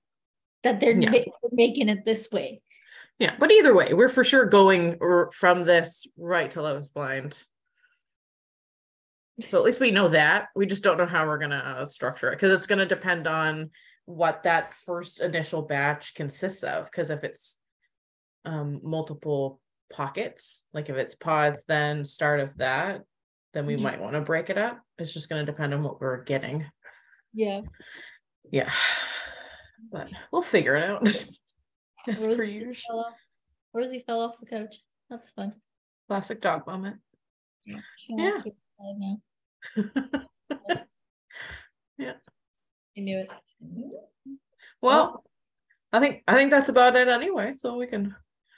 that 0.63 0.79
they're 0.79 0.93
yeah. 0.93 1.11
ma- 1.11 1.49
making 1.51 1.89
it 1.89 2.05
this 2.05 2.31
way. 2.31 2.61
Yeah, 3.19 3.35
but 3.39 3.51
either 3.51 3.75
way, 3.75 3.95
we're 3.95 4.11
for 4.11 4.25
sure 4.25 4.45
going 4.45 4.99
from 5.33 5.65
this 5.65 6.07
right 6.19 6.51
to 6.51 6.63
Love 6.63 6.83
is 6.83 6.89
Blind. 6.89 7.43
So 9.47 9.57
at 9.57 9.65
least 9.65 9.81
we 9.81 9.91
know 9.91 10.09
that. 10.09 10.49
We 10.55 10.67
just 10.67 10.83
don't 10.83 10.99
know 10.99 11.07
how 11.07 11.27
we're 11.27 11.39
gonna 11.39 11.79
uh, 11.81 11.87
structure 11.87 12.29
it 12.29 12.37
because 12.37 12.53
it's 12.53 12.67
gonna 12.67 12.87
depend 12.87 13.27
on 13.27 13.71
what 14.05 14.43
that 14.43 14.75
first 14.75 15.21
initial 15.21 15.63
batch 15.63 16.15
consists 16.15 16.63
of. 16.63 16.91
Because 16.91 17.09
if 17.09 17.25
it's 17.25 17.57
um, 18.45 18.81
multiple 18.83 19.61
pockets, 19.91 20.63
like 20.75 20.91
if 20.91 20.97
it's 20.97 21.15
pods, 21.15 21.65
then 21.67 22.05
start 22.05 22.41
of 22.41 22.57
that, 22.59 23.03
then 23.53 23.67
we 23.67 23.77
might 23.77 24.01
want 24.01 24.15
to 24.15 24.21
break 24.21 24.51
it 24.51 24.59
up. 24.59 24.81
It's 24.99 25.13
just 25.13 25.29
gonna 25.29 25.45
depend 25.45 25.75
on 25.75 25.83
what 25.83 26.01
we're 26.01 26.25
getting. 26.25 26.67
Yeah. 27.33 27.63
Yeah 28.51 28.71
but 29.91 30.11
we'll 30.33 30.43
figure 30.43 30.77
it 30.77 30.85
out. 30.85 31.07
As 31.07 32.27
Rosie 32.27 32.37
per 32.37 32.45
usual. 32.45 32.75
Fell 32.89 33.01
off, 33.01 33.15
Rosie 33.75 34.05
fell 34.07 34.21
off 34.21 34.35
the 34.41 34.47
couch. 34.47 34.77
That's 35.09 35.31
fun. 35.31 35.55
Classic 36.09 36.41
dog 36.41 36.67
moment. 36.67 36.97
Yeah. 37.65 37.81
Yeah. 38.09 38.39
to 38.39 38.53
now. 38.81 39.17
yeah. 41.99 42.13
I 42.97 43.01
knew 43.01 43.19
it. 43.19 43.31
Well, 44.81 45.23
oh. 45.23 45.23
I 45.93 46.01
think 46.01 46.23
I 46.27 46.35
think 46.35 46.51
that's 46.51 46.69
about 46.69 46.97
it 46.97 47.09
anyway. 47.09 47.53
So 47.57 47.77
we 47.77 47.87
can 47.87 48.15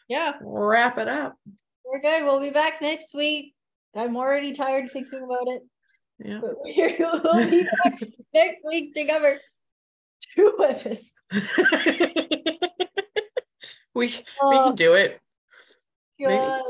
yeah 0.09 0.35
wrap 0.41 0.99
it 0.99 1.09
up. 1.09 1.37
We're 1.85 2.01
good. 2.01 2.25
We'll 2.25 2.41
be 2.41 2.51
back 2.51 2.81
next 2.81 3.15
week. 3.15 3.55
I'm 3.95 4.17
already 4.17 4.53
tired 4.53 4.91
thinking 4.91 5.23
about 5.23 5.49
it. 5.49 5.63
Yeah. 6.19 6.41
But 6.41 6.57
we'll 7.25 7.51
be 7.51 7.67
back 7.85 8.01
next 8.35 8.61
week 8.67 8.95
to 8.95 9.05
cover 9.05 9.39
two 10.35 10.57
episodes. 10.63 11.13
we 13.95 14.15
oh, 14.41 14.51
we 14.51 14.57
can 14.57 14.73
oh. 14.73 14.75
do 14.75 14.95
it. 14.95 15.21
God, 16.21 16.63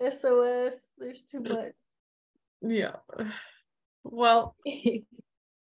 Maybe. 0.00 0.10
SOS. 0.10 0.74
There's 0.98 1.24
too 1.24 1.40
much. 1.40 1.72
Yeah. 2.62 2.96
Well. 4.04 4.56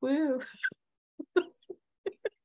woo. 0.00 0.40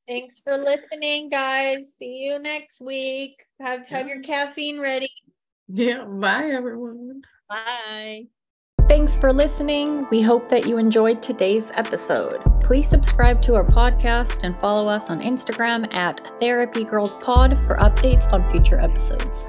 Thanks 0.07 0.41
for 0.41 0.57
listening, 0.57 1.29
guys. 1.29 1.93
See 1.97 2.25
you 2.25 2.39
next 2.39 2.81
week. 2.81 3.45
Have 3.61 3.85
have 3.87 4.07
your 4.07 4.21
caffeine 4.21 4.79
ready. 4.79 5.11
Yeah. 5.69 6.03
Bye, 6.03 6.49
everyone. 6.51 7.21
Bye. 7.51 8.27
Thanks 8.87 9.17
for 9.17 9.33
listening. 9.33 10.07
We 10.09 10.21
hope 10.21 10.47
that 10.47 10.67
you 10.67 10.77
enjoyed 10.77 11.21
today's 11.21 11.69
episode. 11.75 12.41
Please 12.61 12.87
subscribe 12.87 13.41
to 13.41 13.55
our 13.55 13.65
podcast 13.65 14.43
and 14.43 14.57
follow 14.59 14.87
us 14.87 15.09
on 15.09 15.19
Instagram 15.19 15.93
at 15.93 16.21
Therapy 16.39 16.85
Girls 16.85 17.13
Pod 17.15 17.57
for 17.67 17.75
updates 17.75 18.31
on 18.31 18.49
future 18.51 18.79
episodes. 18.79 19.47